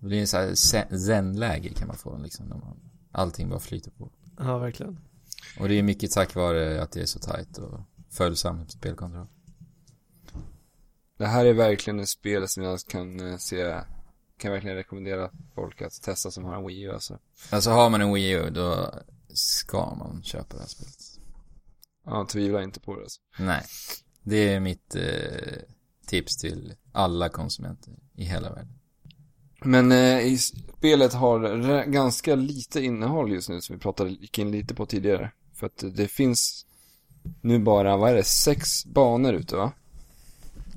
Det 0.03 0.07
blir 0.07 0.21
en 0.21 0.27
sån 0.27 0.39
här 0.39 0.55
zen- 0.55 0.99
zen-läge 0.99 1.69
kan 1.69 1.87
man 1.87 1.97
få 1.97 2.17
liksom. 2.17 2.45
När 2.45 2.55
man, 2.55 2.79
allting 3.11 3.49
bara 3.49 3.59
flyter 3.59 3.91
på. 3.91 4.11
Ja, 4.37 4.57
verkligen. 4.57 4.99
Och 5.59 5.67
det 5.69 5.79
är 5.79 5.83
mycket 5.83 6.11
tack 6.11 6.35
vare 6.35 6.81
att 6.81 6.91
det 6.91 7.01
är 7.01 7.05
så 7.05 7.19
tight 7.19 7.57
och 7.57 7.79
följsamt 8.09 8.71
spelkontroll. 8.71 9.27
Det 11.17 11.25
här 11.27 11.45
är 11.45 11.53
verkligen 11.53 11.99
ett 11.99 12.09
spel 12.09 12.47
som 12.47 12.63
jag 12.63 12.79
kan 12.87 13.31
eh, 13.31 13.37
se, 13.37 13.81
kan 14.37 14.51
verkligen 14.51 14.75
rekommendera 14.75 15.31
folk 15.55 15.81
att 15.81 16.01
testa 16.01 16.31
som 16.31 16.43
har 16.43 16.55
en 16.55 16.67
Wii 16.67 16.81
U 16.81 16.91
alltså. 16.91 17.19
Alltså 17.49 17.69
har 17.69 17.89
man 17.89 18.01
en 18.01 18.13
Wii 18.13 18.31
U 18.31 18.49
då 18.49 18.93
ska 19.33 19.95
man 19.95 20.23
köpa 20.23 20.53
det 20.55 20.59
här 20.61 20.67
spelet. 20.67 21.19
Ja, 22.05 22.25
tvivla 22.29 22.63
inte 22.63 22.79
på 22.79 22.95
det 22.95 23.01
alltså. 23.01 23.21
Nej. 23.39 23.63
Det 24.23 24.53
är 24.53 24.59
mitt 24.59 24.95
eh, 24.95 25.61
tips 26.07 26.37
till 26.37 26.73
alla 26.91 27.29
konsumenter 27.29 27.93
i 28.15 28.23
hela 28.23 28.49
världen. 28.53 28.79
Men 29.63 29.91
eh, 29.91 30.19
i 30.19 30.37
spelet 30.37 31.13
har 31.13 31.85
ganska 31.85 32.35
lite 32.35 32.81
innehåll 32.81 33.31
just 33.31 33.49
nu 33.49 33.61
som 33.61 33.75
vi 33.75 33.81
pratade, 33.81 34.09
gick 34.09 34.39
in 34.39 34.51
lite 34.51 34.75
på 34.75 34.85
tidigare. 34.85 35.31
För 35.55 35.65
att 35.65 35.83
det 35.95 36.07
finns 36.07 36.65
nu 37.41 37.59
bara, 37.59 37.97
vad 37.97 38.11
är 38.11 38.15
det, 38.15 38.23
sex 38.23 38.85
banor 38.85 39.33
ute 39.33 39.55
va? 39.55 39.71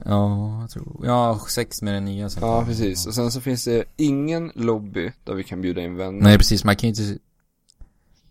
Ja, 0.05 0.61
jag 0.61 0.71
tror... 0.71 1.01
Ja, 1.05 1.41
sex 1.49 1.83
med 1.83 1.95
den 1.95 2.05
nya 2.05 2.31
sen. 2.31 2.43
Ja, 2.43 2.65
precis. 2.65 3.07
Och 3.07 3.15
sen 3.15 3.33
så 3.33 3.41
finns 3.41 3.65
det 3.65 3.85
ingen 3.97 4.53
lobby 4.55 5.13
där 5.25 5.35
vi 5.35 5.45
kan 5.45 5.61
bjuda 5.61 5.83
in 5.83 5.97
vänner. 5.97 6.23
Nej, 6.23 6.39
precis. 6.39 6.65
Man 6.65 6.77
kan 6.77 6.91
ju 6.91 7.05
inte... 7.05 7.23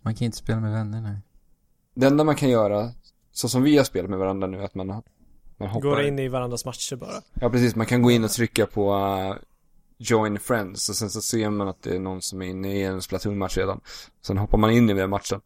Man 0.01 0.15
kan 0.15 0.25
inte 0.25 0.37
spela 0.37 0.59
med 0.59 0.71
vänner, 0.71 1.01
nej. 1.01 1.17
Det 1.95 2.07
enda 2.07 2.23
man 2.23 2.35
kan 2.35 2.49
göra, 2.49 2.91
så 3.31 3.49
som 3.49 3.63
vi 3.63 3.77
har 3.77 3.83
spelat 3.83 4.09
med 4.09 4.19
varandra 4.19 4.47
nu, 4.47 4.63
att 4.63 4.75
man, 4.75 4.87
man 4.87 5.69
hoppar. 5.69 5.89
Går 5.89 6.03
in 6.07 6.19
i 6.19 6.27
varandras 6.27 6.65
matcher 6.65 6.95
bara. 6.95 7.21
Ja, 7.33 7.49
precis. 7.49 7.75
Man 7.75 7.85
kan 7.85 8.01
gå 8.01 8.11
in 8.11 8.23
och 8.23 8.31
trycka 8.31 8.65
på 8.65 8.93
uh, 8.95 9.35
Join 9.97 10.39
Friends 10.39 10.89
och 10.89 10.95
sen 10.95 11.09
så 11.09 11.21
ser 11.21 11.49
man 11.49 11.67
att 11.67 11.81
det 11.83 11.95
är 11.95 11.99
någon 11.99 12.21
som 12.21 12.41
är 12.41 12.45
inne 12.45 12.75
i 12.77 12.83
en 12.83 13.01
Splatoon-match 13.01 13.57
redan. 13.57 13.81
Sen 14.25 14.37
hoppar 14.37 14.57
man 14.57 14.71
in 14.71 14.89
i 14.89 14.93
den 14.93 15.09
matchen. 15.09 15.41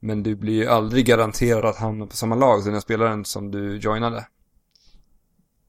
Men 0.00 0.22
du 0.22 0.34
blir 0.36 0.52
ju 0.54 0.66
aldrig 0.66 1.06
garanterad 1.06 1.64
att 1.64 1.76
hamna 1.76 2.06
på 2.06 2.16
samma 2.16 2.34
lag 2.34 2.62
som 2.62 2.72
den 2.72 2.80
spelaren 2.82 3.24
som 3.24 3.50
du 3.50 3.76
joinade. 3.76 4.26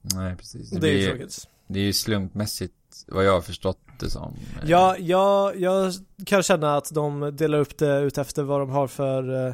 Nej, 0.02 0.36
precis. 0.36 0.70
Det, 0.70 0.80
Det, 0.80 0.90
är 0.90 0.98
ju 0.98 1.08
tråkigt. 1.10 1.48
det 1.68 1.80
är 1.80 1.84
ju 1.84 1.94
slumpmässigt 1.94 2.74
vad 3.08 3.26
jag 3.26 3.32
har 3.34 3.42
förstått 3.42 3.80
det 4.00 4.10
som. 4.10 4.34
Ja, 4.66 4.98
jag, 4.98 5.60
jag 5.60 5.94
kan 6.26 6.44
känna 6.44 6.78
att 6.78 6.94
de 6.94 7.36
delar 7.36 7.60
upp 7.60 7.78
det 7.78 8.00
ut 8.00 8.18
efter 8.18 8.44
vad 8.44 8.60
de 8.62 8.70
har 8.70 8.88
för 8.88 9.48
eh, 9.48 9.54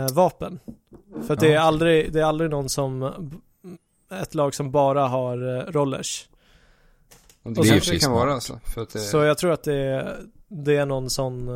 eh, 0.00 0.12
vapen. 0.14 0.58
För 1.26 1.34
att 1.34 1.40
det, 1.40 1.48
är 1.48 1.52
Ja. 1.54 1.60
aldrig, 1.60 2.12
det 2.12 2.20
är 2.20 2.24
aldrig 2.24 2.50
någon 2.50 2.68
som, 2.68 3.12
ett 4.22 4.34
lag 4.34 4.54
som 4.54 4.70
bara 4.70 5.06
har 5.08 5.56
eh, 5.58 5.72
rollers. 5.72 6.28
Och 7.42 7.52
det 7.52 7.60
Och 7.60 7.66
kanske 7.66 7.92
det 7.92 7.98
kan 7.98 8.12
vara 8.12 8.32
alltså. 8.34 8.60
För 8.64 8.82
att 8.82 8.90
det, 8.90 8.98
Så 8.98 9.16
jag 9.22 9.38
tror 9.38 9.52
att 9.52 9.62
det, 9.62 10.16
det 10.48 10.76
är 10.76 10.86
någon 10.86 11.10
sån 11.10 11.48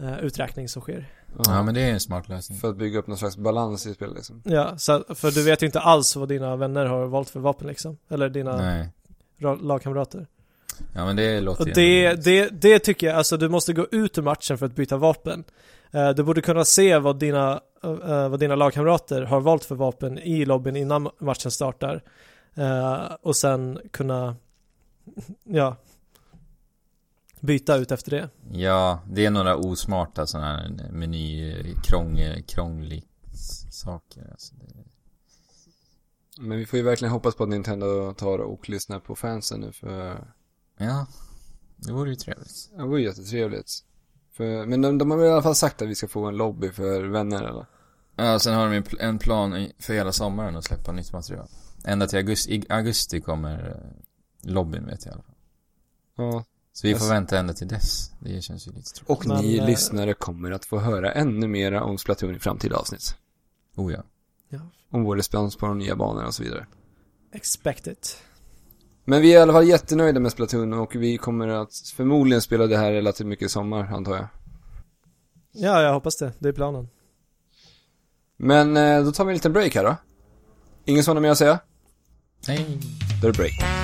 eh, 0.00 0.18
uträkning 0.20 0.68
som 0.68 0.82
sker. 0.82 1.10
Ja, 1.44 1.62
men 1.62 1.74
det 1.74 1.80
är 1.80 1.92
en 1.92 2.00
smart 2.00 2.28
lösning. 2.28 2.58
För 2.58 2.68
att 2.70 2.76
bygga 2.76 2.98
upp 2.98 3.06
någon 3.06 3.18
slags 3.18 3.36
balans 3.36 3.86
i 3.86 3.94
spelet 3.94 4.14
liksom. 4.14 4.42
Ja, 4.44 4.78
så, 4.78 5.04
för 5.14 5.30
du 5.30 5.42
vet 5.44 5.62
ju 5.62 5.66
inte 5.66 5.80
alls 5.80 6.16
vad 6.16 6.28
dina 6.28 6.56
vänner 6.56 6.86
har 6.86 7.06
valt 7.06 7.30
för 7.30 7.40
vapen 7.40 7.68
liksom. 7.68 7.96
Eller 8.08 8.28
dina 8.28 8.56
Nej. 8.56 8.88
ra- 9.38 9.62
lagkamrater. 9.62 10.26
Ja, 10.94 11.04
men 11.04 11.16
det 11.16 11.40
låter 11.40 11.60
Och 11.62 11.68
det, 11.74 12.24
det, 12.24 12.48
det 12.60 12.78
tycker 12.78 13.06
jag, 13.06 13.16
alltså 13.16 13.36
du 13.36 13.48
måste 13.48 13.72
gå 13.72 13.86
ut 13.90 14.18
ur 14.18 14.22
matchen 14.22 14.58
för 14.58 14.66
att 14.66 14.74
byta 14.74 14.96
vapen. 14.96 15.44
Eh, 15.90 16.10
Du 16.10 16.22
borde 16.22 16.40
kunna 16.40 16.64
se 16.64 16.98
vad 16.98 17.18
dina, 17.18 17.60
vad 18.30 18.40
dina 18.40 18.54
lagkamrater 18.54 19.22
har 19.22 19.40
valt 19.40 19.64
för 19.64 19.74
vapen 19.74 20.18
i 20.18 20.44
lobbyn 20.44 20.76
innan 20.76 21.08
matchen 21.18 21.50
startar. 21.50 22.02
Och 23.22 23.36
sen 23.36 23.78
kunna, 23.90 24.36
ja, 25.44 25.76
byta 27.40 27.76
ut 27.76 27.92
efter 27.92 28.10
det. 28.10 28.28
Ja, 28.52 29.02
det 29.10 29.26
är 29.26 29.30
några 29.30 29.56
osmarta 29.56 30.26
sådana 30.26 30.46
här 30.56 30.90
meny, 30.92 31.54
krångel, 31.84 32.42
krångligt 32.42 33.08
saker. 33.70 34.28
Alltså 34.30 34.54
det... 34.54 34.84
Men 36.38 36.58
vi 36.58 36.66
får 36.66 36.76
ju 36.76 36.82
verkligen 36.82 37.12
hoppas 37.12 37.34
på 37.34 37.42
att 37.42 37.48
Nintendo 37.48 38.14
tar 38.14 38.38
och 38.38 38.68
lyssnar 38.68 39.00
på 39.00 39.16
fansen 39.16 39.60
nu 39.60 39.72
för 39.72 40.28
Ja, 40.78 41.06
det 41.76 41.92
vore 41.92 42.10
ju 42.10 42.16
trevligt. 42.16 42.70
det 42.76 42.82
var 42.82 42.96
ju 42.98 43.04
jättetrevligt. 43.04 43.70
För, 44.32 44.66
men 44.66 44.82
de, 44.82 44.98
de 44.98 45.10
har 45.10 45.18
väl 45.18 45.26
i 45.26 45.30
alla 45.30 45.42
fall 45.42 45.54
sagt 45.54 45.82
att 45.82 45.88
vi 45.88 45.94
ska 45.94 46.08
få 46.08 46.24
en 46.24 46.36
lobby 46.36 46.70
för 46.70 47.04
vänner 47.04 47.42
eller? 47.42 47.66
Ja, 48.16 48.38
sen 48.38 48.54
har 48.54 48.70
de 48.70 48.82
en 49.00 49.18
plan 49.18 49.68
för 49.78 49.94
hela 49.94 50.12
sommaren 50.12 50.56
att 50.56 50.64
släppa 50.64 50.92
nytt 50.92 51.12
material. 51.12 51.48
Ända 51.84 52.06
till 52.06 52.18
augusti, 52.18 52.64
augusti 52.68 53.20
kommer 53.20 53.68
eh, 53.68 54.03
lobbyn 54.46 54.86
vet 54.86 55.06
jag 55.06 55.12
i 55.12 55.14
alla 55.14 55.22
fall. 55.22 55.34
Ja. 56.16 56.44
Så 56.72 56.86
vi 56.86 56.94
får 56.94 57.08
vänta 57.08 57.38
ända 57.38 57.52
till 57.52 57.68
dess. 57.68 58.10
Det 58.20 58.42
känns 58.42 58.68
ju 58.68 58.72
lite 58.72 58.90
tråkigt. 58.90 59.10
Och 59.10 59.26
Men, 59.26 59.44
ni 59.44 59.56
eh, 59.56 59.66
lyssnare 59.66 60.14
kommer 60.14 60.50
att 60.50 60.64
få 60.64 60.78
höra 60.78 61.12
ännu 61.12 61.48
mera 61.48 61.84
om 61.84 61.98
Splatoon 61.98 62.36
i 62.36 62.38
framtida 62.38 62.76
avsnitt. 62.76 63.16
Oh 63.76 63.92
ja. 63.92 64.02
Om 64.90 65.04
vår 65.04 65.16
respons 65.16 65.56
på 65.56 65.66
de 65.66 65.78
nya 65.78 65.96
banorna 65.96 66.26
och 66.26 66.34
så 66.34 66.42
vidare. 66.42 66.66
Expect 67.32 67.86
it. 67.86 68.18
Men 69.04 69.22
vi 69.22 69.34
är 69.34 69.38
i 69.38 69.42
alla 69.42 69.52
fall 69.52 69.68
jättenöjda 69.68 70.20
med 70.20 70.32
Splatoon 70.32 70.72
och 70.72 70.94
vi 70.94 71.18
kommer 71.18 71.48
att 71.48 71.74
förmodligen 71.96 72.42
spela 72.42 72.66
det 72.66 72.76
här 72.76 72.92
relativt 72.92 73.26
mycket 73.26 73.46
i 73.46 73.48
sommar, 73.48 73.84
antar 73.84 74.16
jag. 74.16 74.28
Ja, 75.52 75.82
jag 75.82 75.92
hoppas 75.92 76.16
det. 76.16 76.32
Det 76.38 76.48
är 76.48 76.52
planen. 76.52 76.88
Men 78.36 78.76
eh, 78.76 79.04
då 79.04 79.12
tar 79.12 79.24
vi 79.24 79.30
en 79.30 79.34
liten 79.34 79.52
break 79.52 79.74
här 79.74 79.84
då. 79.84 79.96
Ingen 80.84 81.04
som 81.04 81.16
har 81.16 81.22
mer 81.22 81.30
att 81.30 81.38
säga? 81.38 81.58
Nej. 82.48 82.80
Då 83.22 83.28
är 83.28 83.32
det 83.32 83.38
break. 83.38 83.83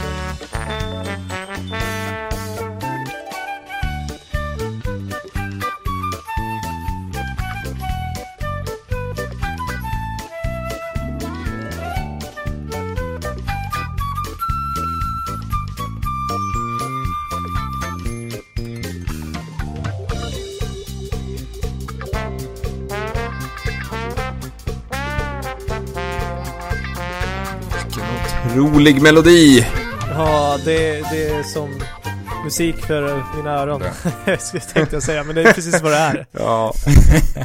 Vilken 27.93 28.05
otrolig 28.55 29.03
melodi! 29.03 29.65
Ja, 30.21 30.59
det, 30.65 31.01
det 31.11 31.27
är 31.29 31.43
som 31.43 31.81
musik 32.45 32.77
för 32.77 33.37
mina 33.37 33.51
öron. 33.51 33.83
Ja. 34.27 34.37
Tänkte 34.73 34.97
jag 34.97 35.03
säga, 35.03 35.25
men 35.25 35.35
det 35.35 35.43
är 35.43 35.53
precis 35.53 35.83
vad 35.83 35.93
det 35.93 35.97
är. 35.99 36.27
Ja. 36.33 36.75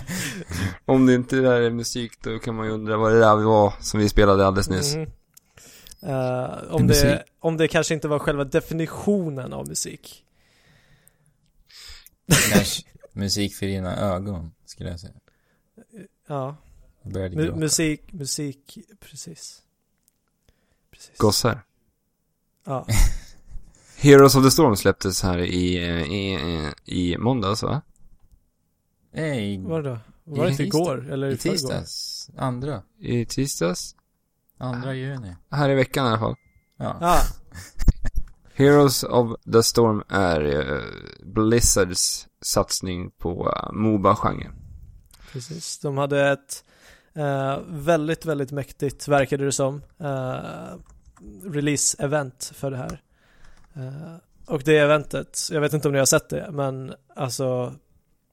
Om 0.86 1.05
det 1.05 1.13
inte 1.13 1.36
där 1.36 1.61
är 1.61 1.69
musik 1.69 2.11
då 2.23 2.39
kan 2.39 2.55
man 2.55 2.65
ju 2.65 2.71
undra 2.71 2.97
vad 2.97 3.11
det 3.11 3.19
där 3.19 3.36
var 3.36 3.73
som 3.82 3.99
vi 3.99 4.09
spelade 4.09 4.45
alldeles 4.47 4.69
nyss. 4.69 4.95
Mhm. 4.95 5.11
Eh, 6.01 6.73
om, 6.73 6.88
det, 6.88 7.23
om 7.39 7.57
det 7.57 7.67
kanske 7.67 7.93
inte 7.93 8.07
var 8.07 8.19
själva 8.19 8.43
definitionen 8.43 9.53
av 9.53 9.67
musik. 9.67 10.23
Kanske 12.53 12.84
musik 13.11 13.55
för 13.55 13.65
dina 13.65 13.97
ögon, 13.97 14.51
skulle 14.65 14.89
jag 14.89 14.99
säga. 14.99 15.13
Ja, 16.28 16.55
Mu- 17.03 17.55
musik, 17.59 18.13
musik, 18.13 18.78
precis. 18.99 19.61
Precis. 20.91 21.17
Gossar. 21.17 21.61
Ja, 22.66 22.86
Heroes 23.97 24.36
of 24.36 24.43
the 24.43 24.51
Storm 24.51 24.76
släpptes 24.76 25.24
här 25.24 25.38
i, 25.38 25.78
eh, 25.78 26.13
i, 26.13 26.72
i, 26.86 27.18
måndags 27.18 27.63
va? 27.63 27.82
Nej, 29.13 29.57
var 29.57 29.82
det 29.82 29.89
då? 29.89 29.99
Var 30.24 30.45
det 30.45 30.51
inte 30.51 30.63
igår? 30.63 31.11
Eller 31.11 31.30
i, 31.30 31.34
i 31.34 31.38
förrgår? 31.38 31.53
tisdags. 31.53 32.30
Andra. 32.38 32.82
I 32.99 33.26
tisdags? 33.26 33.95
Andra 34.57 34.93
juni. 34.93 35.36
Här 35.51 35.70
i 35.70 35.76
veckan 35.76 36.05
i 36.05 36.09
alla 36.09 36.20
fall. 36.20 36.36
Ja. 36.78 36.97
Ja, 37.01 37.22
Heroes 38.53 39.03
of 39.03 39.39
the 39.53 39.63
Storm 39.63 40.03
är 40.09 40.41
eh, 40.41 40.82
Blizzards 41.24 42.28
satsning 42.41 43.11
på 43.11 43.47
uh, 43.47 43.74
Moba-genren. 43.74 44.53
precis. 45.32 45.80
De 45.80 45.97
hade 45.97 46.32
ett 46.32 46.63
eh, 47.13 47.59
väldigt, 47.68 48.26
väldigt 48.26 48.51
mäktigt, 48.51 49.07
verkade 49.07 49.45
det 49.45 49.51
som, 49.51 49.82
eh, 49.99 50.76
release-event 51.43 52.53
för 52.53 52.72
det 52.72 52.78
här. 52.78 53.01
Eh, 53.74 54.16
och 54.45 54.61
det 54.66 54.78
eventet, 54.78 55.39
jag 55.51 55.61
vet 55.61 55.74
inte 55.74 55.88
om 55.88 55.91
ni 55.91 55.99
har 55.99 56.05
sett 56.05 56.30
det, 56.30 56.49
men 56.51 56.93
alltså 57.16 57.74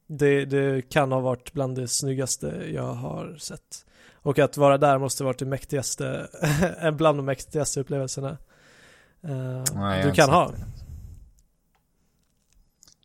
det, 0.07 0.45
det 0.45 0.89
kan 0.89 1.13
ha 1.13 1.21
varit 1.21 1.53
bland 1.53 1.77
det 1.77 1.89
snyggaste 1.89 2.71
jag 2.75 2.95
har 2.95 3.37
sett. 3.39 3.87
Och 4.13 4.39
att 4.39 4.57
vara 4.57 4.79
där 4.79 4.99
måste 4.99 5.25
varit 5.25 5.39
det 5.39 5.47
mäktigaste, 5.47 6.29
bland 6.97 7.19
de 7.19 7.25
mäktigaste 7.25 7.81
upplevelserna 7.81 8.39
eh, 9.23 9.65
Nej, 9.75 10.05
du 10.05 10.13
kan 10.13 10.31
ha. 10.31 10.53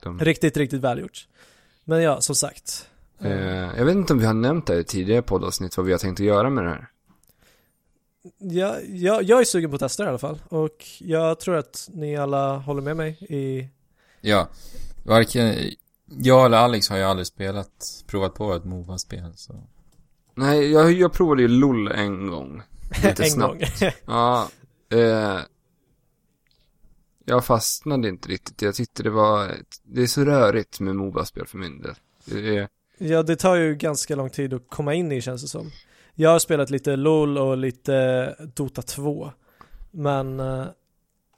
De, 0.03 0.19
Riktigt, 0.19 0.57
riktigt 0.57 0.81
välgjort. 0.81 1.27
Men 1.83 2.01
ja, 2.01 2.21
som 2.21 2.35
sagt. 2.35 2.89
eh, 3.21 3.31
jag 3.77 3.85
vet 3.85 3.95
inte 3.95 4.13
om 4.13 4.19
vi 4.19 4.25
har 4.25 4.33
nämnt 4.33 4.67
det 4.67 4.79
i 4.79 4.83
tidigare 4.83 5.21
poddavsnitt 5.21 5.77
vad 5.77 5.85
vi 5.85 5.91
har 5.91 5.99
tänkt 5.99 6.19
att 6.19 6.25
göra 6.25 6.49
med 6.49 6.63
det 6.63 6.69
här. 6.69 6.87
Ja, 8.37 8.79
jag, 8.79 9.23
jag 9.23 9.39
är 9.41 9.45
sugen 9.45 9.69
på 9.69 9.75
att 9.75 9.79
testa 9.79 10.03
det 10.03 10.07
i 10.07 10.09
alla 10.09 10.17
fall. 10.17 10.39
Och 10.49 10.85
jag 10.99 11.39
tror 11.39 11.55
att 11.55 11.89
ni 11.93 12.17
alla 12.17 12.57
håller 12.57 12.81
med 12.81 12.97
mig 12.97 13.09
i... 13.29 13.69
Ja, 14.21 14.47
varken 15.03 15.55
jag 16.07 16.45
eller 16.45 16.57
Alex 16.57 16.89
har 16.89 16.97
ju 16.97 17.03
aldrig 17.03 17.27
spelat, 17.27 18.03
provat 18.07 18.33
på 18.33 18.53
ett 18.53 18.65
MOBA-spel 18.65 19.33
så. 19.35 19.63
Nej, 20.35 20.71
jag, 20.71 20.91
jag 20.91 21.13
provade 21.13 21.41
ju 21.41 21.47
LOL 21.47 21.87
en 21.87 22.27
gång. 22.27 22.61
Lite 23.03 23.23
en 23.23 23.29
snabbt. 23.29 23.79
gång. 23.79 23.91
Ja, 24.05 24.49
eh, 24.89 25.39
jag 27.25 27.45
fastnade 27.45 28.09
inte 28.09 28.29
riktigt. 28.29 28.61
Jag 28.61 28.75
tyckte 28.75 29.03
det 29.03 29.09
var, 29.09 29.51
det 29.83 30.01
är 30.01 30.07
så 30.07 30.25
rörigt 30.25 30.79
med 30.79 30.95
Moba-spel 30.95 31.47
för 31.47 31.57
min 31.57 31.81
del. 31.81 31.95
Det 32.25 32.57
är, 32.57 32.67
ja, 32.97 33.23
det 33.23 33.35
tar 33.35 33.55
ju 33.55 33.75
ganska 33.75 34.15
lång 34.15 34.29
tid 34.29 34.53
att 34.53 34.69
komma 34.69 34.93
in 34.93 35.11
i 35.11 35.21
känns 35.21 35.41
det 35.41 35.47
som. 35.47 35.71
Jag 36.19 36.29
har 36.29 36.39
spelat 36.39 36.69
lite 36.69 36.95
LOL 36.95 37.37
och 37.37 37.57
lite 37.57 38.35
Dota 38.55 38.81
2. 38.81 39.31
Men, 39.91 40.39
eh, 40.39 40.65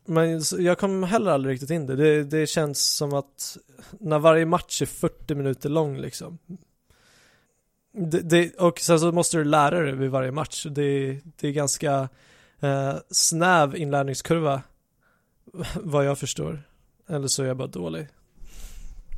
men 0.05 0.41
jag 0.57 0.77
kom 0.77 1.03
heller 1.03 1.31
aldrig 1.31 1.53
riktigt 1.53 1.69
in 1.69 1.85
det. 1.85 1.95
det. 1.95 2.23
Det 2.23 2.47
känns 2.47 2.95
som 2.95 3.13
att 3.13 3.57
när 3.99 4.19
varje 4.19 4.45
match 4.45 4.81
är 4.81 4.85
40 4.85 5.35
minuter 5.35 5.69
lång 5.69 5.97
liksom. 5.97 6.37
Det, 7.91 8.19
det, 8.19 8.55
och 8.55 8.79
sen 8.79 8.99
så 8.99 9.11
måste 9.11 9.37
du 9.37 9.43
lära 9.43 9.79
dig 9.79 9.95
vid 9.95 10.11
varje 10.11 10.31
match. 10.31 10.65
Det, 10.69 11.19
det 11.35 11.47
är 11.47 11.51
ganska 11.51 12.09
eh, 12.59 12.95
snäv 13.09 13.75
inlärningskurva. 13.75 14.61
Vad 15.75 16.05
jag 16.05 16.17
förstår. 16.17 16.63
Eller 17.07 17.27
så 17.27 17.43
är 17.43 17.47
jag 17.47 17.57
bara 17.57 17.67
dålig 17.67 18.07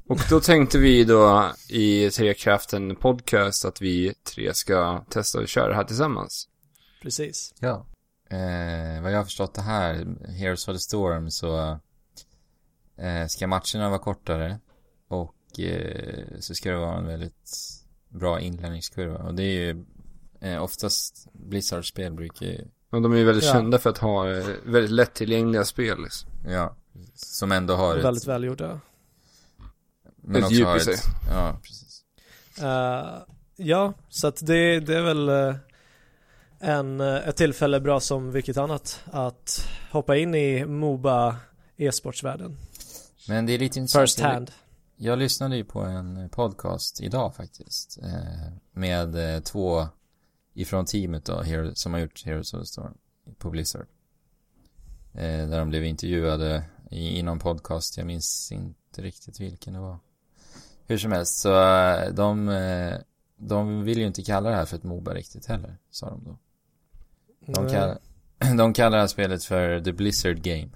och 0.07 0.19
då 0.29 0.39
tänkte 0.39 0.77
vi 0.77 1.03
då 1.03 1.51
i 1.69 2.09
Trekraften 2.09 2.95
podcast 2.95 3.65
att 3.65 3.81
vi 3.81 4.13
tre 4.35 4.53
ska 4.53 5.05
testa 5.09 5.39
att 5.39 5.49
köra 5.49 5.67
det 5.67 5.75
här 5.75 5.83
tillsammans. 5.83 6.47
Precis. 7.01 7.53
Ja. 7.59 7.85
Eh, 8.29 9.01
vad 9.01 9.11
jag 9.11 9.17
har 9.17 9.23
förstått 9.23 9.53
det 9.53 9.61
här, 9.61 10.05
Heroes 10.27 10.67
of 10.67 10.75
the 10.75 10.79
Storm, 10.79 11.31
så 11.31 11.79
eh, 12.97 13.27
ska 13.27 13.47
matcherna 13.47 13.89
vara 13.89 13.99
kortare 13.99 14.59
och 15.07 15.59
eh, 15.59 16.25
så 16.39 16.53
ska 16.55 16.71
det 16.71 16.77
vara 16.77 16.97
en 16.97 17.07
väldigt 17.07 17.49
bra 18.09 18.39
inlärningskurva. 18.39 19.17
Och 19.17 19.35
det 19.35 19.43
är 19.43 19.59
ju 19.73 19.85
eh, 20.41 20.63
oftast 20.63 21.27
Blizzard-spel 21.33 22.13
brukar 22.13 22.45
ju, 22.45 22.65
Och 22.91 23.01
de 23.01 23.13
är 23.13 23.17
ju 23.17 23.23
väldigt 23.23 23.45
Ja. 23.45 23.51
kända 23.53 23.79
för 23.79 23.89
att 23.89 23.97
ha 23.97 24.31
eh, 24.31 24.45
väldigt 24.65 24.91
lättillgängliga 24.91 25.65
spel 25.65 26.03
liksom. 26.03 26.29
ja, 26.47 26.75
som 27.15 27.51
ändå 27.51 27.73
har 27.75 27.97
ett, 27.97 28.05
Väldigt 28.05 28.27
välgjorda. 28.27 28.79
Men 30.31 30.39
ett 30.39 30.45
också 30.45 30.55
djup 30.55 30.67
har 30.67 30.77
i 30.77 30.79
sig. 30.79 30.93
ett, 30.93 31.05
ja, 31.29 31.59
precis. 31.63 32.03
Eh, 32.61 33.23
ja, 33.55 33.93
så 34.09 34.27
att 34.27 34.45
det, 34.45 34.79
det 34.79 34.97
är 34.97 35.01
väl 35.01 35.29
eh, 35.29 35.55
en, 36.59 37.01
eh, 37.01 37.27
ett 37.27 37.37
tillfälle 37.37 37.79
bra 37.79 37.99
som 37.99 38.31
vilket 38.31 38.57
annat 38.57 39.03
att 39.05 39.67
hoppa 39.91 40.17
in 40.17 40.35
i 40.35 40.65
Moba 40.65 41.35
e-sportsvärlden. 41.77 42.57
Men 43.27 43.45
det 43.45 43.53
är 43.53 43.59
lite 43.59 43.79
intressant. 43.79 44.09
First 44.09 44.19
hand. 44.19 44.51
Jag 44.95 45.19
lyssnade 45.19 45.55
ju 45.55 45.65
på 45.65 45.79
en 45.79 46.29
podcast 46.29 47.01
idag 47.01 47.35
faktiskt. 47.35 47.99
Med 48.71 49.15
två 49.43 49.87
ifrån 50.53 50.85
teamet 50.85 51.25
då, 51.25 51.43
som 51.73 51.93
har 51.93 51.99
gjort 51.99 52.25
Heroes 52.25 52.53
of 52.53 52.59
the 52.59 52.65
Storm 52.65 52.93
på 53.37 53.49
Blizzard. 53.49 53.87
Där 55.13 55.59
de 55.59 55.69
blev 55.69 55.85
intervjuade 55.85 56.63
i, 56.91 57.19
i 57.19 57.23
någon 57.23 57.39
podcast, 57.39 57.97
jag 57.97 58.07
minns 58.07 58.51
inte 58.51 59.01
riktigt 59.01 59.39
vilken 59.39 59.73
det 59.73 59.79
var. 59.79 59.99
Hur 60.87 60.97
som 60.97 61.11
helst, 61.11 61.39
så 61.41 61.53
eh, 61.53 62.13
de, 62.13 62.49
eh, 62.49 62.93
de 63.37 63.83
vill 63.83 63.97
ju 63.99 64.05
inte 64.05 64.23
kalla 64.23 64.49
det 64.49 64.55
här 64.55 64.65
för 64.65 64.77
ett 64.77 64.83
Moba 64.83 65.13
riktigt 65.13 65.45
heller, 65.45 65.77
sa 65.91 66.09
de 66.09 66.23
då. 66.23 66.37
De, 67.45 67.69
kallar, 67.69 67.97
de 68.57 68.73
kallar 68.73 68.97
det 68.97 69.01
här 69.01 69.07
spelet 69.07 69.43
för 69.43 69.81
The 69.81 69.91
Blizzard 69.91 70.41
Game. 70.41 70.69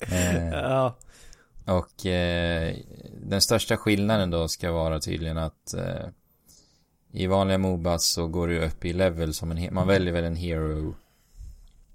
eh, 0.00 0.48
ja, 0.48 0.96
och 1.64 2.06
eh, 2.06 2.76
den 3.22 3.40
största 3.40 3.76
skillnaden 3.76 4.30
då 4.30 4.48
ska 4.48 4.72
vara 4.72 5.00
tydligen 5.00 5.38
att 5.38 5.74
eh, 5.74 6.06
i 7.12 7.26
vanliga 7.26 7.58
Mobas 7.58 8.06
så 8.06 8.26
går 8.26 8.48
du 8.48 8.64
upp 8.64 8.84
i 8.84 8.92
level 8.92 9.34
som 9.34 9.50
en, 9.50 9.74
man 9.74 9.86
väljer 9.86 10.12
väl 10.12 10.24
en 10.24 10.36
hero. 10.36 10.94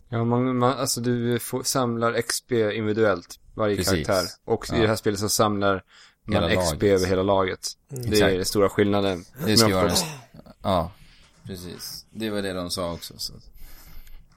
Ja, 0.10 0.24
man, 0.24 0.58
man, 0.58 0.78
alltså 0.78 1.02
du 1.02 1.40
får, 1.40 1.64
samlar 1.64 2.22
XP 2.22 2.52
individuellt, 2.52 3.40
varje 3.54 3.76
Precis. 3.76 4.08
karaktär. 4.08 4.30
Och 4.46 4.66
i 4.66 4.76
Ja. 4.76 4.82
det 4.82 4.88
här 4.88 4.96
spelet 4.96 5.20
så 5.20 5.30
samlar 5.30 5.84
Hela 6.34 6.50
XP 6.62 6.72
laget. 6.82 6.84
över 6.84 7.08
hela 7.08 7.24
laget. 7.24 7.68
Mm. 7.92 8.02
Det 8.04 8.10
Exakt. 8.10 8.32
är 8.32 8.36
den 8.36 8.46
stora 8.46 8.70
skillnaden. 8.70 9.26
Det 9.46 9.58
ska 9.58 9.76
vara 9.76 9.92
ja, 10.64 10.92
precis. 11.44 12.06
Det 12.12 12.30
var 12.30 12.42
det 12.42 12.54
de 12.54 12.70
sa 12.70 12.94
också. 12.94 13.14
Så. 13.18 13.34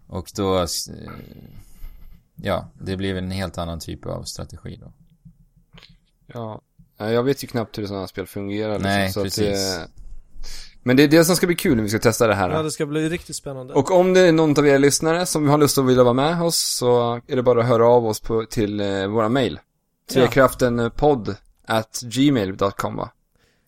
Och 0.06 0.30
då, 0.34 0.58
eh, 0.58 0.66
ja, 2.36 2.68
det 2.80 2.96
blev 2.96 3.16
en 3.16 3.30
helt 3.30 3.58
annan 3.58 3.80
typ 3.80 4.06
av 4.06 4.22
strategi 4.22 4.78
då. 4.82 4.92
Ja. 6.26 6.60
Ja, 6.96 7.10
Jag 7.10 7.22
vet 7.22 7.44
ju 7.44 7.48
knappt 7.48 7.78
hur 7.78 7.86
sådana 7.86 8.08
spel 8.08 8.26
fungerar. 8.26 8.72
liksom, 8.72 8.90
Nej, 8.90 9.12
så 9.12 9.20
att 9.20 9.24
precis. 9.24 9.44
det, 9.46 9.88
men 10.82 10.96
det 10.96 11.02
är 11.02 11.08
det 11.08 11.24
som 11.24 11.36
ska 11.36 11.46
bli 11.46 11.56
kul 11.56 11.76
när 11.76 11.82
vi 11.82 11.88
ska 11.88 11.98
testa 11.98 12.26
det 12.26 12.34
här. 12.34 12.50
ja, 12.50 12.62
det 12.62 12.70
ska 12.70 12.86
bli 12.86 13.08
riktigt 13.08 13.36
spännande. 13.36 13.74
Och 13.74 13.90
om 13.90 14.14
det 14.14 14.20
är 14.20 14.32
någon 14.32 14.58
av 14.58 14.66
er 14.66 14.78
lyssnare 14.78 15.26
som 15.26 15.48
har 15.48 15.58
lust 15.58 15.78
att 15.78 15.86
vilja 15.86 16.02
vara 16.04 16.14
med 16.14 16.42
oss 16.42 16.58
så 16.58 17.20
är 17.26 17.36
det 17.36 17.42
bara 17.42 17.60
att 17.60 17.66
höra 17.66 17.86
av 17.86 18.06
oss 18.06 18.20
på, 18.20 18.44
till 18.44 18.80
eh, 18.80 19.06
våra 19.06 19.28
mail. 19.28 19.60
Trekraftenpodd 20.12 21.36
at 21.64 22.00
gmail.com 22.04 22.96
va? 22.96 23.10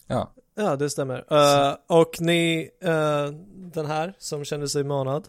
Ja, 0.06 0.34
Ja, 0.56 0.76
det 0.76 0.90
stämmer. 0.90 1.24
Eh, 1.30 1.76
och 1.86 2.20
ni, 2.20 2.70
eh, 2.82 3.26
den 3.56 3.86
här 3.86 4.14
som 4.18 4.44
känner 4.44 4.66
sig 4.66 4.84
manad, 4.84 5.28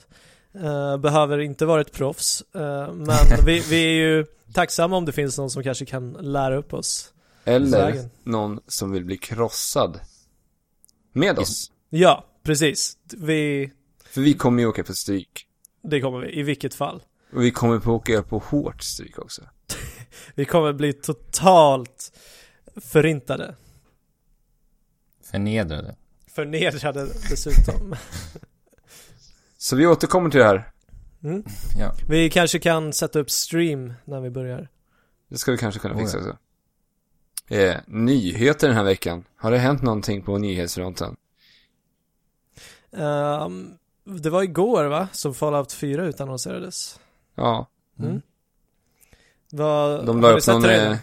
eh, 0.54 0.98
behöver 0.98 1.40
inte 1.40 1.66
vara 1.66 1.82
ett 1.82 1.92
proffs. 1.92 2.44
men 2.52 3.18
vi, 3.46 3.60
vi 3.60 3.84
är 3.86 3.90
ju 3.90 4.26
tacksamma 4.54 4.98
om 4.98 5.06
det 5.06 5.12
finns 5.12 5.38
någon 5.38 5.50
som 5.50 5.64
kanske 5.64 5.86
kan 5.86 6.12
lära 6.12 6.56
upp 6.56 6.74
oss. 6.74 7.14
Eller 7.44 8.10
någon 8.24 8.60
som 8.68 8.92
vill 8.92 9.06
bli 9.06 9.18
krossad. 9.18 10.00
Med 11.14 11.40
oss. 11.40 11.72
Ja, 11.90 12.26
precis. 12.44 12.98
Vi, 13.18 13.72
För 14.06 14.22
vi 14.22 14.34
kommer 14.34 14.64
ju 14.64 14.70
åka 14.70 14.84
på 14.84 14.94
stryk. 14.94 15.48
det 15.84 16.02
kommer 16.02 16.20
vi, 16.20 16.40
i 16.40 16.44
vilket 16.44 16.74
fall. 16.74 17.04
Och 17.34 17.44
vi 17.44 17.52
kommer 17.52 17.80
på 17.80 17.92
åka 17.92 18.24
på 18.24 18.38
hårt 18.38 18.84
stryk 18.84 19.20
också. 19.20 19.42
Vi 20.36 20.46
kommer 20.46 20.74
bli 20.74 20.94
totalt 20.94 22.12
förintade. 22.76 23.56
förnedrade. 25.24 25.96
Förnedrade 26.28 27.06
dessutom. 27.30 27.96
Så 29.58 29.76
vi 29.76 29.88
återkommer 29.88 30.30
till 30.30 30.40
det 30.40 30.46
här. 30.46 30.72
Mm. 31.24 31.44
Ja, 31.80 31.96
Vi 32.10 32.30
kanske 32.30 32.60
kan 32.60 32.94
sätta 32.94 33.20
upp 33.20 33.32
stream 33.32 33.94
när 34.06 34.20
vi 34.22 34.30
börjar. 34.30 34.70
Det 35.28 35.38
ska 35.38 35.52
vi 35.52 35.58
kanske 35.58 35.80
kunna 35.80 35.94
Oh, 35.96 36.00
fixa 36.00 36.18
ja. 36.18 36.24
också. 36.24 36.38
Eh, 37.56 37.78
nyheter 37.88 38.68
den 38.68 38.78
här 38.78 38.84
veckan. 38.84 39.24
Har 39.36 39.52
det 39.52 39.58
hänt 39.58 39.82
någonting 39.82 40.22
på 40.22 40.38
nyhetsfronten? 40.38 41.16
Ehm, 42.92 43.74
det 44.04 44.30
var 44.30 44.44
igår 44.44 44.86
va, 44.86 45.08
som 45.12 45.34
Fallout 45.34 45.72
4 45.74 46.06
utannonserades. 46.06 47.00
Ja, 47.36 47.68
Mm. 48.00 48.22
Vad, 49.52 50.06
de 50.06 50.16
har 50.24 50.32
la 50.32 50.38
upp 50.38 50.48
någon... 50.48 50.98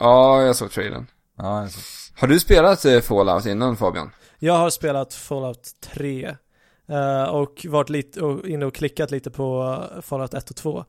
Eh, 0.00 0.06
ja, 0.06 0.42
jag 0.42 0.56
såg 0.56 0.70
trailern. 0.70 1.06
ja 1.36 1.60
alltså. 1.60 1.80
Har 2.14 2.28
du 2.28 2.40
spelat 2.40 2.84
eh, 2.84 3.00
Fallout 3.00 3.46
innan 3.46 3.76
Fabian? 3.76 4.10
Jag 4.38 4.54
har 4.54 4.70
spelat 4.70 5.14
Fallout 5.14 5.80
3 5.80 6.36
eh, 6.88 7.24
och 7.24 7.66
varit 7.68 7.90
lite, 7.90 8.20
och 8.20 8.48
inne 8.48 8.66
och 8.66 8.74
klickat 8.74 9.10
lite 9.10 9.30
på 9.30 9.78
Fallout 10.02 10.34
1 10.34 10.50
och 10.50 10.56
2. 10.56 10.84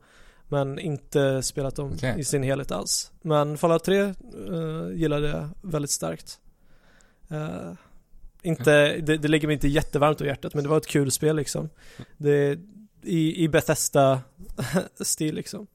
Men 0.48 0.78
inte 0.78 1.42
spelat 1.42 1.76
dem 1.76 1.92
Okej. 1.94 2.14
i 2.18 2.24
sin 2.24 2.42
helhet 2.42 2.72
alls. 2.72 3.12
Men 3.22 3.58
Fallout 3.58 3.84
3 3.84 4.02
uh, 4.02 4.94
gillade 4.94 5.28
jag 5.28 5.48
väldigt 5.62 5.90
starkt. 5.90 6.38
Eh, 7.28 7.72
inte, 8.42 8.96
det, 8.96 9.16
det 9.16 9.28
ligger 9.28 9.48
mig 9.48 9.54
inte 9.54 9.68
jättevarmt 9.68 10.20
om 10.20 10.26
hjärtat 10.26 10.54
men 10.54 10.62
det 10.62 10.70
var 10.70 10.76
ett 10.76 10.86
kul 10.86 11.10
spel 11.10 11.36
liksom. 11.36 11.70
Det, 12.16 12.58
i, 13.02 13.44
i 13.44 13.48
Bethesda-stil 13.48 15.34
liksom. 15.34 15.66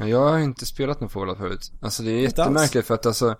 Men 0.00 0.08
jag 0.08 0.28
har 0.28 0.38
inte 0.38 0.66
spelat 0.66 1.00
någon 1.00 1.10
Fallout 1.10 1.38
förut. 1.38 1.72
Alltså 1.80 2.02
det 2.02 2.10
är 2.10 2.24
Inte 2.24 2.42
alls. 2.42 2.50
jättemärkligt 2.50 2.86
för 2.86 2.94
att 2.94 3.06
alltså, 3.06 3.36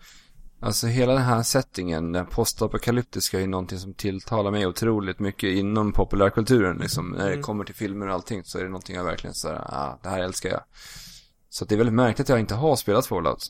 alltså 0.60 0.86
hela 0.86 1.12
den 1.12 1.22
här 1.22 1.42
settingen, 1.42 2.12
den 2.12 2.26
postapokalyptiska 2.26 3.36
är 3.36 3.40
ju 3.40 3.46
någonting 3.46 3.78
som 3.78 3.94
tilltalar 3.94 4.50
mig 4.50 4.66
otroligt 4.66 5.18
mycket 5.18 5.50
inom 5.50 5.92
populärkulturen 5.92 6.76
liksom. 6.78 7.10
När 7.10 7.24
det 7.26 7.32
Mm. 7.32 7.42
kommer 7.42 7.64
till 7.64 7.74
filmer 7.74 8.06
och 8.08 8.14
allting 8.14 8.44
så 8.44 8.58
är 8.58 8.62
det 8.62 8.68
någonting 8.68 8.96
jag 8.96 9.04
verkligen 9.04 9.34
såhär, 9.34 9.56
ah, 9.56 9.98
det 10.02 10.08
här 10.08 10.20
älskar 10.20 10.50
jag. 10.50 10.60
Så 11.50 11.64
att 11.64 11.68
det 11.68 11.74
är 11.74 11.76
väldigt 11.76 11.94
märkligt 11.94 12.20
att 12.24 12.28
jag 12.28 12.40
inte 12.40 12.54
har 12.54 12.76
spelat 12.76 13.06
Fallout. 13.06 13.46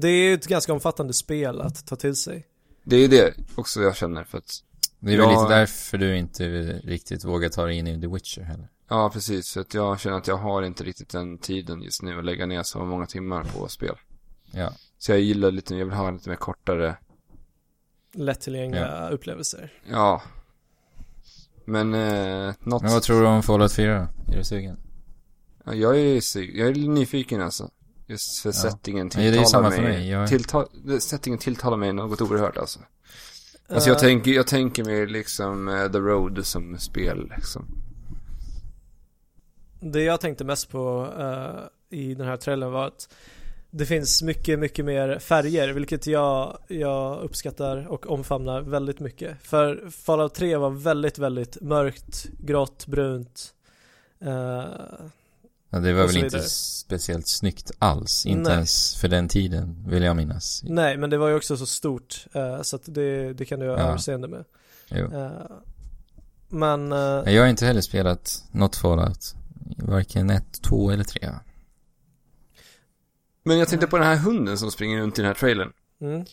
Det 0.00 0.08
är 0.08 0.22
ju 0.28 0.34
ett 0.34 0.46
ganska 0.46 0.72
omfattande 0.72 1.12
spel 1.12 1.60
att 1.60 1.86
ta 1.86 1.96
till 1.96 2.16
sig. 2.16 2.46
Det 2.84 2.96
är 2.96 3.08
det 3.08 3.34
också 3.54 3.82
jag 3.82 3.96
känner 3.96 4.24
för 4.24 4.38
att, 4.38 4.50
Det 5.00 5.12
är 5.12 5.16
väl 5.18 5.26
Ja. 5.30 5.42
lite 5.42 5.54
därför 5.54 5.98
du 5.98 6.16
inte 6.16 6.44
riktigt 6.84 7.24
vågar 7.24 7.48
ta 7.48 7.66
dig 7.66 7.76
in 7.78 7.86
i 7.86 8.00
The 8.00 8.06
Witcher 8.06 8.42
heller. 8.42 8.68
Ja 8.90 9.10
precis, 9.12 9.52
för 9.52 9.60
att 9.60 9.74
jag 9.74 10.00
känner 10.00 10.16
att 10.16 10.26
jag 10.28 10.36
har 10.36 10.62
inte 10.62 10.84
riktigt 10.84 11.08
den 11.08 11.38
tiden 11.38 11.82
just 11.82 12.02
nu 12.02 12.18
att 12.18 12.24
lägga 12.24 12.46
ner 12.46 12.62
så 12.62 12.84
många 12.84 13.06
timmar 13.06 13.44
på 13.44 13.68
spel. 13.68 13.96
Ja. 14.52 14.72
Så 14.98 15.12
jag 15.12 15.20
gillar 15.20 15.50
lite, 15.50 15.74
jag 15.76 15.84
vill 15.86 15.94
ha 15.94 16.10
lite 16.10 16.28
mer 16.28 16.36
kortare, 16.36 16.96
Lättillgängliga 18.14 19.08
upplevelser. 19.10 19.72
ja. 19.90 20.22
Men, 21.64 21.94
eh, 21.94 22.54
något... 22.60 22.82
Men 22.82 22.92
vad 22.92 23.02
tror 23.02 23.20
du 23.20 23.26
om 23.26 23.42
Fallout 23.42 23.72
4 23.72 24.08
då? 24.26 24.32
Är 24.32 24.38
du 24.38 24.44
sugen? 24.44 24.76
Ja, 25.64 25.74
jag 25.74 25.98
är, 26.00 26.20
sy- 26.20 26.58
jag 26.58 26.68
är 26.68 26.74
nyfiken 26.74 27.42
alltså. 27.42 27.70
Just 28.06 28.38
för 28.42 28.48
Ja. 28.48 28.52
settingen 28.52 29.10
Ja, 29.14 29.20
det 29.20 29.26
är 29.26 29.32
tilltalar 29.32 29.48
samma 29.48 29.68
mig. 29.68 29.76
för 29.78 29.82
mig. 29.84 30.08
Jag- 30.10 30.28
Tillta- 30.28 30.66
det- 30.84 31.00
settingen 31.00 31.38
tilltalar 31.38 31.76
mig 31.76 31.92
något 31.92 32.20
oerhört 32.20 32.56
alltså. 32.56 32.80
Alltså 33.68 33.88
jag 33.88 33.96
Eh, 33.96 34.00
tänker, 34.00 34.30
jag 34.30 34.46
tänker 34.46 34.84
mig 34.84 35.06
liksom 35.06 35.68
eh, 35.68 35.88
The 35.92 35.98
Road 35.98 36.46
som 36.46 36.78
spel 36.78 37.32
liksom. 37.36 37.66
Det 39.80 40.02
jag 40.02 40.20
tänkte 40.20 40.44
mest 40.44 40.68
på 40.68 41.08
eh, 41.18 41.98
i 41.98 42.14
den 42.14 42.26
här 42.26 42.36
trailern 42.36 42.72
var 42.72 42.86
att 42.86 43.08
det 43.70 43.86
finns 43.86 44.22
mycket, 44.22 44.58
mycket 44.58 44.84
mer 44.84 45.18
färger, 45.18 45.68
vilket 45.68 46.06
jag, 46.06 46.58
jag 46.68 47.20
uppskattar 47.20 47.86
och 47.88 48.10
omfamnar 48.10 48.60
väldigt 48.60 49.00
mycket. 49.00 49.36
För 49.42 49.90
Fallout 49.90 50.34
3 50.34 50.56
var 50.56 50.70
väldigt, 50.70 51.18
väldigt 51.18 51.60
mörkt, 51.60 52.26
grått, 52.38 52.86
brunt. 52.86 53.54
Eh, 54.20 54.64
Ja, 55.72 55.78
det 55.78 55.92
var 55.92 56.06
väl 56.06 56.16
inte 56.24 56.40
speciellt 56.42 57.28
snyggt 57.28 57.70
alls. 57.78 58.26
Inte 58.26 58.42
Nej. 58.42 58.52
ens 58.52 58.96
för 58.96 59.08
den 59.08 59.28
tiden, 59.28 59.84
vill 59.88 60.02
jag 60.02 60.16
minnas. 60.16 60.62
nej, 60.64 60.96
men 60.96 61.10
det 61.10 61.18
var 61.18 61.28
ju 61.28 61.34
också 61.34 61.56
så 61.56 61.66
stort, 61.66 62.26
eh, 62.32 62.62
så 62.62 62.76
att 62.76 62.82
det, 62.84 63.32
det 63.32 63.44
kan 63.44 63.60
du 63.60 63.68
ha 63.68 63.78
Ja. 63.78 63.88
överseende 63.88 64.28
med. 64.28 64.44
Jo. 64.88 65.08
Men, 66.48 66.88
Nej, 66.88 67.34
Jag 67.34 67.42
har 67.42 67.48
inte 67.48 67.66
heller 67.66 67.80
spelat 67.80 68.44
något 68.52 68.76
Fallout. 68.76 69.34
Varken 69.78 70.30
ett, 70.30 70.62
två 70.62 70.90
eller 70.90 71.04
tre. 71.04 71.28
Men 73.42 73.58
jag 73.58 73.68
tänkte 73.68 73.86
på 73.86 73.98
den 73.98 74.06
här 74.06 74.16
hunden 74.16 74.58
som 74.58 74.70
springer 74.70 75.00
runt 75.00 75.18
i 75.18 75.22
den 75.22 75.26
här 75.26 75.34
trailern. 75.34 75.72
mm, 76.00 76.24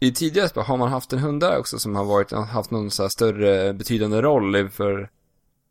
I 0.00 0.12
tidigare 0.12 0.48
spel 0.48 0.62
har 0.62 0.76
man 0.76 0.88
haft 0.88 1.12
en 1.12 1.18
hund 1.18 1.40
där 1.40 1.58
också 1.58 1.78
som 1.78 1.96
har 1.96 2.04
varit, 2.04 2.32
haft 2.32 2.70
någon 2.70 2.90
så 2.90 3.02
här 3.02 3.08
större 3.08 3.72
betydande 3.72 4.22
roll 4.22 4.68
för 4.68 5.10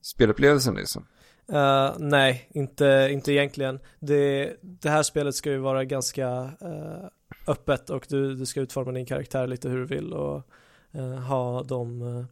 spelupplevelsen 0.01 0.75
liksom. 0.75 1.05
Eh, 1.51 1.91
nej, 1.99 2.49
inte, 2.53 3.09
inte 3.11 3.31
egentligen. 3.31 3.79
Det, 3.99 4.55
det 4.61 4.89
här 4.89 5.03
spelet 5.03 5.35
ska 5.35 5.51
ju 5.51 5.57
vara 5.57 5.85
ganska 5.85 6.51
eh, 6.61 7.07
öppet 7.47 7.89
och 7.89 8.05
du, 8.09 8.35
du 8.35 8.45
ska 8.45 8.61
utforma 8.61 8.91
din 8.91 9.05
karaktär 9.05 9.47
lite 9.47 9.69
hur 9.69 9.77
du 9.77 9.85
vill 9.85 10.13
och 10.13 10.43
eh, 10.91 11.15
ha 11.15 11.63
de 11.63 12.27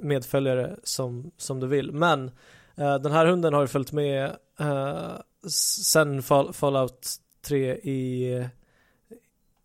medföljare 0.00 0.76
som, 0.82 1.30
som 1.36 1.60
du 1.60 1.66
vill. 1.66 1.92
Men 1.92 2.30
den 2.76 3.12
här 3.12 3.26
hunden 3.26 3.54
har 3.54 3.60
ju 3.60 3.66
följt 3.68 3.92
med 3.92 4.24
eh, 4.60 5.12
sen 5.50 6.22
Fall, 6.22 6.52
Fallout 6.52 7.08
3 7.46 7.74
i 7.74 8.48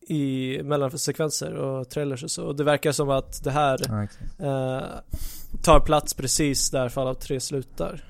i 0.08 0.60
mellansekvenser 0.64 1.54
och 1.54 1.90
trailers 1.90 2.24
och 2.24 2.32
så. 2.32 2.46
Och 2.46 2.56
det 2.56 2.64
verkar 2.64 2.92
som 2.92 3.10
att 3.10 3.44
det 3.44 3.52
här 3.52 3.78
okej. 3.84 4.08
eh, 4.48 4.84
tar 5.64 5.80
plats 5.80 6.14
precis 6.14 6.70
där 6.72 6.90
Fallout 6.90 7.20
3 7.22 7.40
slutar. 7.40 8.04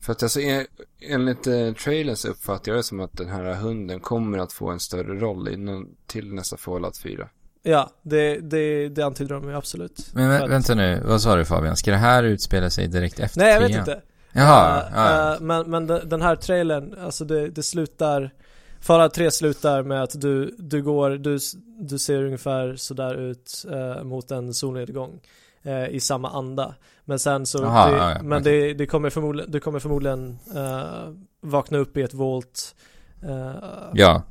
För 0.00 0.12
att 0.12 0.22
alltså 0.22 0.40
en- 0.40 0.66
enligt 1.00 1.46
eh, 1.46 1.72
trailern 1.72 2.16
så 2.16 2.28
uppfattar 2.28 2.72
jag 2.72 2.78
det 2.78 2.82
som 2.82 3.00
att 3.00 3.12
den 3.12 3.28
här 3.28 3.54
hunden 3.54 4.00
kommer 4.00 4.38
att 4.38 4.52
få 4.52 4.70
en 4.70 4.80
större 4.80 5.14
roll 5.20 5.48
innan, 5.48 5.88
till 6.06 6.34
nästa 6.34 6.56
Fallout 6.56 6.98
4. 6.98 7.28
Ja, 7.62 7.90
det, 8.02 8.38
det, 8.38 8.88
det 8.88 9.02
antyder 9.02 9.34
de 9.34 9.48
ju 9.48 9.54
absolut. 9.56 10.10
Men 10.14 10.30
vä- 10.30 10.44
att- 10.44 10.50
vänta 10.50 10.74
nu, 10.74 11.02
vad 11.06 11.22
sa 11.22 11.36
du 11.36 11.44
Fabian? 11.44 11.76
Ska 11.76 11.90
det 11.90 11.96
här 11.96 12.22
utspela 12.24 12.70
sig 12.70 12.88
direkt 12.88 13.20
efter 13.20 13.40
Nej, 13.40 13.52
jag 13.52 13.60
vet 13.60 13.68
trean? 13.68 13.80
inte. 13.88 14.02
Jaha, 14.36 14.80
Eh, 14.80 14.88
ja. 14.94 15.34
eh, 15.34 15.40
men, 15.40 15.70
men 15.70 15.86
den 15.86 16.22
här 16.22 16.36
trailern, 16.36 16.94
alltså 17.00 17.24
det, 17.24 17.48
det 17.48 17.62
slutar 17.62 18.30
Fallout 18.80 19.14
3 19.14 19.30
slutar 19.30 19.82
med 19.82 20.02
att 20.02 20.20
du, 20.20 20.54
du 20.58 20.82
går, 20.82 21.10
du, 21.10 21.38
du 21.80 21.98
ser 21.98 22.22
ungefär 22.24 22.76
sådär 22.76 23.14
ut 23.14 23.64
eh, 23.72 24.04
mot 24.04 24.30
en 24.30 24.54
solnedgång 24.54 25.20
i 25.90 26.00
samma 26.00 26.30
anda. 26.30 26.74
Men 27.04 27.18
sen 27.18 27.46
så, 27.46 27.64
Aha, 27.64 27.90
det, 27.90 27.96
ja, 27.96 28.22
men 28.22 28.40
okej. 28.40 28.68
det, 28.68 28.74
det 28.74 28.86
kommer 28.86 29.10
förmodligen, 29.10 29.50
du 29.50 29.60
kommer 29.60 29.78
förmodligen 29.78 30.38
eh, 30.54 31.10
vakna 31.40 31.78
upp 31.78 31.96
i 31.96 32.02
ett 32.02 32.14
volt. 32.14 32.74
eh, 33.22 33.50
ja. 33.94 34.22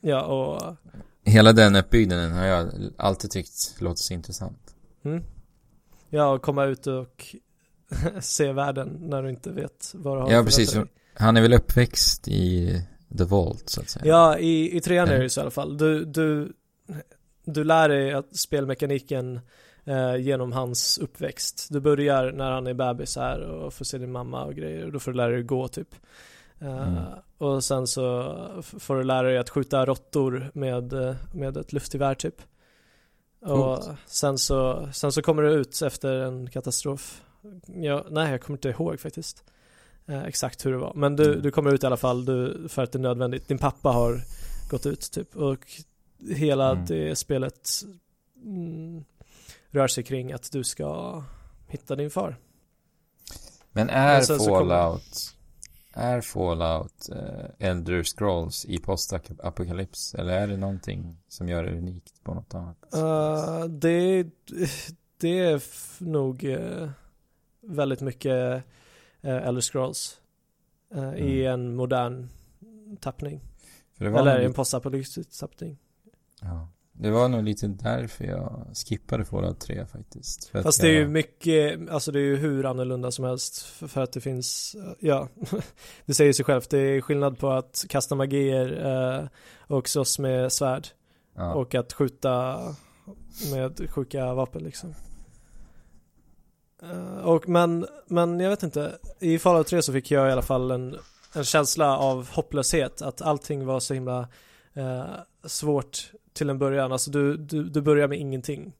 ja, 0.00 0.22
och 0.22 0.76
Hela 1.24 1.52
den 1.52 1.76
uppbyggnaden 1.76 2.32
har 2.32 2.44
jag 2.44 2.68
alltid 2.96 3.30
tyckt 3.30 3.80
låter 3.80 4.02
så 4.02 4.14
intressant. 4.14 4.74
Mm. 5.04 5.22
Ja, 6.10 6.28
och 6.32 6.42
komma 6.42 6.64
ut 6.64 6.86
och 6.86 7.36
se 8.20 8.52
världen 8.52 8.96
när 9.00 9.22
du 9.22 9.30
inte 9.30 9.50
vet 9.50 9.92
vad 9.94 10.16
du 10.16 10.20
har 10.22 10.30
Ja, 10.30 10.44
precis. 10.44 10.72
dig. 10.72 10.84
Han 11.14 11.36
är 11.36 11.42
väl 11.42 11.54
uppväxt 11.54 12.28
i 12.28 12.72
The 13.18 13.24
Vault, 13.24 13.68
så 13.68 13.80
att 13.80 13.90
säga. 13.90 14.06
Ja, 14.06 14.38
i, 14.38 14.76
i 14.76 14.80
trean 14.80 15.08
är 15.08 15.18
det 15.18 15.30
så 15.30 15.40
i 15.40 15.42
alla 15.42 15.50
fall. 15.50 15.76
Du, 15.78 16.04
du, 16.04 16.52
du 17.44 17.64
lär 17.64 17.88
dig 17.88 18.12
att 18.12 18.36
spelmekaniken 18.36 19.40
eh, 19.84 20.16
genom 20.16 20.52
hans 20.52 20.98
uppväxt. 20.98 21.66
Du 21.70 21.80
börjar 21.80 22.32
när 22.32 22.50
han 22.50 22.66
är 22.66 22.74
bebis 22.74 23.16
här 23.16 23.40
och 23.40 23.74
får 23.74 23.84
se 23.84 23.98
din 23.98 24.12
mamma 24.12 24.44
och 24.44 24.54
grejer 24.54 24.86
och 24.86 24.92
då 24.92 24.98
får 24.98 25.10
du 25.10 25.16
lära 25.16 25.32
dig 25.32 25.42
gå 25.42 25.68
typ. 25.68 25.94
Eh, 26.60 26.88
Mm. 26.88 27.02
Och 27.38 27.64
sen 27.64 27.86
så 27.86 28.34
får 28.62 28.96
du 28.96 29.02
lära 29.04 29.28
dig 29.28 29.38
att 29.38 29.50
skjuta 29.50 29.86
råttor 29.86 30.50
med, 30.54 30.92
eh, 30.92 31.14
med 31.32 31.56
ett 31.56 31.72
luftgevär 31.72 32.14
typ. 32.14 32.34
Och 33.40 33.82
sen 34.06 34.38
så, 34.38 34.88
sen 34.92 35.12
så 35.12 35.22
kommer 35.22 35.42
du 35.42 35.50
ut 35.52 35.82
efter 35.82 36.12
en 36.12 36.50
katastrof. 36.50 37.22
Ja, 37.66 38.04
nej, 38.10 38.30
jag 38.30 38.40
kommer 38.42 38.56
inte 38.56 38.68
ihåg 38.68 39.00
faktiskt. 39.00 39.44
Eh, 40.06 40.24
exakt 40.24 40.66
hur 40.66 40.72
det 40.72 40.78
var. 40.78 40.94
Men 40.94 41.16
du, 41.16 41.28
Mm. 41.30 41.42
du 41.42 41.50
kommer 41.50 41.74
ut 41.74 41.82
i 41.82 41.86
alla 41.86 41.96
fall 41.96 42.24
du, 42.24 42.68
för 42.68 42.82
att 42.82 42.92
det 42.92 42.98
är 42.98 43.00
nödvändigt. 43.00 43.48
Din 43.48 43.58
pappa 43.58 43.88
har 43.88 44.20
gått 44.70 44.86
ut 44.86 45.10
typ. 45.12 45.36
Och 45.36 45.66
hela 46.30 46.70
Mm. 46.72 46.84
det 46.86 47.16
spelet 47.16 47.70
mm, 48.44 49.04
rör 49.70 49.88
sig 49.88 50.04
kring 50.04 50.32
att 50.32 50.52
du 50.52 50.64
ska 50.64 51.22
hitta 51.68 51.96
din 51.96 52.10
far. 52.10 52.36
Men 53.72 53.90
är 53.90 54.24
Men 54.28 54.38
kommer- 54.38 54.50
Fallout 54.58 55.34
Är 55.94 56.20
Fallout 56.20 57.08
eh, 57.12 57.68
Elder 57.68 58.02
Scrolls 58.02 58.64
i 58.64 58.78
postapokalyps? 58.78 60.14
Eller 60.14 60.32
är 60.32 60.46
det 60.46 60.56
någonting 60.56 61.16
som 61.28 61.48
gör 61.48 61.64
det 61.64 61.70
unikt 61.78 62.24
på 62.24 62.34
något 62.34 62.54
annat? 62.54 62.76
Uh, 62.96 63.64
det, 63.64 64.26
det 65.20 65.38
är 65.38 65.62
nog 66.04 66.44
eh, 66.44 66.90
väldigt 67.68 68.00
mycket 68.00 68.64
uh, 69.24 69.46
Elder 69.48 69.60
Scrolls 69.60 70.20
eh, 70.94 71.14
i 71.14 71.44
en 71.44 71.76
modern 71.76 72.28
tappning. 73.00 73.40
Eller 73.98 74.38
en 74.38 74.52
postapokalyptisk 74.52 75.40
tappning. 75.40 75.78
ja, 76.40 76.68
det 77.00 77.10
var 77.10 77.28
nog 77.28 77.42
lite 77.44 77.66
därför 77.66 78.24
jag 78.24 78.66
skippade 78.74 79.24
Fallout 79.24 79.60
3 79.60 79.86
faktiskt. 79.86 80.48
För 80.48 80.62
Fast 80.62 80.80
det 80.80 80.88
är 80.88 80.92
ju 80.92 81.00
jag- 81.00 81.10
mycket, 81.10 81.90
alltså 81.90 82.12
det 82.12 82.18
är 82.18 82.24
ju 82.24 82.36
hur 82.36 82.66
annorlunda 82.66 83.10
som 83.10 83.24
helst 83.24 83.62
för, 83.62 84.00
att 84.00 84.12
det 84.12 84.20
finns, 84.20 84.74
eh, 84.74 84.92
ja, 85.00 85.28
det 86.06 86.14
säger 86.14 86.32
sig 86.32 86.44
självt. 86.44 86.70
Det 86.70 86.78
är 86.78 87.00
skillnad 87.00 87.38
på 87.38 87.50
att 87.50 87.84
kasta 87.88 88.14
magier 88.14 88.86
eh, 88.86 89.28
och 89.76 89.88
slåss 89.88 90.18
med 90.18 90.52
svärd 90.52 90.88
ja. 91.36 91.54
och 91.54 91.74
att 91.74 91.92
skjuta 91.92 92.58
med 93.52 93.90
sjuka 93.90 94.34
vapen 94.34 94.62
liksom. 94.62 94.94
Eh, 96.82 97.18
och 97.18 97.48
men, 97.48 97.86
men 98.06 98.40
jag 98.40 98.50
vet 98.50 98.62
inte, 98.62 98.98
i 99.18 99.38
Fallout 99.38 99.66
3 99.66 99.82
så 99.82 99.92
fick 99.92 100.10
jag 100.10 100.28
i 100.28 100.32
alla 100.32 100.42
fall 100.42 100.70
en, 100.70 100.98
en 101.34 101.44
känsla 101.44 101.98
av 101.98 102.30
hopplöshet, 102.30 103.02
att 103.02 103.22
allting 103.22 103.66
var 103.66 103.80
så 103.80 103.94
himla 103.94 104.28
eh, 104.74 105.06
svårt 105.44 106.12
till 106.32 106.50
en 106.50 106.58
början. 106.58 106.92
Alltså 106.92 107.10
du, 107.10 107.36
du, 107.36 107.64
du 107.64 107.80
börjar 107.80 108.08
med 108.08 108.18
ingenting. 108.18 108.72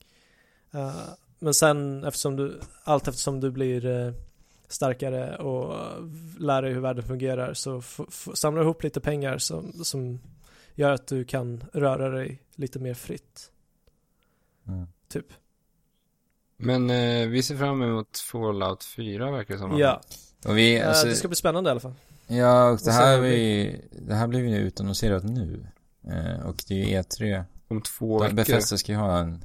Eh, 0.71 1.01
men 1.39 1.55
sen 1.55 2.05
eftersom 2.05 2.37
du, 2.37 2.61
allt 2.85 3.09
eftersom 3.09 3.41
du 3.41 3.51
blir 3.51 3.87
eh, 3.87 4.13
starkare 4.69 5.37
och 5.37 5.75
lär 6.39 6.63
dig 6.63 6.73
hur 6.73 6.81
världen 6.81 7.05
fungerar 7.05 7.55
så 7.55 7.83
samlar 8.35 8.61
du 8.61 8.65
ihop 8.65 8.83
lite 8.83 9.01
pengar 9.01 9.39
som, 9.39 9.73
som 9.85 10.21
gör 10.75 10.93
att 10.93 11.07
du 11.07 11.25
kan 11.25 11.65
röra 11.73 12.09
dig 12.09 12.43
lite 12.55 12.79
mer 12.79 12.95
fritt. 12.95 13.51
Mm. 14.69 14.87
Typ. 15.09 15.27
Men 16.59 16.91
eh, 16.91 17.29
vi 17.29 17.43
ser 17.43 17.57
fram 17.57 17.83
emot 17.83 18.19
Fallout 18.19 18.85
4 18.85 19.31
verkar 19.31 19.55
det 19.55 19.61
som. 19.61 19.79
Ja, 19.79 20.01
Och 20.45 20.59
vi, 20.59 20.79
eh, 20.79 20.89
alltså, 20.89 21.07
det 21.07 21.15
ska 21.15 21.29
bli 21.29 21.37
spännande 21.37 21.69
i 21.69 21.73
alla 21.73 21.81
fall. 21.81 21.95
ja 22.27 22.65
och 22.69 22.73
det 22.79 22.85
sen 22.85 22.93
här, 22.95 23.21
vi- 23.21 23.29
vi, 23.31 23.85
det 24.07 24.15
här 24.15 24.27
blir 24.27 24.41
ju 24.41 24.57
utannonserat 24.57 25.25
nu. 25.25 25.67
Eh, 26.09 26.47
och 26.47 26.63
det 26.69 26.75
är 26.75 26.87
ju 26.89 27.01
E3. 27.03 27.45
Om 27.69 27.83
två 27.83 28.19
veckor. 28.19 28.35
Befesta 28.35 28.79
ska 28.79 28.93
ju 28.93 28.99
ha 28.99 29.19
en... 29.19 29.45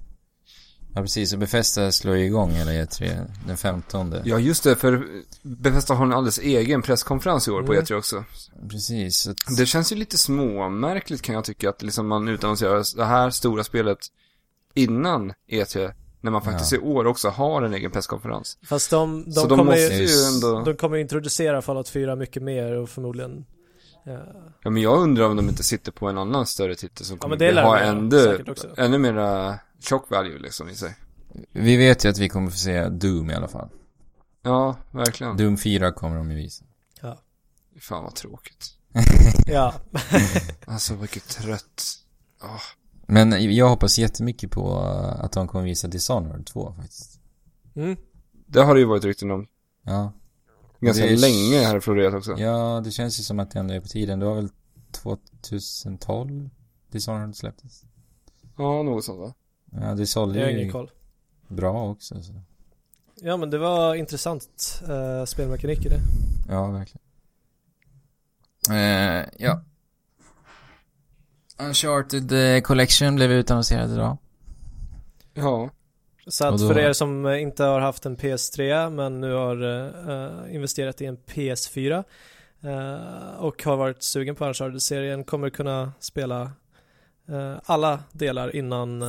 Ja 0.96 1.02
precis, 1.02 1.34
och 1.34 1.40
Befesta 1.40 1.92
slår 1.92 2.16
ju 2.18 2.26
igång 2.26 2.52
hela 2.52 2.72
E3 2.72 3.26
den 3.48 3.58
15. 3.58 4.16
Ja, 4.24 4.40
just 4.40 4.64
det, 4.64 4.76
för 4.76 5.08
Bethesda 5.42 5.94
har 5.94 6.06
en 6.06 6.14
alldeles 6.14 6.40
egen 6.40 6.82
presskonferens 6.82 7.48
i 7.48 7.52
år 7.52 7.64
på 7.64 7.74
Mm. 7.74 7.84
E3 7.86 7.94
också. 7.98 8.24
Precis, 8.70 9.28
att, 9.28 9.38
Det 9.58 9.66
känns 9.66 9.92
ju 9.92 9.96
lite 9.96 10.18
småmärkligt 10.18 11.22
kan 11.22 11.36
jag 11.36 11.44
tycka 11.44 11.70
att 11.70 11.82
liksom 11.82 12.08
man 12.08 12.28
utannonserar 12.28 12.98
det 12.98 13.06
här 13.06 13.30
stora 13.30 13.64
spelet 13.64 13.98
innan 14.74 15.34
E3. 15.52 15.94
När 16.24 16.32
man 16.32 16.42
faktiskt 16.42 16.72
Ja. 16.72 16.78
i 16.78 16.82
år 16.82 17.06
också 17.08 17.30
har 17.30 17.62
en 17.62 17.74
egen 17.74 17.92
presskonferens. 17.92 18.58
Fast 18.64 18.90
de, 18.92 19.24
de, 19.24 19.32
de 19.32 19.50
kommer, 19.50 19.64
måste 19.64 19.94
ju, 19.94 20.24
ändå... 20.36 20.64
de 20.66 20.76
kommer 20.78 20.98
introducera 20.98 21.62
Fallout 21.62 21.90
4 21.90 22.16
mycket 22.16 22.44
mer 22.44 22.72
och 22.72 22.90
förmodligen 22.90 23.46
eh, 24.06 24.14
Ja, 24.64 24.70
men 24.70 24.82
jag 24.82 25.00
undrar 25.00 25.26
om 25.26 25.36
de 25.36 25.50
inte 25.50 25.64
sitter 25.64 25.92
på 25.92 26.08
en 26.08 26.18
annan 26.18 26.46
större 26.46 26.76
titel 26.76 27.06
som 27.06 27.16
Ja, 27.16 27.22
kommer 27.22 27.38
lär 27.38 27.64
ha 27.64 27.80
göra, 27.80 27.90
ännu, 28.78 28.98
mera 28.98 29.60
shock 29.90 30.10
value 30.10 30.40
liksom 30.40 30.70
i 30.70 30.76
sig. 30.76 30.96
vi 31.52 31.78
vet 31.78 32.06
ju 32.06 32.10
att 32.10 32.18
vi 32.18 32.30
kommer 32.30 32.50
få 32.52 32.58
se 32.58 32.90
Doom 32.90 33.30
i 33.32 33.34
alla 33.34 33.48
fall. 33.48 33.70
Ja, 34.42 34.76
verkligen. 34.92 35.38
Doom 35.38 35.58
4 35.58 35.92
kommer 35.92 36.18
de 36.18 36.32
ju 36.32 36.38
visa. 36.38 36.66
Fan 37.80 38.04
vad 38.04 38.16
tråkigt. 38.16 38.66
Ja, 39.48 39.74
Alltså 40.66 40.96
vilket 40.96 41.28
trött. 41.28 41.84
Ah. 42.42 42.60
Men 43.14 43.56
jag 43.56 43.70
hoppas 43.70 44.00
jättemycket 44.00 44.52
på 44.52 44.78
att 45.20 45.32
de 45.32 45.48
kommer 45.48 45.66
visa 45.66 45.88
Dishonored 45.88 46.46
2 46.46 46.74
faktiskt. 46.74 47.20
mm. 47.76 47.98
Det 48.46 48.62
har 48.62 48.74
det 48.74 48.80
ju 48.80 48.86
varit 48.86 49.04
rykten 49.04 49.32
om. 49.32 49.48
Ja. 49.84 50.14
Ganska 50.80 51.06
Det 51.06 51.16
länge 51.16 51.58
här 51.66 51.80
florerat 51.80 52.14
också. 52.14 52.36
Ja, 52.38 52.82
det 52.84 52.92
känns 52.92 53.20
ju 53.20 53.24
som 53.24 53.40
att 53.40 53.52
det 53.52 53.60
ändå 53.60 53.74
är 53.74 53.80
på 53.80 53.88
tiden. 53.88 54.20
Det 54.20 54.26
var 54.26 54.36
väl 54.36 54.50
2012 54.92 56.50
Dishonored 56.92 57.36
släpptes? 57.36 57.84
Ja, 58.58 58.84
något 58.84 59.06
sånt 59.06 59.20
va? 59.20 59.34
Ja, 59.72 59.96
det 59.96 60.08
sålde 60.08 60.40
jag 60.40 60.46
har 60.46 60.52
ingen 60.52 60.66
ju 60.66 60.72
koll. 60.72 60.92
bra 61.48 61.90
också. 61.90 62.24
Så. 62.24 62.34
Ja 63.16 63.38
men 63.38 63.50
det 63.50 63.58
var 63.58 63.96
intressant 63.96 64.82
uh, 64.90 65.26
spelmekanik 65.26 65.86
i 65.86 65.90
det. 65.90 66.00
Ja, 66.50 66.68
verkligen. 66.72 67.02
Eh, 68.72 69.26
ja. 69.38 69.62
Uncharted 71.60 72.32
eh, 72.56 72.62
Collection 72.62 73.16
blev 73.16 73.32
utannonserad 73.32 73.92
idag. 73.92 74.18
Ja. 75.34 75.70
Så 76.28 76.46
att 76.48 76.60
då- 76.60 76.68
för 76.68 76.78
er 76.80 76.94
som 76.94 77.26
eh, 77.26 77.42
inte 77.42 77.64
har 77.64 77.80
haft 77.80 78.06
en 78.06 78.18
PS3 78.18 78.90
men 78.90 79.22
nu 79.22 79.34
har 79.34 79.64
eh, 80.48 80.56
investerat 80.56 81.02
i 81.02 81.06
en 81.06 81.18
PS4 81.18 82.04
eh, 82.62 83.36
och 83.40 83.64
har 83.64 83.76
varit 83.78 84.04
sugen 84.04 84.36
på 84.36 84.46
Uncharted-serien 84.46 85.24
kommer 85.24 85.50
kunna 85.50 85.92
spela 86.00 86.42
eh, 87.30 87.56
alla 87.66 88.00
delar 88.12 88.56
innan 88.56 89.00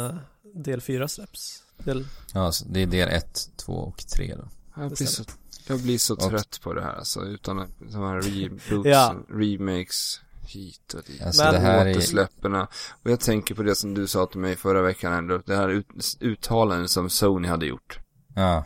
del 0.55 0.81
4 0.81 1.09
släpps. 1.09 1.63
Del, 1.79 2.05
Ja, 2.35 2.53
så 2.53 2.65
det 2.69 2.81
är 2.83 2.87
del 2.87 3.09
1, 3.09 3.51
2 3.57 3.73
och 3.73 3.99
3 4.07 4.35
då. 4.37 4.49
Jag 4.77 4.91
blir, 4.93 5.07
så, 5.07 5.25
jag 5.69 5.81
blir 5.81 5.99
så 5.99 6.17
trött 6.17 6.61
på 6.63 6.73
det 6.75 6.83
här 6.83 6.93
alltså. 6.95 7.21
Utan 7.25 7.57
de 7.79 8.03
här 8.03 8.21
reboots, 8.23 8.89
Ja. 8.89 9.15
remakes 9.29 10.21
hit 10.47 10.95
och 10.95 11.03
dit. 11.07 11.23
Alltså 11.23 11.45
Men- 11.45 11.53
det 11.55 11.61
här 11.61 11.87
är... 11.87 11.91
Återsläpperna. 11.91 12.69
Och 13.03 13.11
jag 13.11 13.21
tänker 13.21 13.55
på 13.55 13.63
det 13.63 13.75
som 13.75 13.95
du 13.95 14.07
sa 14.07 14.27
till 14.27 14.41
mig 14.41 14.57
förra 14.57 14.83
veckan 14.83 15.13
ändå. 15.13 15.39
Det 15.47 15.57
här 15.57 15.69
ut, 15.69 15.87
uttalanden 16.21 16.89
som 16.89 17.11
Sony 17.11 17.49
hade 17.49 17.67
gjort. 17.67 17.99
Ja. 18.35 18.65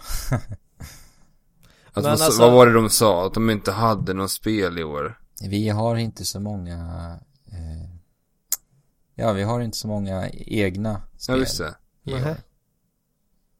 Vad, 1.95 2.07
alltså- 2.07 2.41
vad 2.43 2.53
var 2.53 2.67
det 2.67 2.73
de 2.73 2.91
sa? 2.91 3.27
Att 3.27 3.35
de 3.35 3.51
inte 3.51 3.73
hade 3.73 4.15
någon 4.15 4.29
spel 4.29 4.79
i 4.79 4.85
år. 4.85 5.21
Vi 5.43 5.69
har 5.69 5.97
inte 5.97 6.25
så 6.25 6.41
många... 6.41 6.75
Eh, 7.47 7.99
ja, 9.15 9.33
vi 9.33 9.43
har 9.43 9.61
inte 9.61 9.77
så 9.79 9.89
många 9.89 10.29
egna 10.33 10.91
Ja, 11.13 11.19
spel. 11.19 11.41
visst 11.41 11.59
det. 11.59 11.65
år. 11.69 11.75
Nähä. 12.03 12.37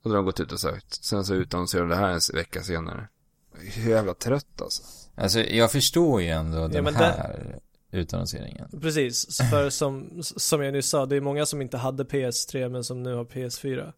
Hade 0.05 0.17
de 0.17 0.25
gått 0.25 0.41
ut 0.41 0.53
och 0.53 0.61
sagt. 0.61 1.05
Sen 1.05 1.25
så 1.25 1.35
utannonserade 1.35 1.89
det 1.89 1.97
här 1.97 2.09
en 2.09 2.21
vecka 2.35 2.63
senare. 2.63 3.09
Jag 3.55 3.67
är 3.67 3.71
så 3.71 3.81
jävla 3.81 4.15
trött 4.15 4.61
alltså. 4.63 4.83
Alltså, 5.15 5.41
jag 5.41 5.73
förstår 5.73 6.23
ju 6.23 6.29
ändå 6.29 6.69
den 6.69 6.85
men 6.85 6.95
här 6.95 7.59
utannonseringen. 7.91 8.81
Precis, 8.81 9.39
för 9.51 9.71
som, 9.81 10.23
som 10.23 10.63
jag 10.63 10.73
nyss 10.73 10.89
sa, 10.89 11.07
det 11.07 11.17
är 11.17 11.21
många 11.21 11.47
som 11.47 11.63
inte 11.63 11.77
hade 11.77 12.05
PS3 12.05 12.69
men 12.69 12.85
som 12.85 13.03
nu 13.03 13.15
har 13.15 13.25
PS4. 13.25 13.93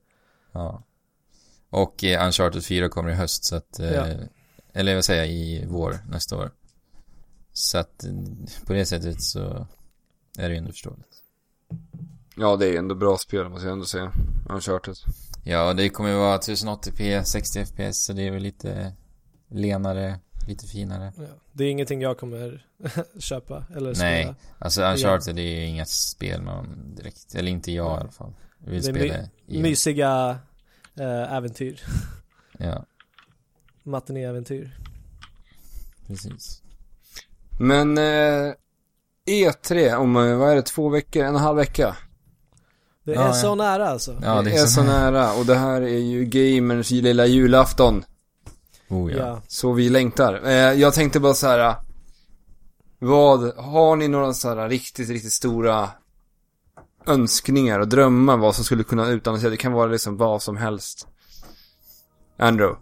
Ja. 0.53 0.82
Och 1.70 2.05
eh, 2.05 2.26
Uncharted 2.26 2.64
4 2.64 2.88
kommer 2.88 3.11
i 3.11 3.14
höst 3.14 3.45
så 3.45 3.57
att... 3.57 3.78
Eh, 3.80 3.91
Ja. 3.93 4.07
Eller 4.72 4.95
vad 4.95 5.05
säger 5.05 5.20
jag, 5.20 5.30
i 5.32 5.64
vår, 5.68 5.99
nästa 6.09 6.36
år. 6.36 6.51
Så 7.53 7.78
att 7.78 8.05
eh, 8.05 8.12
på 8.66 8.72
det 8.72 8.86
sättet 8.86 9.22
så 9.22 9.66
är 10.38 10.49
det 10.49 10.51
ju 10.51 10.57
ändå 10.57 10.70
förståeligt. 10.70 11.22
Ja, 12.36 12.57
det 12.57 12.66
är 12.66 12.78
ändå 12.78 12.95
bra 12.95 13.18
spel 13.18 13.49
måste 13.49 13.66
jag 13.66 13.72
ändå 13.72 13.84
säga. 13.84 14.12
Uncharted. 14.49 14.95
Ja, 15.45 15.74
det 15.74 15.88
kommer 15.88 16.11
ju 16.11 16.16
vara 16.16 16.38
1080p, 16.38 17.22
60 17.22 17.61
fps 17.64 18.05
så 18.05 18.12
det 18.12 18.26
är 18.26 18.30
väl 18.30 18.43
lite 18.43 18.93
lenare, 19.49 20.18
lite 20.51 20.67
finare. 20.67 21.13
Ja. 21.17 21.23
Det 21.53 21.65
är 21.65 21.71
ingenting 21.71 22.01
jag 22.03 22.19
kommer 22.19 22.67
köpa 23.19 23.65
eller 23.77 23.95
spela. 23.95 24.11
Nej, 24.11 24.35
alltså 24.59 24.83
Uncharted 24.83 25.37
det 25.37 25.43
är 25.43 25.61
ju 25.61 25.65
inga 25.67 25.85
spel 25.87 26.43
man 26.43 26.95
direkt, 26.97 27.35
eller 27.35 27.51
inte 27.51 27.73
jag 27.73 27.97
i 27.99 28.01
alla 28.01 28.11
fall. 28.11 28.33
Jag 28.65 28.71
vill 28.71 28.83
Det 28.83 28.89
är 28.89 28.93
spela 28.95 29.15
my- 29.15 29.29
igen. 29.47 29.63
Mysiga 29.63 30.39
eh, 30.99 31.33
äventyr. 31.35 31.81
Ja, 32.59 32.85
Matinéäventyr. 33.83 34.77
precis. 36.07 36.63
Men 37.61 37.99
eh, 37.99 38.55
E3 39.27 39.95
om, 39.95 40.17
eh, 40.17 40.37
vad 40.37 40.51
är 40.51 40.57
det, 40.57 40.63
två 40.63 40.89
veckor, 40.89 41.23
en 41.25 41.35
och 41.35 41.41
en 41.41 41.45
halv 41.45 41.57
vecka? 41.57 41.97
Det 43.05 43.13
Ja, 43.13 43.23
är 43.23 43.27
ja. 43.27 43.33
så 43.33 43.55
nära 43.55 43.89
alltså. 43.89 44.19
Ja, 44.23 44.43
det 44.43 44.51
är 44.57 44.67
så 44.67 44.83
nära 44.83 45.33
och 45.33 45.47
det 45.47 45.55
här 45.55 45.81
är 45.83 45.99
ju 45.99 46.25
gamers 46.25 46.91
lilla 46.91 47.27
julafton. 47.27 48.05
Oh 48.91 49.12
ja. 49.12 49.18
Ja. 49.18 49.43
Så 49.49 49.72
vi 49.72 49.88
längtar. 49.88 50.47
Eh, 50.47 50.53
jag 50.53 50.95
tänkte 50.95 51.20
bara 51.20 51.34
så 51.34 51.47
här. 51.47 51.76
Vad, 52.99 53.57
har 53.57 53.97
ni 53.97 54.09
några 54.09 54.32
så 54.32 54.49
här 54.49 54.68
riktigt, 54.68 55.09
riktigt 55.09 55.32
stora 55.32 55.88
önskningar 57.07 57.80
och 57.80 57.88
drömmar 57.88 58.36
vad 58.36 58.55
som 58.55 58.64
skulle 58.64 58.84
kunna 58.84 59.09
utannonseras? 59.09 59.51
Det 59.51 59.57
kan 59.57 59.72
vara 59.72 59.86
liksom 59.86 60.16
vad 60.16 60.43
som 60.43 60.57
helst. 60.57 61.09
Andrew. 62.38 62.80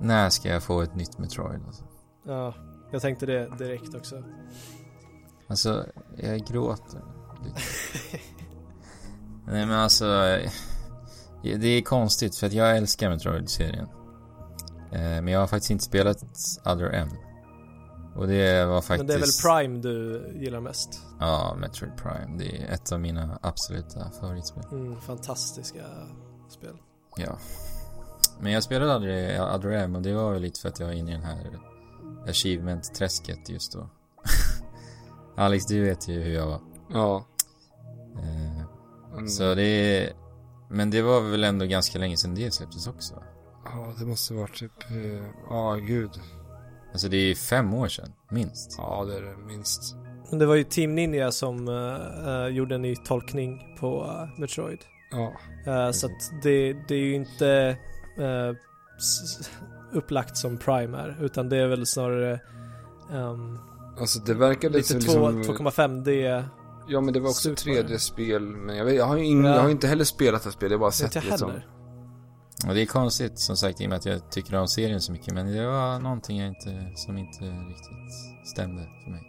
När 0.00 0.30
ska 0.30 0.48
jag 0.48 0.62
få 0.62 0.82
ett 0.82 0.94
nytt 0.94 1.18
Metroid 1.18 1.60
alltså? 1.66 1.84
ja, 2.26 2.54
jag 2.92 3.02
tänkte 3.02 3.26
det 3.26 3.58
direkt 3.58 3.94
också. 3.94 4.22
Alltså, 5.48 5.86
jag 6.16 6.46
gråter. 6.46 7.00
Nej 9.46 9.66
men 9.66 9.78
alltså, 9.78 10.06
eh, 10.06 10.50
det 11.42 11.66
är 11.68 11.82
konstigt 11.82 12.36
för 12.36 12.46
att 12.46 12.52
jag 12.52 12.76
älskar 12.76 13.10
Metroid-serien. 13.10 13.88
Eh, 14.92 15.00
Men 15.00 15.28
jag 15.28 15.40
har 15.40 15.46
faktiskt 15.46 15.70
inte 15.70 15.84
spelat 15.84 16.22
Other 16.64 16.90
M. 16.92 17.08
Och 18.16 18.28
det 18.28 18.64
var 18.64 18.80
faktiskt... 18.80 18.98
Men 18.98 19.06
det 19.06 19.14
är 19.14 19.18
väl 19.18 19.28
Prime 19.42 19.78
du 19.80 20.26
gillar 20.40 20.60
mest? 20.60 21.00
Ja, 21.20 21.56
Metroid 21.60 21.96
Prime. 21.96 22.38
Det 22.38 22.56
är 22.62 22.74
ett 22.74 22.92
av 22.92 23.00
mina 23.00 23.38
absoluta 23.42 24.10
favoritspel. 24.20 24.62
Mm, 24.72 25.00
fantastiska 25.00 25.84
spel. 26.48 26.76
Ja. 27.16 27.38
Men 28.40 28.52
jag 28.52 28.62
spelade 28.62 28.94
aldrig 28.94 29.40
Other 29.42 29.70
M 29.70 29.96
och 29.96 30.02
det 30.02 30.12
var 30.14 30.32
väl 30.32 30.42
lite 30.42 30.60
för 30.60 30.68
att 30.68 30.80
jag 30.80 30.86
var 30.86 30.94
inne 30.94 31.10
i 31.10 31.14
den 31.14 31.22
här 31.24 31.58
achievement-träsket 32.28 33.48
just 33.48 33.72
då. 33.72 33.90
Alex, 35.36 35.66
du 35.66 35.84
vet 35.84 36.08
ju 36.08 36.22
hur 36.22 36.34
jag 36.34 36.46
var. 36.46 36.60
Ja. 36.92 37.26
Eh, 38.18 38.62
Mm. 39.12 39.28
Så 39.28 39.54
det 39.54 39.62
är... 39.62 40.12
Men 40.70 40.90
det 40.90 41.02
var 41.02 41.20
väl 41.20 41.44
ändå 41.44 41.66
ganska 41.66 41.98
länge 41.98 42.16
sedan 42.16 42.34
det 42.34 42.50
släpptes 42.50 42.86
också? 42.86 43.22
Ja, 43.64 43.94
det 43.98 44.04
måste 44.04 44.34
vara 44.34 44.46
typ, 44.46 44.90
eh, 44.90 45.24
ja 45.50 45.74
gud. 45.74 46.10
Alltså 46.92 47.08
det 47.08 47.16
är 47.16 47.34
fem 47.34 47.74
år 47.74 47.88
sedan, 47.88 48.12
minst. 48.30 48.74
Ja, 48.78 49.04
det 49.04 49.16
är 49.16 49.22
det 49.22 49.36
minst. 49.36 49.96
Men 50.30 50.38
det 50.38 50.46
var 50.46 50.54
ju 50.54 50.64
Team 50.64 50.94
Ninja 50.94 51.32
som 51.32 51.68
eh, 51.68 52.56
gjorde 52.56 52.74
en 52.74 52.82
ny 52.82 52.96
tolkning 52.96 53.76
på 53.80 54.04
eh, 54.04 54.40
Metroid. 54.40 54.78
Ja. 55.10 55.32
Eh, 55.66 55.90
så 55.90 56.06
att 56.06 56.42
det, 56.42 56.72
det 56.88 56.94
är 56.94 56.98
ju 56.98 57.14
inte 57.14 57.76
upplagt 59.92 60.36
som 60.36 60.58
Prime 60.58 60.98
är, 60.98 61.16
utan 61.20 61.48
det 61.48 61.56
är 61.56 61.66
väl 61.66 61.86
snarare 61.86 62.40
ehm, 63.12 63.58
Alltså 64.00 64.20
det 64.20 64.34
verkade 64.34 64.78
Lite. 64.78 65.00
2 65.00 65.30
2,5D. 65.30 66.44
Ja 66.90 67.00
men 67.00 67.14
det 67.14 67.20
var 67.20 67.28
också 67.30 67.54
Super. 67.56 67.70
3D-spel, 67.82 68.42
men 68.42 68.76
jag, 68.76 68.84
vet, 68.84 68.94
jag, 68.94 69.04
har 69.04 69.16
Ja. 69.16 69.54
jag 69.54 69.62
har 69.62 69.70
inte 69.70 69.86
heller 69.86 70.04
spelat 70.04 70.44
det 70.44 70.52
spel, 70.52 70.70
jag 70.70 70.78
har 70.78 70.80
bara 70.80 70.90
sett 70.90 71.14
jag 71.14 71.24
liksom. 71.24 71.50
heller. 71.50 71.66
Och 72.68 72.74
det 72.74 72.82
är 72.82 72.86
konstigt 72.86 73.38
som 73.38 73.56
sagt 73.56 73.80
i 73.80 73.84
och 73.84 73.88
med 73.88 73.96
att 73.98 74.06
jag 74.06 74.30
tycker 74.30 74.54
om 74.56 74.68
serien 74.68 75.00
så 75.00 75.12
mycket 75.12 75.34
men 75.34 75.52
det 75.52 75.66
var 75.66 75.98
någonting 76.00 76.38
jag 76.38 76.48
inte, 76.48 76.92
som 76.94 77.18
inte 77.18 77.44
riktigt 77.44 78.46
stämde 78.52 78.82
för 79.04 79.10
mig. 79.10 79.20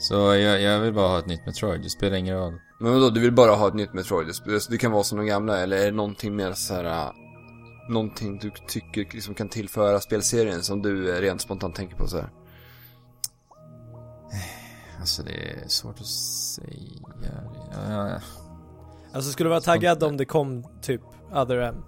Så 0.00 0.14
jag, 0.14 0.62
jag 0.62 0.80
vill 0.80 0.94
bara 0.94 1.08
ha 1.08 1.18
ett 1.18 1.26
nytt 1.26 1.46
Metroid, 1.46 1.82
det 1.82 1.90
spelar 1.90 2.16
ingen 2.16 2.36
roll. 2.36 2.54
Men 2.80 2.92
vadå, 2.92 3.10
du 3.10 3.20
vill 3.20 3.32
bara 3.32 3.52
ha 3.52 3.68
ett 3.68 3.74
nytt 3.74 3.94
Metroid? 3.94 4.26
Det- 4.46 4.68
Det 4.70 4.78
kan 4.78 4.92
vara 4.92 5.02
som 5.02 5.18
de 5.18 5.26
gamla, 5.26 5.58
eller 5.58 5.76
är 5.76 5.84
det 5.84 5.96
någonting 5.96 6.36
mer 6.36 6.52
så 6.52 6.74
här. 6.74 6.84
äh, 6.84 7.12
Någonting 7.90 8.38
du 8.38 8.50
tycker 8.68 9.00
liksom 9.00 9.34
kan 9.34 9.48
tillföra 9.48 10.00
spelserien 10.00 10.62
som 10.62 10.82
du 10.82 11.12
rent 11.20 11.40
spontant 11.40 11.74
tänker 11.74 11.96
på 11.96 12.06
så 12.06 12.16
här. 12.16 12.30
Alltså 15.00 15.22
det 15.22 15.50
är 15.50 15.68
svårt 15.68 16.00
att 16.00 16.06
säga. 16.06 17.40
Ja, 17.72 18.08
ja. 18.08 18.20
Alltså 19.12 19.32
skulle 19.32 19.46
du 19.46 19.50
vara 19.50 19.60
taggad 19.60 20.02
om 20.02 20.16
det 20.16 20.24
kom 20.24 20.64
typ 20.82 21.00
Other 21.32 21.56
M? 21.58 21.74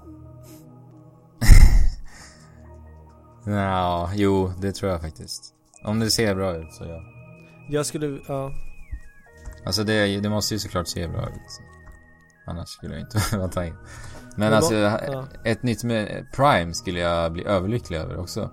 Ja, 3.47 4.11
jo, 4.15 4.53
det 4.61 4.73
tror 4.73 4.93
jag 4.93 5.01
faktiskt. 5.01 5.55
Om 5.85 6.01
det 6.01 6.11
ser 6.11 6.35
bra 6.35 6.57
ut 6.57 6.73
så 6.75 6.85
ja. 6.85 7.03
Jag 7.69 7.87
skulle, 7.87 8.21
ja. 8.29 8.53
Alltså 9.67 9.85
det, 9.85 10.21
det 10.21 10.29
måste 10.29 10.55
ju 10.55 10.59
såklart 10.59 10.89
se 10.89 11.09
bra 11.09 11.29
ut. 11.29 11.61
Annars 12.47 12.69
skulle 12.69 12.95
jag 12.95 13.01
inte 13.01 13.21
vara 13.37 13.49
taggad. 13.49 13.77
Men 14.37 14.51
Det 14.51 14.57
alltså, 14.57 14.75
ja. 14.75 15.25
ett 15.45 15.63
nytt 15.63 15.85
med 15.85 16.27
Prime 16.33 16.75
skulle 16.75 17.01
jag 17.01 17.33
bli 17.33 17.45
överlycklig 17.45 17.99
över 17.99 18.17
också. 18.19 18.51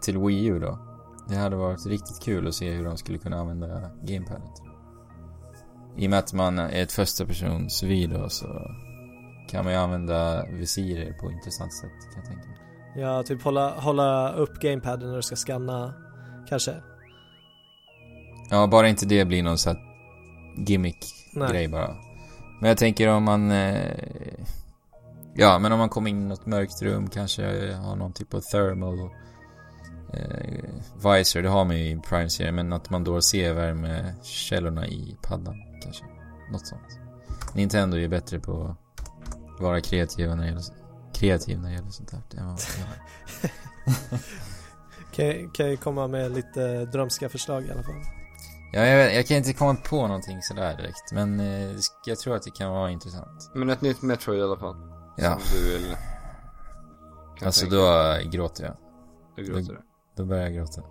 Till 0.00 0.18
Wii 0.18 0.44
U 0.44 0.58
då. 0.58 0.89
Det 1.30 1.36
hade 1.36 1.56
varit 1.56 1.86
riktigt 1.86 2.22
kul 2.22 2.48
att 2.48 2.54
se 2.54 2.70
hur 2.70 2.84
de 2.84 2.96
skulle 2.96 3.18
kunna 3.18 3.40
använda 3.40 3.90
gamepadet. 4.02 4.62
I 5.96 6.06
och 6.06 6.10
med 6.10 6.18
att 6.18 6.32
man 6.32 6.58
är 6.58 6.82
ett 6.82 6.92
första 6.92 7.26
persons 7.26 7.84
då 8.10 8.28
så 8.28 8.46
kan 9.48 9.64
man 9.64 9.72
ju 9.72 9.78
använda 9.78 10.46
visirer 10.46 11.12
på 11.12 11.30
intressant 11.30 11.74
sätt 11.74 11.90
kan 12.14 12.22
jag 12.22 12.26
tänka 12.26 12.48
mig. 12.48 12.58
Ja, 12.96 13.22
typ 13.22 13.42
hålla, 13.42 13.80
hålla 13.80 14.32
upp 14.32 14.60
gamepaden 14.60 15.08
när 15.08 15.16
du 15.16 15.22
ska 15.22 15.36
scanna, 15.36 15.94
kanske. 16.48 16.74
Ja, 18.50 18.66
bara 18.66 18.88
inte 18.88 19.06
det 19.06 19.24
blir 19.24 19.42
någon 19.42 19.58
sån 19.58 19.76
här 19.76 19.82
gimmick-grej 20.66 21.68
bara. 21.68 21.96
Men 22.60 22.68
jag 22.68 22.78
tänker 22.78 23.08
om 23.08 23.24
man... 23.24 23.50
Eh, 23.50 23.94
ja, 25.34 25.58
men 25.58 25.72
om 25.72 25.78
man 25.78 25.88
kommer 25.88 26.10
in 26.10 26.22
i 26.22 26.28
något 26.28 26.46
mörkt 26.46 26.82
rum, 26.82 27.10
kanske 27.10 27.72
har 27.74 27.96
någon 27.96 28.12
typ 28.12 28.34
av 28.34 28.40
thermal 28.40 28.98
eh, 30.12 30.69
visor, 30.96 31.42
det 31.42 31.48
har 31.48 31.64
man 31.64 31.78
ju 31.78 31.84
i 31.90 31.96
Prime-serien, 31.96 32.54
men 32.54 32.72
att 32.72 32.90
man 32.90 33.04
då 33.04 33.20
ser 33.22 33.52
värmekällorna 33.54 34.86
i 34.86 35.16
paddan, 35.22 35.54
kanske. 35.82 36.04
Något 36.52 36.66
sånt. 36.66 36.82
Nintendo 37.54 37.96
är 37.96 38.08
bättre 38.08 38.40
på 38.40 38.76
att 39.54 39.60
vara 39.60 39.80
kreativa 39.80 40.34
när 40.34 40.42
det 40.42 40.48
gäller, 40.48 40.64
kreativ 41.14 41.60
när 41.60 41.68
det 41.68 41.74
gäller 41.74 41.90
sånt 41.90 42.10
där. 42.10 42.40
än 42.40 42.46
vad 42.46 42.60
jag 42.78 43.50
är. 43.50 44.20
Kan, 45.42 45.50
kan 45.50 45.70
ju 45.70 45.76
komma 45.76 46.06
med 46.08 46.30
lite 46.32 46.84
drömska 46.84 47.28
förslag 47.28 47.64
i 47.66 47.70
alla 47.70 47.82
fall. 47.82 47.94
Ja, 48.72 48.80
jag, 48.80 48.96
vet- 48.96 49.14
jag 49.16 49.26
kan 49.26 49.36
inte 49.36 49.52
komma 49.52 49.74
på 49.74 50.06
någonting 50.06 50.42
sådär 50.42 50.76
direkt, 50.76 51.12
men 51.12 51.40
eh, 51.40 51.76
jag 52.06 52.18
tror 52.18 52.36
att 52.36 52.42
det 52.42 52.50
kan 52.50 52.70
vara 52.70 52.90
intressant. 52.90 53.50
Men 53.54 53.70
ett 53.70 53.80
nytt 53.80 54.02
Metroid 54.02 54.38
i 54.40 54.42
alla 54.42 54.56
fall. 54.58 54.76
Ja. 55.16 55.38
Som 55.38 55.58
du 55.60 55.72
vill... 55.78 55.96
Alltså 57.44 57.60
tänka 57.60 57.76
då 57.76 58.30
gråter 58.30 58.64
jag. 58.64 58.76
Då 59.36 59.42
gråter 59.42 59.72
du. 59.72 59.80
Då 60.16 60.24
börjar 60.24 60.42
jag 60.42 60.54
gråta. 60.54 60.82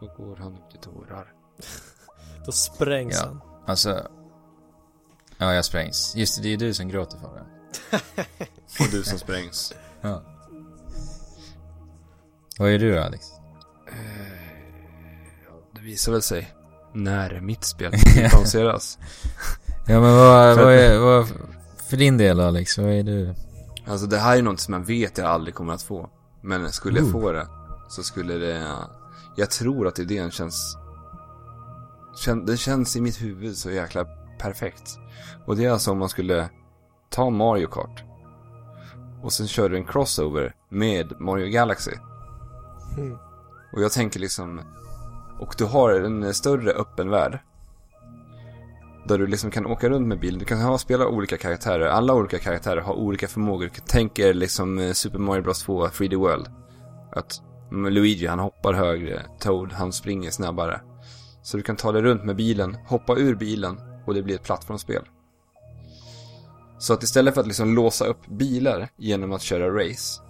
Då 0.00 0.06
går 0.16 0.36
han 0.36 0.52
upp 0.52 0.70
till 0.70 0.80
tårar. 0.80 1.32
Då 2.46 2.52
sprängs 2.52 3.14
Ja. 3.22 3.26
han. 3.28 3.40
Alltså... 3.66 4.08
Ja, 5.38 5.54
jag 5.54 5.64
sprängs. 5.64 6.12
Just 6.16 6.36
det, 6.36 6.42
det 6.42 6.52
är 6.54 6.56
du 6.56 6.74
som 6.74 6.88
gråter 6.88 7.18
för 7.18 7.34
det. 7.34 7.44
Och 8.80 8.86
du 8.90 9.02
som 9.02 9.18
sprängs. 9.18 9.74
Ja. 10.00 10.22
Vad 12.58 12.70
är 12.70 12.78
du 12.78 12.94
då, 12.94 13.02
Alex? 13.02 13.26
Det 15.74 15.80
visar 15.80 16.12
väl 16.12 16.22
sig. 16.22 16.54
När 16.92 17.40
mitt 17.40 17.64
spel 17.64 17.92
lanseras. 18.32 18.98
Ja, 19.86 20.00
men 20.00 20.16
vad, 20.16 20.56
vad 20.58 20.72
är... 20.72 20.98
Vad, 20.98 21.28
för 21.88 21.96
din 21.96 22.18
del 22.18 22.40
Alex, 22.40 22.78
vad 22.78 22.90
är 22.92 23.02
du? 23.02 23.34
Alltså 23.86 24.06
det 24.06 24.18
här 24.18 24.36
är 24.38 24.42
något 24.42 24.60
som 24.60 24.72
man 24.72 24.84
vet 24.84 25.18
jag 25.18 25.26
aldrig 25.26 25.54
kommer 25.54 25.74
att 25.74 25.82
få. 25.82 26.10
Men 26.40 26.72
skulle 26.72 27.00
jag 27.00 27.10
få 27.12 27.32
det 27.32 27.46
så 27.88 28.02
skulle 28.02 28.34
det... 28.34 28.78
Jag 29.36 29.50
tror 29.50 29.86
att 29.86 29.98
idén 29.98 30.30
känns... 30.30 30.76
Kän, 32.16 32.46
den 32.46 32.56
känns 32.56 32.96
i 32.96 33.00
mitt 33.00 33.22
huvud 33.22 33.56
så 33.56 33.70
jäkla 33.70 34.04
perfekt. 34.38 34.98
Och 35.46 35.56
det 35.56 35.64
är 35.64 35.70
alltså 35.70 35.90
om 35.90 35.98
man 35.98 36.08
skulle 36.08 36.48
ta 37.10 37.30
Mario 37.30 37.66
Kart. 37.66 38.04
Och 39.22 39.32
sen 39.32 39.48
kör 39.48 39.68
du 39.68 39.76
en 39.76 39.84
crossover 39.84 40.54
med 40.68 41.20
Mario 41.20 41.46
Galaxy. 41.46 41.92
Mm. 42.98 43.18
Och 43.72 43.82
jag 43.82 43.92
tänker 43.92 44.20
liksom... 44.20 44.60
Och 45.40 45.54
du 45.58 45.64
har 45.64 45.90
en 45.90 46.34
större 46.34 46.72
öppen 46.72 47.10
värld. 47.10 47.38
Där 49.08 49.18
du 49.18 49.26
liksom 49.26 49.50
kan 49.50 49.66
åka 49.66 49.88
runt 49.88 50.08
med 50.08 50.20
bilen. 50.20 50.38
Du 50.38 50.44
kan 50.44 50.60
ha, 50.60 50.78
spela 50.78 51.08
olika 51.08 51.36
karaktärer. 51.36 51.86
Alla 51.86 52.14
olika 52.14 52.38
karaktärer 52.38 52.80
har 52.80 52.94
olika 52.94 53.28
förmågor. 53.28 53.70
Tänk 53.86 54.18
er 54.18 54.34
liksom 54.34 54.78
eh, 54.78 54.92
Super 54.92 55.18
Mario 55.18 55.42
Bros 55.42 55.62
2 55.62 55.86
3D 55.86 56.16
World. 56.16 56.46
Att 57.12 57.32
Mm, 57.70 57.92
Luigi 57.92 58.26
han 58.26 58.38
hoppar 58.38 58.72
högre. 58.72 59.22
Toad 59.38 59.72
han 59.72 59.92
springer 59.92 60.30
snabbare. 60.30 60.80
Så 61.42 61.56
du 61.56 61.62
kan 61.62 61.76
ta 61.76 61.92
dig 61.92 62.02
runt 62.02 62.24
med 62.24 62.36
bilen, 62.36 62.76
hoppa 62.86 63.16
ur 63.16 63.34
bilen 63.34 63.80
och 64.06 64.14
det 64.14 64.22
blir 64.22 64.34
ett 64.34 64.42
plattformsspel. 64.42 65.02
Så 66.78 66.92
att 66.92 67.02
istället 67.02 67.34
för 67.34 67.40
att 67.40 67.46
liksom 67.46 67.74
låsa 67.74 68.04
upp 68.04 68.26
bilar 68.26 68.88
genom 68.96 69.32
att 69.32 69.42
köra 69.42 69.84
race. 69.84 70.22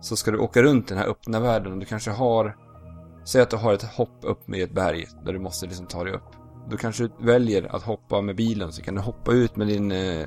Så 0.00 0.16
ska 0.16 0.30
du 0.30 0.38
åka 0.38 0.62
runt 0.62 0.88
den 0.88 0.98
här 0.98 1.06
öppna 1.06 1.40
världen 1.40 1.72
och 1.72 1.78
du 1.78 1.84
kanske 1.84 2.10
har 2.10 2.56
Säg 3.26 3.42
att 3.42 3.50
du 3.50 3.56
har 3.56 3.74
ett 3.74 3.82
hopp 3.82 4.18
upp 4.22 4.48
med 4.48 4.62
ett 4.62 4.74
berg 4.74 5.06
där 5.24 5.32
du 5.32 5.38
måste 5.38 5.66
liksom 5.66 5.86
ta 5.86 6.04
dig 6.04 6.12
upp. 6.12 6.30
Då 6.70 6.76
kanske 6.76 7.02
du 7.02 7.10
väljer 7.18 7.76
att 7.76 7.82
hoppa 7.82 8.20
med 8.20 8.36
bilen 8.36 8.72
så 8.72 8.82
kan 8.82 8.94
du 8.94 9.00
hoppa 9.00 9.32
ut 9.32 9.56
med 9.56 9.66
din 9.66 9.92
eh, 9.92 10.26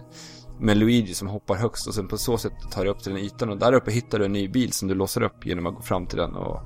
med 0.60 0.78
Luigi 0.78 1.14
som 1.14 1.28
hoppar 1.28 1.55
högst 1.55 1.88
och 1.88 1.93
sen 1.93 2.07
på 2.07 2.18
så 2.18 2.38
sätt 2.38 2.53
tar 2.72 2.84
du 2.84 2.89
upp 2.89 2.99
till 2.99 3.14
den 3.14 3.22
ytan 3.22 3.49
och 3.49 3.57
där 3.57 3.74
uppe 3.74 3.91
hittar 3.91 4.20
du 4.20 4.26
en 4.26 4.34
ny 4.34 4.47
bil 4.47 4.74
som 4.74 4.88
du 4.88 4.95
låser 4.95 5.24
upp 5.24 5.45
genom 5.45 5.66
att 5.66 5.76
gå 5.76 5.82
fram 5.82 6.05
till 6.05 6.18
den 6.18 6.36
och 6.36 6.62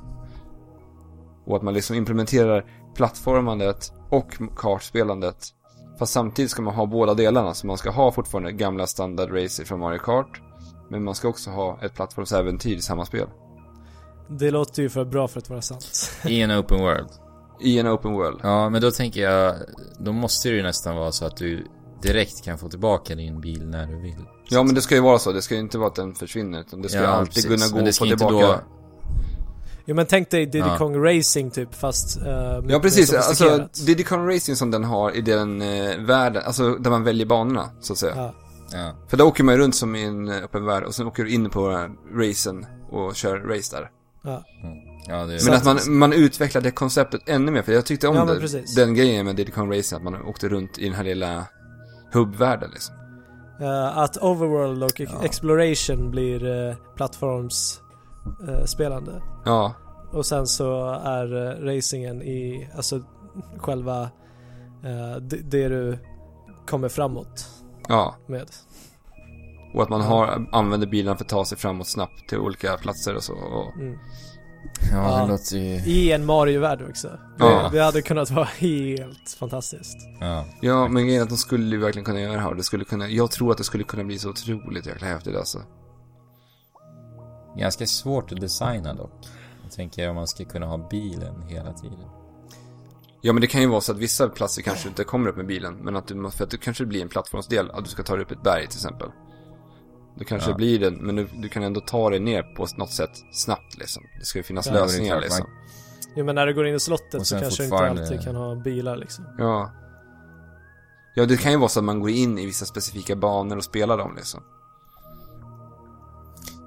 och 1.46 1.56
att 1.56 1.64
man 1.64 1.74
liksom 1.74 1.96
implementerar 1.96 2.66
plattformandet 2.96 3.94
och 4.10 4.38
kartspelandet 4.56 5.48
fast 6.00 6.14
samtidigt 6.14 6.52
ska 6.52 6.62
man 6.62 6.76
ha 6.76 6.86
båda 6.86 7.14
delarna 7.14 7.54
så 7.54 7.68
man 7.68 7.78
ska 7.78 7.92
ha 7.92 8.12
fortfarande 8.12 8.52
gamla 8.52 8.88
standard 8.88 9.32
racer 9.32 9.66
från 9.66 9.80
Mario 9.80 10.00
Kart 10.00 10.42
men 10.90 11.04
man 11.04 11.16
ska 11.16 11.28
också 11.28 11.50
ha 11.50 11.80
ett 11.82 11.94
plattformsäventyr 11.94 12.76
i 12.76 12.82
samma 12.82 13.06
spel. 13.06 13.28
Det 14.28 14.52
låter 14.52 14.82
ju 14.82 14.90
för 14.90 15.06
bra 15.06 15.28
för 15.28 15.40
att 15.40 15.50
vara 15.50 15.62
sant. 15.62 16.12
I 16.26 16.42
en 16.42 16.52
open 16.52 16.80
world. 16.80 17.10
I 17.62 17.80
en 17.80 17.88
open 17.88 18.14
world. 18.14 18.40
Ja, 18.44 18.70
men 18.70 18.82
då 18.82 18.92
tänker 18.92 19.22
jag... 19.22 19.56
Då 20.00 20.12
måste 20.12 20.50
det 20.50 20.56
ju 20.56 20.64
nästan 20.64 20.96
vara 20.96 21.12
så 21.12 21.26
att 21.26 21.38
du 21.38 21.68
direkt 22.04 22.44
kan 22.44 22.58
få 22.58 22.70
tillbaka 22.70 23.16
din 23.16 23.42
bil 23.42 23.66
när 23.66 23.88
du 23.88 24.00
vill. 24.00 24.26
Ja 24.50 24.64
men 24.64 24.76
det 24.76 24.82
ska 24.82 24.96
ju 24.96 25.02
vara 25.02 25.20
så, 25.20 25.32
det 25.32 25.42
ska 25.42 25.56
ju 25.56 25.62
inte 25.62 25.78
vara 25.78 25.88
att 25.88 25.96
den 25.96 26.16
försvinner 26.16 26.60
utan 26.60 26.82
det 26.82 26.90
ska 26.90 27.00
ju 27.00 27.06
alltid 27.06 27.34
precis. 27.34 27.46
kunna 27.46 27.68
gå 27.68 27.72
Men 27.72 27.80
och 27.80 27.86
det 27.86 27.94
ska 27.94 28.06
få 28.06 28.12
inte 28.12 28.18
tillbaka. 28.18 28.48
Då... 28.48 28.60
Jo 29.86 29.96
men 29.96 30.06
tänk 30.06 30.30
dig 30.30 30.46
Diddy 30.46 30.68
Ja. 30.68 30.78
Kong 30.78 31.06
Racing 31.06 31.54
typ 31.54 31.76
fast 31.76 32.18
uh, 32.18 32.26
Ja 32.68 32.80
precis, 32.80 33.14
alltså. 33.14 33.68
Diddy 33.86 34.04
Kong 34.04 34.30
Racing 34.30 34.58
som 34.58 34.72
den 34.72 34.84
har 34.84 35.12
i 35.12 35.22
den 35.22 35.62
eh, 35.62 35.98
världen, 35.98 36.44
alltså 36.46 36.76
där 36.76 36.92
man 36.92 37.04
väljer 37.04 37.26
banorna 37.26 37.70
så 37.82 37.94
att 37.94 38.00
säga. 38.00 38.14
Ja. 38.16 38.34
Ja. 38.72 38.96
För 39.08 39.18
då 39.18 39.26
åker 39.26 39.44
man 39.44 39.56
ju 39.56 39.62
runt 39.62 39.76
som 39.76 39.96
i 39.96 40.04
en 40.04 40.30
öppen 40.30 40.66
värld 40.66 40.84
och 40.84 40.96
sen 40.96 41.08
åker 41.08 41.24
du 41.24 41.30
in 41.30 41.50
på 41.50 41.90
racen 42.14 42.66
och 42.90 43.16
kör 43.16 43.40
race 43.40 43.76
där. 43.76 43.90
Ja. 44.24 44.44
Ja, 45.08 45.26
det... 45.26 45.46
Men 45.46 45.54
att 45.54 45.66
man, 45.66 45.80
man 45.88 46.14
utvecklar 46.14 46.62
det 46.62 46.72
konceptet 46.72 47.22
ännu 47.26 47.52
mer, 47.52 47.62
för 47.62 47.72
jag 47.72 47.86
tyckte 47.86 48.08
om 48.08 48.16
Ja, 48.16 48.26
det, 48.26 48.76
den 48.76 48.94
grejen 48.96 49.26
med 49.26 49.36
Diddy 49.36 49.52
Kong 49.52 49.78
Racing, 49.78 49.98
att 49.98 50.04
man 50.04 50.22
åkte 50.22 50.50
runt 50.50 50.78
i 50.78 50.86
den 50.86 50.94
här 50.94 51.04
lilla 51.04 51.46
hubbvärlden 52.14 52.70
liksom. 52.74 52.96
Eh, 53.62 53.98
att 53.98 54.18
Overworld 54.18 54.84
och 54.84 55.02
Exploration 55.24 56.12
blir 56.12 56.46
uh, 56.46 56.76
plattformsspelande. 56.96 59.22
Ja, 59.46 59.74
Och 60.12 60.26
sen 60.26 60.48
så 60.48 60.90
är 60.90 61.34
uh, 61.34 61.66
racingen 61.66 62.22
i, 62.22 62.70
alltså 62.76 63.02
själva 63.58 64.02
eh, 64.84 65.16
det, 65.22 65.38
det 65.38 65.68
du 65.68 65.98
kommer 66.68 66.90
framåt 66.90 67.48
ja. 67.88 68.16
med. 68.28 68.48
Och 69.74 69.84
att 69.84 69.90
man 69.90 70.02
har, 70.02 70.48
använder 70.52 70.88
bilarna 70.88 71.18
för 71.18 71.26
att 71.26 71.30
ta 71.30 71.46
sig 71.46 71.58
framåt 71.58 71.88
snabbt 71.88 72.30
till 72.30 72.38
olika 72.38 72.78
platser 72.78 73.16
och 73.16 73.24
så. 73.24 73.34
Och, 73.34 73.76
Mm. 73.76 73.98
Ja, 74.92 75.20
Ja. 75.20 75.22
det 75.26 75.32
låter 75.32 75.58
ju... 75.58 75.64
I 75.94 76.12
en 76.12 76.26
Mario-värld 76.26 76.82
också. 76.90 77.08
Det, 77.08 77.18
Ja. 77.46 77.70
det 77.74 77.80
hade 77.80 78.02
kunnat 78.02 78.32
vara 78.32 78.46
helt 78.46 79.36
fantastiskt. 79.40 79.98
Ja. 80.20 80.46
ja, 80.62 80.88
men 80.88 81.04
grejen 81.06 81.20
är 81.20 81.24
att 81.24 81.30
de 81.30 81.38
skulle 81.38 81.76
ju 81.76 81.82
verkligen 81.82 82.06
kunna 82.06 82.20
göra 82.22 82.34
det 82.34 82.40
här. 82.40 82.56
Det 82.56 82.64
skulle 82.64 82.86
kunna, 82.86 83.08
jag 83.10 83.32
tror 83.32 83.52
att 83.52 83.58
det 83.58 83.64
skulle 83.64 83.84
kunna 83.84 84.04
bli 84.04 84.20
så 84.20 84.30
otroligt 84.30 84.86
jäkla 84.86 85.08
häftigt 85.08 85.36
alltså. 85.36 85.62
Ganska 87.58 87.86
svårt 87.86 88.32
att 88.32 88.42
designa 88.42 88.94
dock. 88.94 89.12
tänker 89.76 90.10
om 90.10 90.16
man 90.16 90.28
ska 90.28 90.46
kunna 90.46 90.66
ha 90.66 90.88
bilen 90.90 91.42
hela 91.42 91.74
tiden. 91.74 92.00
Ja 93.22 93.34
men 93.34 93.42
det 93.42 93.48
kan 93.48 93.62
ju 93.62 93.68
vara 93.68 93.82
så 93.82 93.92
att 93.92 93.98
vissa 93.98 94.30
platser 94.30 94.62
kanske 94.62 94.88
inte 94.90 95.04
kommer 95.04 95.30
upp 95.30 95.38
med 95.38 95.46
bilen, 95.48 95.74
men 95.76 95.96
att 95.96 96.08
du, 96.08 96.32
för 96.32 96.44
att 96.44 96.50
det 96.50 96.58
kanske 96.58 96.86
blir 96.86 97.02
en 97.02 97.10
plattformsdel, 97.10 97.72
att 97.72 97.84
du 97.84 97.90
ska 97.90 98.04
ta 98.04 98.16
dig 98.16 98.24
upp 98.26 98.32
ett 98.32 98.44
berg 98.44 98.68
till 98.68 98.78
exempel. 98.78 99.08
Då 100.16 100.26
kanske 100.26 100.50
Ja. 100.50 100.54
det 100.54 100.58
blir 100.58 100.80
den, 100.80 100.94
men 100.94 101.16
du, 101.16 101.28
du 101.38 101.50
kan 101.50 101.64
ändå 101.64 101.82
ta 101.82 102.10
dig 102.10 102.20
ner 102.20 102.44
på 102.44 102.68
något 102.78 102.92
sätt 102.92 103.12
snabbt 103.32 103.78
liksom. 103.78 104.04
Det 104.20 104.26
ska 104.26 104.40
ju 104.40 104.44
finnas 104.44 104.68
Ja, 104.68 104.74
det 104.74 104.80
lösningar 104.80 105.22
liksom. 105.22 105.46
Jo 106.16 106.26
men 106.26 106.36
när 106.36 106.46
du 106.48 106.54
går 106.54 106.68
in 106.68 106.76
i 106.76 106.80
slottet 106.80 107.26
så 107.28 107.40
kanske 107.40 107.64
du 107.64 107.66
inte 107.66 107.78
alltid 107.78 108.24
kan 108.24 108.36
ha 108.36 108.56
bilar 108.56 108.98
liksom. 108.98 109.26
Ja. 109.38 109.72
Ja, 111.16 111.26
det 111.26 111.38
kan 111.38 111.52
ju 111.52 111.58
vara 111.58 111.70
så 111.70 111.80
att 111.80 111.86
man 111.86 112.00
går 112.00 112.10
in 112.10 112.38
i 112.40 112.46
vissa 112.46 112.66
specifika 112.66 113.16
banor 113.16 113.58
och 113.58 113.64
spelar 113.64 113.98
dem 113.98 114.16
liksom. 114.16 114.44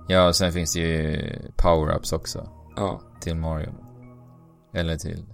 Ja, 0.09 0.29
och 0.29 0.37
sen 0.37 0.53
finns 0.53 0.73
det 0.73 0.81
ju 0.81 1.17
power-ups 1.57 2.15
också. 2.15 2.49
Ja. 2.77 3.01
Till 3.21 3.37
Mario. 3.37 3.75
Eller 4.75 4.97
till 4.97 5.25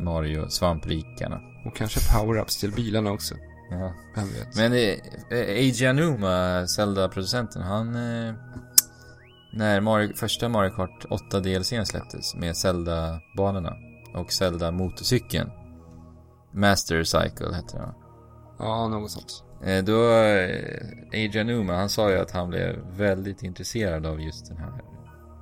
Mario 0.00 0.48
svamprikarna. 0.48 1.40
Och 1.66 1.76
kanske 1.76 2.00
power-ups 2.00 2.60
till 2.60 2.72
bilarna 2.72 3.12
också. 3.12 3.34
Ja. 3.70 3.92
Vem 4.14 4.28
vet? 4.28 4.56
Men 4.56 4.72
eh, 4.72 4.78
eh, 5.30 5.56
Eiji 5.56 5.86
Aonuma, 5.86 6.66
Zelda-producenten, 6.66 7.62
han... 7.62 7.94
Eh, 7.96 8.34
när 9.52 9.80
Mario, 9.80 10.14
första 10.16 10.48
Mario 10.48 10.70
Kart 10.70 11.04
8 11.10 11.40
DLCn 11.40 11.86
släpptes 11.86 12.34
med 12.34 12.56
Zelda-banorna 12.56 13.76
och 14.14 14.32
Zelda-motorcykeln. 14.32 15.50
Master 16.52 17.04
Cycle 17.04 17.54
hette 17.54 17.76
den? 17.76 17.92
Ja, 18.58 18.88
något 18.88 19.10
sånt. 19.10 19.44
Eh, 19.64 19.84
Då, 19.84 20.10
eh, 20.12 20.86
Eiji 21.12 21.38
Aonuma, 21.38 21.76
han 21.76 21.88
sa 21.88 22.10
ju 22.10 22.18
att 22.18 22.30
han 22.30 22.48
blev 22.48 22.78
väldigt 22.96 23.42
intresserad 23.42 24.06
av 24.06 24.20
just 24.20 24.46
den 24.46 24.56
här 24.56 24.72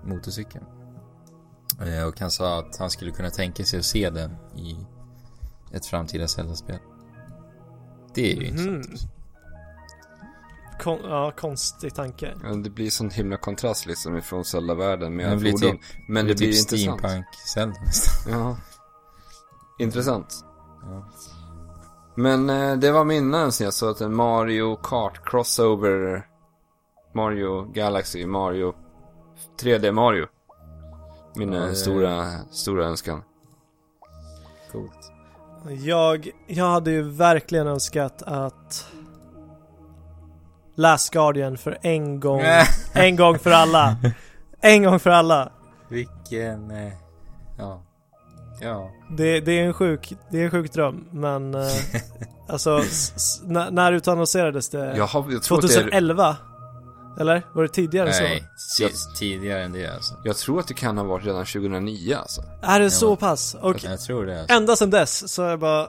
motorcykeln. 0.04 0.64
Eh, 1.80 2.04
Och 2.08 2.20
han 2.20 2.30
sa 2.30 2.58
att 2.58 2.76
han 2.78 2.90
skulle 2.90 3.10
kunna 3.10 3.30
tänka 3.30 3.64
sig 3.64 3.78
att 3.78 3.84
se 3.84 4.10
den 4.10 4.30
i 4.56 4.76
ett 5.72 5.86
framtida 5.86 6.28
Zelda-spel. 6.28 6.78
Det 8.14 8.32
är 8.32 8.36
ju 8.36 8.50
Mhm. 8.52 8.74
intressant. 8.76 9.10
Kon- 10.80 11.00
ja, 11.04 11.32
konstig 11.36 11.94
tanke. 11.94 12.34
Ja, 12.42 12.48
det 12.54 12.70
blir 12.70 12.90
sån 12.90 13.10
himla 13.10 13.36
kontrast 13.36 13.86
liksom 13.86 14.16
ifrån 14.16 14.44
Zelda-världen 14.44 15.16
med 15.16 15.30
Det 15.30 15.36
blir 15.36 15.52
fordon. 15.52 15.70
typ- 15.70 15.80
Men 16.08 16.26
det, 16.26 16.34
blir 16.34 16.52
typ 16.52 16.58
intressant. 16.60 17.00
steampunk-Zelda 17.00 17.80
nästan. 17.80 18.32
Ja. 18.32 18.56
Intressant. 19.78 20.44
Ja. 20.82 21.08
Men 22.14 22.50
eh, 22.50 22.76
det 22.76 22.92
var 22.92 23.04
min 23.04 23.34
önskan. 23.34 23.64
Jag 23.64 23.74
såg 23.74 23.90
att 23.90 24.00
en 24.00 24.14
Mario 24.14 24.76
Kart 24.76 25.20
Crossover 25.30 26.26
Mario 27.14 27.64
Galaxy, 27.72 28.26
Mario 28.26 28.74
3D 29.60 29.92
Mario. 29.92 30.26
Min 31.36 31.52
Ja, 31.52 31.60
eh, 31.62 31.66
det- 31.68 31.74
stora, 31.76 32.26
stora 32.50 32.86
önskan. 32.86 33.22
Coolt. 34.72 34.97
Jag, 35.66 36.30
jag 36.46 36.70
hade 36.70 36.90
ju 36.90 37.02
verkligen 37.02 37.66
önskat 37.66 38.22
att 38.22 38.86
Last 40.76 41.10
Guardian 41.12 41.58
för 41.58 41.78
en 41.82 42.20
gång, 42.20 42.42
en 42.92 43.16
gång 43.16 43.38
för 43.38 43.50
alla. 43.50 43.96
En 44.60 44.82
gång 44.82 45.00
för 45.00 45.10
alla. 45.10 45.52
Vilken... 45.88 46.70
Eh, 46.70 46.92
ja. 47.58 47.82
Ja. 48.60 48.90
Det, 49.10 49.40
det 49.40 49.52
är 49.52 49.64
en 49.64 49.74
sjuk, 49.74 50.12
det 50.30 50.40
är 50.40 50.44
en 50.44 50.50
sjuk 50.50 50.72
dröm, 50.72 51.04
men 51.10 51.54
eh, 51.54 51.66
alltså 52.48 52.78
s, 52.78 53.12
s, 53.16 53.42
när, 53.44 53.70
när 53.70 53.92
utannonserades 53.92 54.70
det? 54.70 54.96
Jag, 54.96 55.06
har, 55.06 55.32
jag, 55.32 55.42
tror 55.42 55.58
att 55.58 55.68
det 55.68 55.74
är, 55.74 55.80
2011? 55.80 56.36
Eller? 57.20 57.42
Var 57.52 57.62
det 57.62 57.68
tidigare 57.68 58.10
Nej, 58.10 58.44
så? 58.56 58.82
ti- 58.84 59.14
tidigare 59.18 59.62
än 59.64 59.72
det 59.72 59.86
alltså. 59.86 60.14
jag 60.24 60.36
tror 60.36 60.60
att 60.60 60.68
det 60.68 60.74
kan 60.74 60.98
ha 60.98 61.04
varit 61.04 61.26
redan 61.26 61.46
2009 61.46 62.14
alltså. 62.16 62.42
Är 62.62 62.78
det 62.78 62.84
Ja. 62.84 62.90
så 62.90 63.16
pass? 63.16 63.54
Och 63.60 63.84
Jag 63.84 64.00
tror 64.00 64.26
det 64.26 64.40
alltså. 64.40 64.56
ända 64.56 64.76
sedan 64.76 64.90
dess 64.90 65.32
så 65.32 65.42
har 65.42 65.50
jag 65.50 65.60
bara 65.60 65.88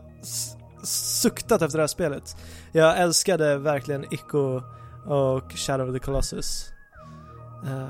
suktat 0.83 1.61
efter 1.61 1.77
det 1.77 1.81
här 1.83 1.87
spelet. 1.87 2.35
Jag 2.71 2.97
älskade 2.99 3.57
verkligen 3.57 4.13
Ico 4.13 4.61
och 5.05 5.51
Shadow 5.55 5.87
of 5.89 5.93
the 5.93 5.99
Colossus. 5.99 6.65
Eh, 7.65 7.87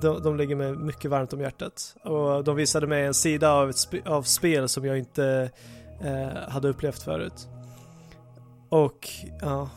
de, 0.00 0.22
de 0.22 0.36
ligger 0.36 0.56
mig 0.56 0.72
mycket 0.76 1.10
varmt 1.10 1.32
om 1.32 1.40
hjärtat. 1.40 1.96
Och 2.04 2.44
de 2.44 2.56
visade 2.56 2.86
mig 2.86 3.04
en 3.04 3.14
sida 3.14 3.50
av, 3.52 3.70
ett 3.70 3.76
sp- 3.76 4.08
av 4.08 4.22
spel 4.22 4.68
som 4.68 4.84
jag 4.84 4.98
inte 4.98 5.50
eh, 6.04 6.48
hade 6.52 6.68
upplevt 6.68 7.02
förut. 7.02 7.48
Och, 8.68 9.08
ja. 9.40 9.68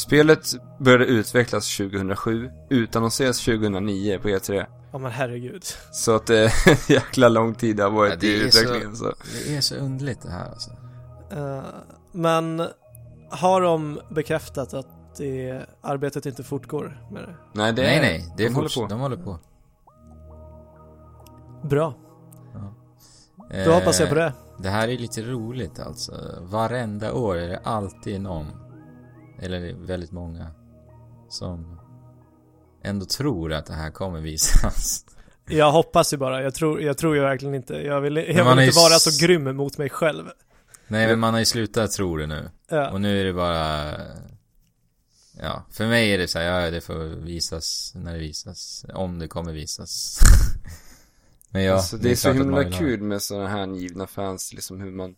Spelet 0.00 0.46
började 0.78 1.04
utvecklas 1.04 1.76
2007, 1.76 2.50
utannonseras 2.70 3.44
2009 3.44 4.18
på 4.22 4.28
E3. 4.28 4.66
Ja 4.92 4.98
men 4.98 5.10
herregud. 5.12 5.62
Så 5.92 6.14
att 6.14 6.26
det 6.26 6.38
är 6.38 6.68
en 6.70 6.76
jäkla 6.88 7.28
lång 7.28 7.54
tid 7.54 7.76
det 7.76 7.82
har 7.82 7.90
varit 7.90 8.10
Ja, 8.12 8.18
det 8.20 8.26
i 8.26 8.46
är 8.46 8.50
så- 8.50 8.58
utvecklingen 8.60 8.96
så. 8.96 9.14
Det 9.46 9.56
är 9.56 9.60
så 9.60 9.74
underligt 9.74 10.22
det 10.22 10.30
här 10.30 10.48
alltså. 10.50 10.70
Eh, 11.32 11.62
men 12.12 12.62
har 13.30 13.60
de 13.60 14.00
bekräftat 14.10 14.74
att 14.74 14.86
det, 15.16 15.66
arbetet 15.80 16.26
inte 16.26 16.42
fortgår 16.42 17.06
med 17.12 17.22
det? 17.22 17.34
Nej, 17.54 17.72
det 17.72 17.82
nej, 17.82 17.96
är, 17.96 18.02
nej. 18.02 18.34
Det 18.36 18.44
är 18.44 18.48
de 18.48 18.54
håller 18.54 18.68
på. 18.80 18.86
De 18.86 19.00
håller 19.00 19.16
på. 19.16 19.38
Bra, 21.62 21.94
Eh, 23.52 23.64
då 23.64 23.72
hoppas 23.72 24.00
jag 24.00 24.08
på 24.08 24.14
det. 24.14 24.32
Det 24.58 24.68
här 24.68 24.88
är 24.88 24.98
lite 24.98 25.22
roligt 25.22 25.80
alltså. 25.80 26.12
Varenda 26.40 27.12
år 27.12 27.36
är 27.36 27.48
det 27.48 27.58
alltid 27.64 28.20
någon, 28.20 28.46
eller 29.40 29.86
väldigt 29.86 30.12
många, 30.12 30.50
som 31.28 31.80
ändå 32.82 33.06
tror 33.06 33.52
att 33.52 33.66
det 33.66 33.74
här 33.74 33.90
kommer 33.90 34.20
visas. 34.20 35.04
Jag 35.46 35.72
hoppas 35.72 36.12
ju 36.12 36.16
bara, 36.16 36.42
jag 36.42 36.54
tror, 36.54 36.82
jag 36.82 36.98
tror 36.98 37.16
ju 37.16 37.22
verkligen 37.22 37.54
inte. 37.54 37.74
Jag 37.74 38.00
vill, 38.00 38.16
jag 38.16 38.24
vill 38.24 38.38
är 38.38 38.50
inte 38.50 38.64
ju 38.64 38.70
vara 38.70 38.98
så 38.98 39.26
grym 39.26 39.56
mot 39.56 39.78
mig 39.78 39.90
själv. 39.90 40.24
Nej 40.88 41.06
men 41.06 41.18
man 41.18 41.32
har 41.32 41.38
ju 41.38 41.46
slutat 41.46 41.92
tro 41.92 42.16
det 42.16 42.26
nu. 42.26 42.50
Ja. 42.68 42.90
Och 42.90 43.00
nu 43.00 43.20
är 43.20 43.24
det 43.24 43.32
bara... 43.32 43.94
Ja, 45.38 45.66
för 45.70 45.86
mig 45.86 46.14
är 46.14 46.18
det 46.18 46.28
så 46.28 46.38
här, 46.38 46.46
ja 46.46 46.70
det 46.70 46.80
får 46.80 46.94
visas 47.24 47.92
när 47.94 48.12
det 48.12 48.18
visas. 48.18 48.84
Om 48.94 49.18
det 49.18 49.28
kommer 49.28 49.52
visas. 49.52 50.18
men 51.50 51.62
ja, 51.62 51.74
alltså, 51.74 51.96
det 51.96 52.10
är, 52.10 52.16
så 52.16 52.22
klart 52.22 52.40
att 52.40 52.46
man 52.46 52.62
himla 52.62 52.76
ha 52.76 52.78
kul 52.78 53.02
med 53.02 53.22
sådana 53.22 53.48
här 53.48 53.66
givna 53.66 54.06
fans, 54.06 54.52
liksom 54.52 54.80
hur 54.80 54.90
man 54.90 55.14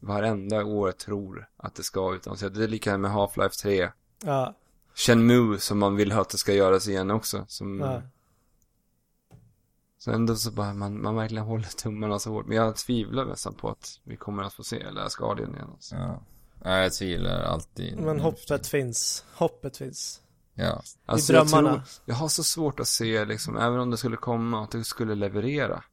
varenda 0.00 0.64
år 0.64 0.92
tror 0.92 1.48
att 1.56 1.74
det 1.74 1.82
ska 1.82 2.14
utannonseras. 2.14 2.52
Det 2.52 2.64
är 2.64 2.68
lika 2.68 2.98
med 2.98 3.10
Half-Life 3.10 3.62
3. 3.62 3.90
Ja, 4.24 4.54
Shenmue 4.94 5.58
som 5.58 5.78
man 5.78 5.96
vill 5.96 6.12
att 6.12 6.30
det 6.30 6.38
ska 6.38 6.52
göras 6.52 6.88
igen 6.88 7.10
också. 7.10 7.44
Som, 7.48 7.80
ja. 7.80 8.02
Så 9.98 10.10
ändå 10.10 10.36
så 10.36 10.50
bara, 10.50 10.74
man, 10.74 11.02
man 11.02 11.16
verkligen 11.16 11.44
håller 11.44 11.68
tummarna 11.68 12.18
så 12.18 12.30
hårt. 12.30 12.46
Men 12.46 12.56
jag 12.56 12.76
tvivlar 12.76 13.24
nästan 13.24 13.54
på 13.54 13.68
att 13.68 14.00
vi 14.04 14.16
kommer 14.16 14.42
att 14.42 14.54
få 14.54 14.64
se 14.64 14.90
Last 14.90 15.16
Guardian 15.16 15.54
igen. 15.54 15.68
Alltså. 15.72 15.94
Ja. 15.94 16.22
ja, 16.64 16.78
jag 16.78 16.92
tvivlar 16.92 17.42
alltid. 17.42 18.00
Men 18.00 18.20
hoppet 18.20 18.66
finns. 18.66 19.24
Hoppet 19.34 19.76
finns. 19.76 20.20
Ja. 20.54 20.82
Alltså, 21.06 21.32
I 21.32 21.36
drömmarna. 21.36 21.68
Jag, 21.68 21.76
tror, 21.76 22.02
jag 22.04 22.14
har 22.14 22.28
så 22.28 22.44
svårt 22.44 22.80
att 22.80 22.88
se, 22.88 23.24
liksom, 23.24 23.56
även 23.56 23.80
om 23.80 23.90
det 23.90 23.96
skulle 23.96 24.16
komma, 24.16 24.64
att 24.64 24.70
det 24.70 24.84
skulle 24.84 25.14
leverera. 25.14 25.84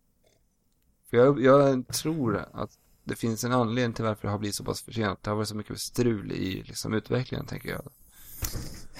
För 1.10 1.18
jag, 1.18 1.42
jag 1.42 1.88
tror 1.88 2.46
att 2.54 2.72
det 3.08 3.16
finns 3.16 3.44
en 3.44 3.52
anledning 3.52 3.94
till 3.94 4.06
varför 4.06 4.22
det 4.28 4.32
har 4.32 4.38
blivit 4.40 4.56
så 4.56 4.64
pass 4.64 4.82
försenat. 4.82 5.24
Det 5.24 5.30
har 5.30 5.36
varit 5.38 5.48
så 5.48 5.56
mycket 5.56 5.80
strul 5.80 6.32
i 6.32 6.64
liksom, 6.64 6.94
utvecklingen, 6.94 7.46
tänker 7.46 7.70
jag. 7.70 7.82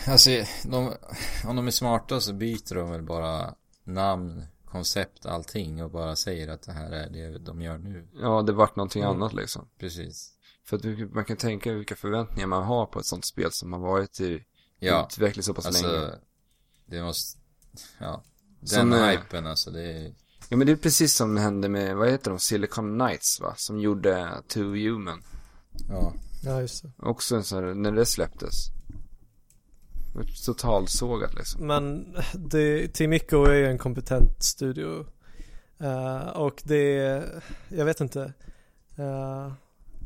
Alltså, 0.08 0.30
de, 0.66 0.94
om 1.48 1.56
de 1.56 1.68
är 1.68 1.72
smarta 1.72 2.22
så 2.22 2.34
byter 2.34 2.76
de 2.76 2.92
väl 2.92 3.02
bara 3.04 3.56
namn, 3.84 4.46
koncept, 4.66 5.26
allting 5.26 5.84
och 5.84 5.92
bara 5.92 6.16
säger 6.16 6.48
att 6.48 6.62
det 6.62 6.72
här 6.72 6.92
är 6.92 7.10
det 7.10 7.40
de 7.40 7.62
gör 7.62 7.78
nu. 7.78 8.08
Ja, 8.22 8.42
det 8.42 8.52
vart 8.54 8.76
någonting 8.76 9.04
Mm. 9.04 9.16
annat 9.16 9.34
liksom. 9.34 9.68
Precis. 9.80 10.34
För 10.66 10.78
att 10.78 11.14
man 11.14 11.26
kan 11.26 11.38
tänka 11.38 11.74
vilka 11.74 11.96
förväntningar 11.96 12.48
man 12.48 12.64
har 12.64 12.86
på 12.86 13.00
ett 13.00 13.06
sånt 13.06 13.26
spel 13.26 13.52
som 13.52 13.74
har 13.74 13.80
varit 13.80 14.20
i 14.22 14.44
Ja, 14.80 15.08
utveckling 15.12 15.44
så 15.44 15.54
pass 15.54 15.82
länge. 15.84 15.96
alltså, 15.98 16.20
det 16.86 17.02
måste, 17.04 17.40
ja. 18.00 18.24
Den 18.60 18.68
Som, 18.68 18.94
eh, 18.94 19.06
hypen 19.10 19.48
alltså, 19.48 19.72
det 19.72 19.84
är, 19.84 20.14
Ja 20.50 20.58
men 20.58 20.68
det 20.68 20.74
är 20.74 20.78
precis 20.78 21.16
som 21.16 21.36
det 21.36 21.42
hände 21.42 21.70
med, 21.70 21.96
vad 21.98 22.10
heter 22.10 22.32
de, 22.32 22.40
Silicon 22.40 23.00
Knights 23.00 23.40
va? 23.42 23.54
Som 23.58 23.80
gjorde 23.80 24.30
To 24.48 24.60
Human. 24.60 25.22
ja. 25.90 26.14
Ja, 26.44 26.62
just 26.62 26.84
det. 26.84 26.92
Också 26.98 27.36
en 27.36 27.44
sån 27.44 27.64
här, 27.64 27.74
när 27.74 27.92
det 27.92 28.06
släpptes. 28.06 28.54
Totalsågat 30.46 31.34
liksom. 31.36 31.68
Men 31.68 32.16
det, 32.34 32.88
Team 32.88 33.14
Ico 33.14 33.44
är 33.46 33.54
ju 33.54 33.66
en 33.68 33.78
kompetent 33.78 34.44
studio. 34.44 35.06
Eh, 35.80 36.28
och 36.28 36.62
det, 36.64 36.94
jag 37.70 37.86
vet 37.86 38.02
inte. 38.02 38.34
Eh, 38.98 39.52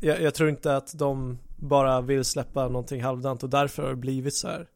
jag, 0.01 0.21
jag 0.21 0.33
tror 0.35 0.49
inte 0.49 0.75
att 0.75 0.93
de 0.99 1.37
bara 1.57 2.01
vill 2.01 2.25
släppa 2.25 2.67
någonting 2.67 3.03
halvdant 3.03 3.43
och 3.43 3.49
därför 3.49 3.83
har 3.83 3.89
det 3.89 3.95
blivit 3.95 4.35
så 4.35 4.47
här. 4.47 4.67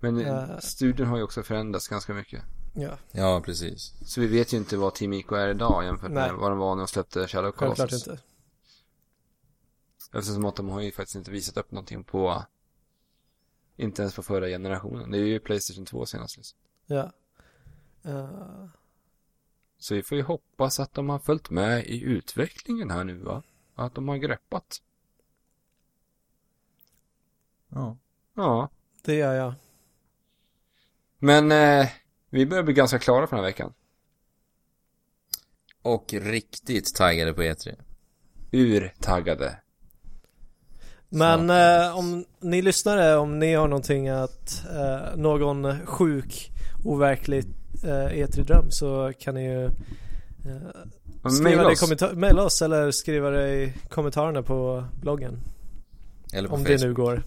Men 0.00 0.20
Eh. 0.20 0.58
studion 0.58 1.06
har 1.06 1.16
ju 1.16 1.22
också 1.22 1.42
förändrats 1.42 1.88
ganska 1.88 2.14
mycket. 2.14 2.42
Ja, 2.72 2.98
Ja, 3.12 3.42
precis. 3.44 3.94
Så 4.04 4.20
vi 4.20 4.26
vet 4.26 4.52
ju 4.52 4.56
inte 4.56 4.76
vad 4.76 4.94
Team 4.94 5.12
Ico 5.12 5.34
är 5.34 5.48
idag 5.48 5.84
jämfört 5.84 6.10
Nej. 6.10 6.30
med 6.30 6.40
vad 6.40 6.50
de 6.50 6.58
var 6.58 6.74
när 6.74 6.82
de 6.82 6.88
släppte 6.88 7.28
Shadow 7.28 7.52
självklart 7.52 7.90
Colossus. 7.90 8.06
inte. 8.08 8.22
Eftersom 10.14 10.44
att 10.44 10.56
de 10.56 10.68
har 10.68 10.80
ju 10.80 10.92
faktiskt 10.92 11.16
inte 11.16 11.30
visat 11.30 11.56
upp 11.56 11.70
någonting 11.72 12.04
på, 12.04 12.44
inte 13.76 14.02
ens 14.02 14.14
på 14.14 14.22
förra 14.22 14.46
generationen. 14.46 15.10
Det 15.10 15.18
är 15.18 15.24
ju 15.24 15.40
Playstation 15.40 15.86
2 15.86 16.06
senast 16.06 16.36
liksom. 16.36 16.58
Ja. 16.86 17.12
Eh, 18.04 18.66
Så 19.78 19.94
vi 19.94 20.02
får 20.02 20.16
ju 20.18 20.22
hoppas 20.24 20.80
att 20.80 20.94
de 20.94 21.08
har 21.08 21.18
följt 21.18 21.50
med 21.50 21.86
i 21.86 22.00
utvecklingen 22.02 22.90
här 22.90 23.04
nu 23.04 23.14
va? 23.18 23.42
Att 23.74 23.94
de 23.94 24.08
har 24.08 24.16
greppat. 24.16 24.82
Ja. 27.68 27.96
Ja. 28.34 28.68
Det 29.02 29.14
gör 29.14 29.34
jag. 29.34 29.54
Men 31.18 31.52
eh, 31.52 31.88
vi 32.32 32.46
börjar 32.46 32.62
bli 32.62 32.74
ganska 32.74 32.98
klara 32.98 33.26
för 33.26 33.36
den 33.36 33.44
här 33.44 33.50
veckan. 33.50 33.72
Och 35.82 36.12
riktigt 36.12 36.94
taggade 36.94 37.34
på 37.34 37.42
E 37.42 37.52
E3. 37.52 37.74
Urtaggade. 38.52 39.56
Men 41.08 41.50
eh, 41.50 41.98
om 41.98 42.24
ni 42.40 42.62
lyssnare, 42.62 43.16
om 43.16 43.38
ni 43.38 43.54
har 43.54 43.68
någonting 43.68 44.08
att, 44.08 44.64
eh, 44.70 45.16
någon 45.16 45.86
sjuk, 45.86 46.52
overklig 46.84 47.44
eh, 47.84 47.88
E3-dröm 47.88 48.70
så 48.70 49.12
kan 49.18 49.34
ni 49.34 49.44
ju 49.44 49.64
eh, 49.64 49.70
skriva 51.30 51.42
Maila 51.42 51.62
det 51.62 51.70
i 51.70 52.32
oss. 52.38 52.46
oss 52.46 52.62
eller 52.62 52.90
skriva 52.90 53.30
det 53.30 53.48
i 53.54 53.72
kommentarerna 53.88 54.42
på 54.42 54.84
bloggen. 55.00 55.40
Eller 56.32 56.48
på 56.48 56.54
Om 56.54 56.64
Facebook. 56.64 56.80
det 56.80 56.86
nu 56.86 56.94
går. 56.94 57.22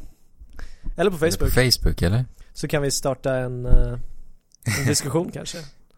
Eller 0.98 1.12
på 1.12 1.18
Eller 1.26 1.32
Facebook. 1.32 1.54
På 1.54 1.62
Facebook 1.62 2.02
eller? 2.02 2.26
Så 2.54 2.68
kan 2.68 2.82
vi 2.82 2.92
starta 2.92 3.36
en, 3.36 3.66
eh, 3.66 3.98
en 4.80 4.86
diskussion 4.86 5.32
kanske. 5.32 5.58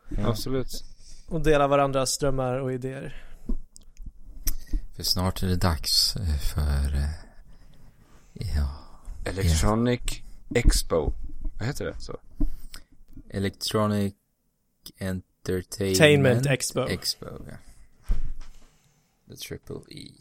Ja. 0.10 0.28
Absolut. 0.28 0.84
Och 1.28 1.42
dela 1.42 1.68
varandras 1.68 2.18
drömmar 2.18 2.60
och 2.60 2.74
idéer. 2.74 3.24
För 4.96 5.04
snart 5.04 5.44
är 5.44 5.48
det 5.48 5.56
dags 5.56 6.16
eh, 6.16 6.38
för... 6.38 6.96
eh, 6.96 7.10
Ja... 8.34 8.84
Electronic 9.26 10.02
Expo. 10.56 11.14
Vad 11.58 11.68
heter 11.68 11.86
det 11.86 12.00
så? 12.00 12.18
Electronic 13.30 14.14
Entertainment 15.00 15.80
Entertainment 15.80 16.46
Expo. 16.46 16.88
Expo, 16.88 17.26
ja. 17.26 17.58
The 19.30 19.36
Triple 19.36 19.82
E. 19.90 20.12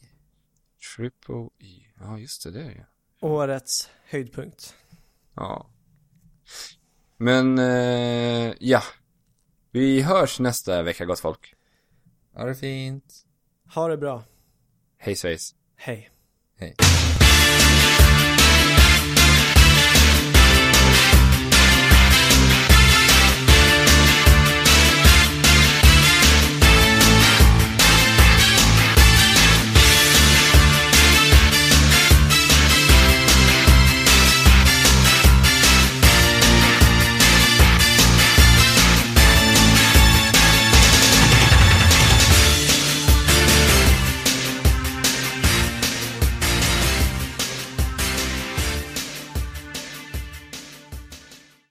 Triple 0.97 1.49
E. 1.59 1.87
Ja, 2.01 2.19
just 2.19 2.43
det, 2.43 2.51
det 2.51 2.61
är 2.61 2.69
det 2.75 2.87
Årets 3.21 3.91
höjdpunkt. 4.05 4.75
Ja. 5.35 5.71
Men, 7.17 7.59
eh, 7.59 8.55
ja. 8.61 8.83
Vi 9.73 10.03
hörs 10.03 10.41
nästa 10.41 10.83
vecka, 10.83 11.05
gott 11.05 11.21
folk. 11.21 11.55
Ha 12.35 12.45
det 12.45 12.55
fint. 12.55 13.15
Ha 13.75 13.89
det 13.89 13.97
bra. 13.97 14.25
Hej 14.99 15.17
svejs. 15.17 15.55
Hej. 15.77 16.11
Hej. 16.59 16.77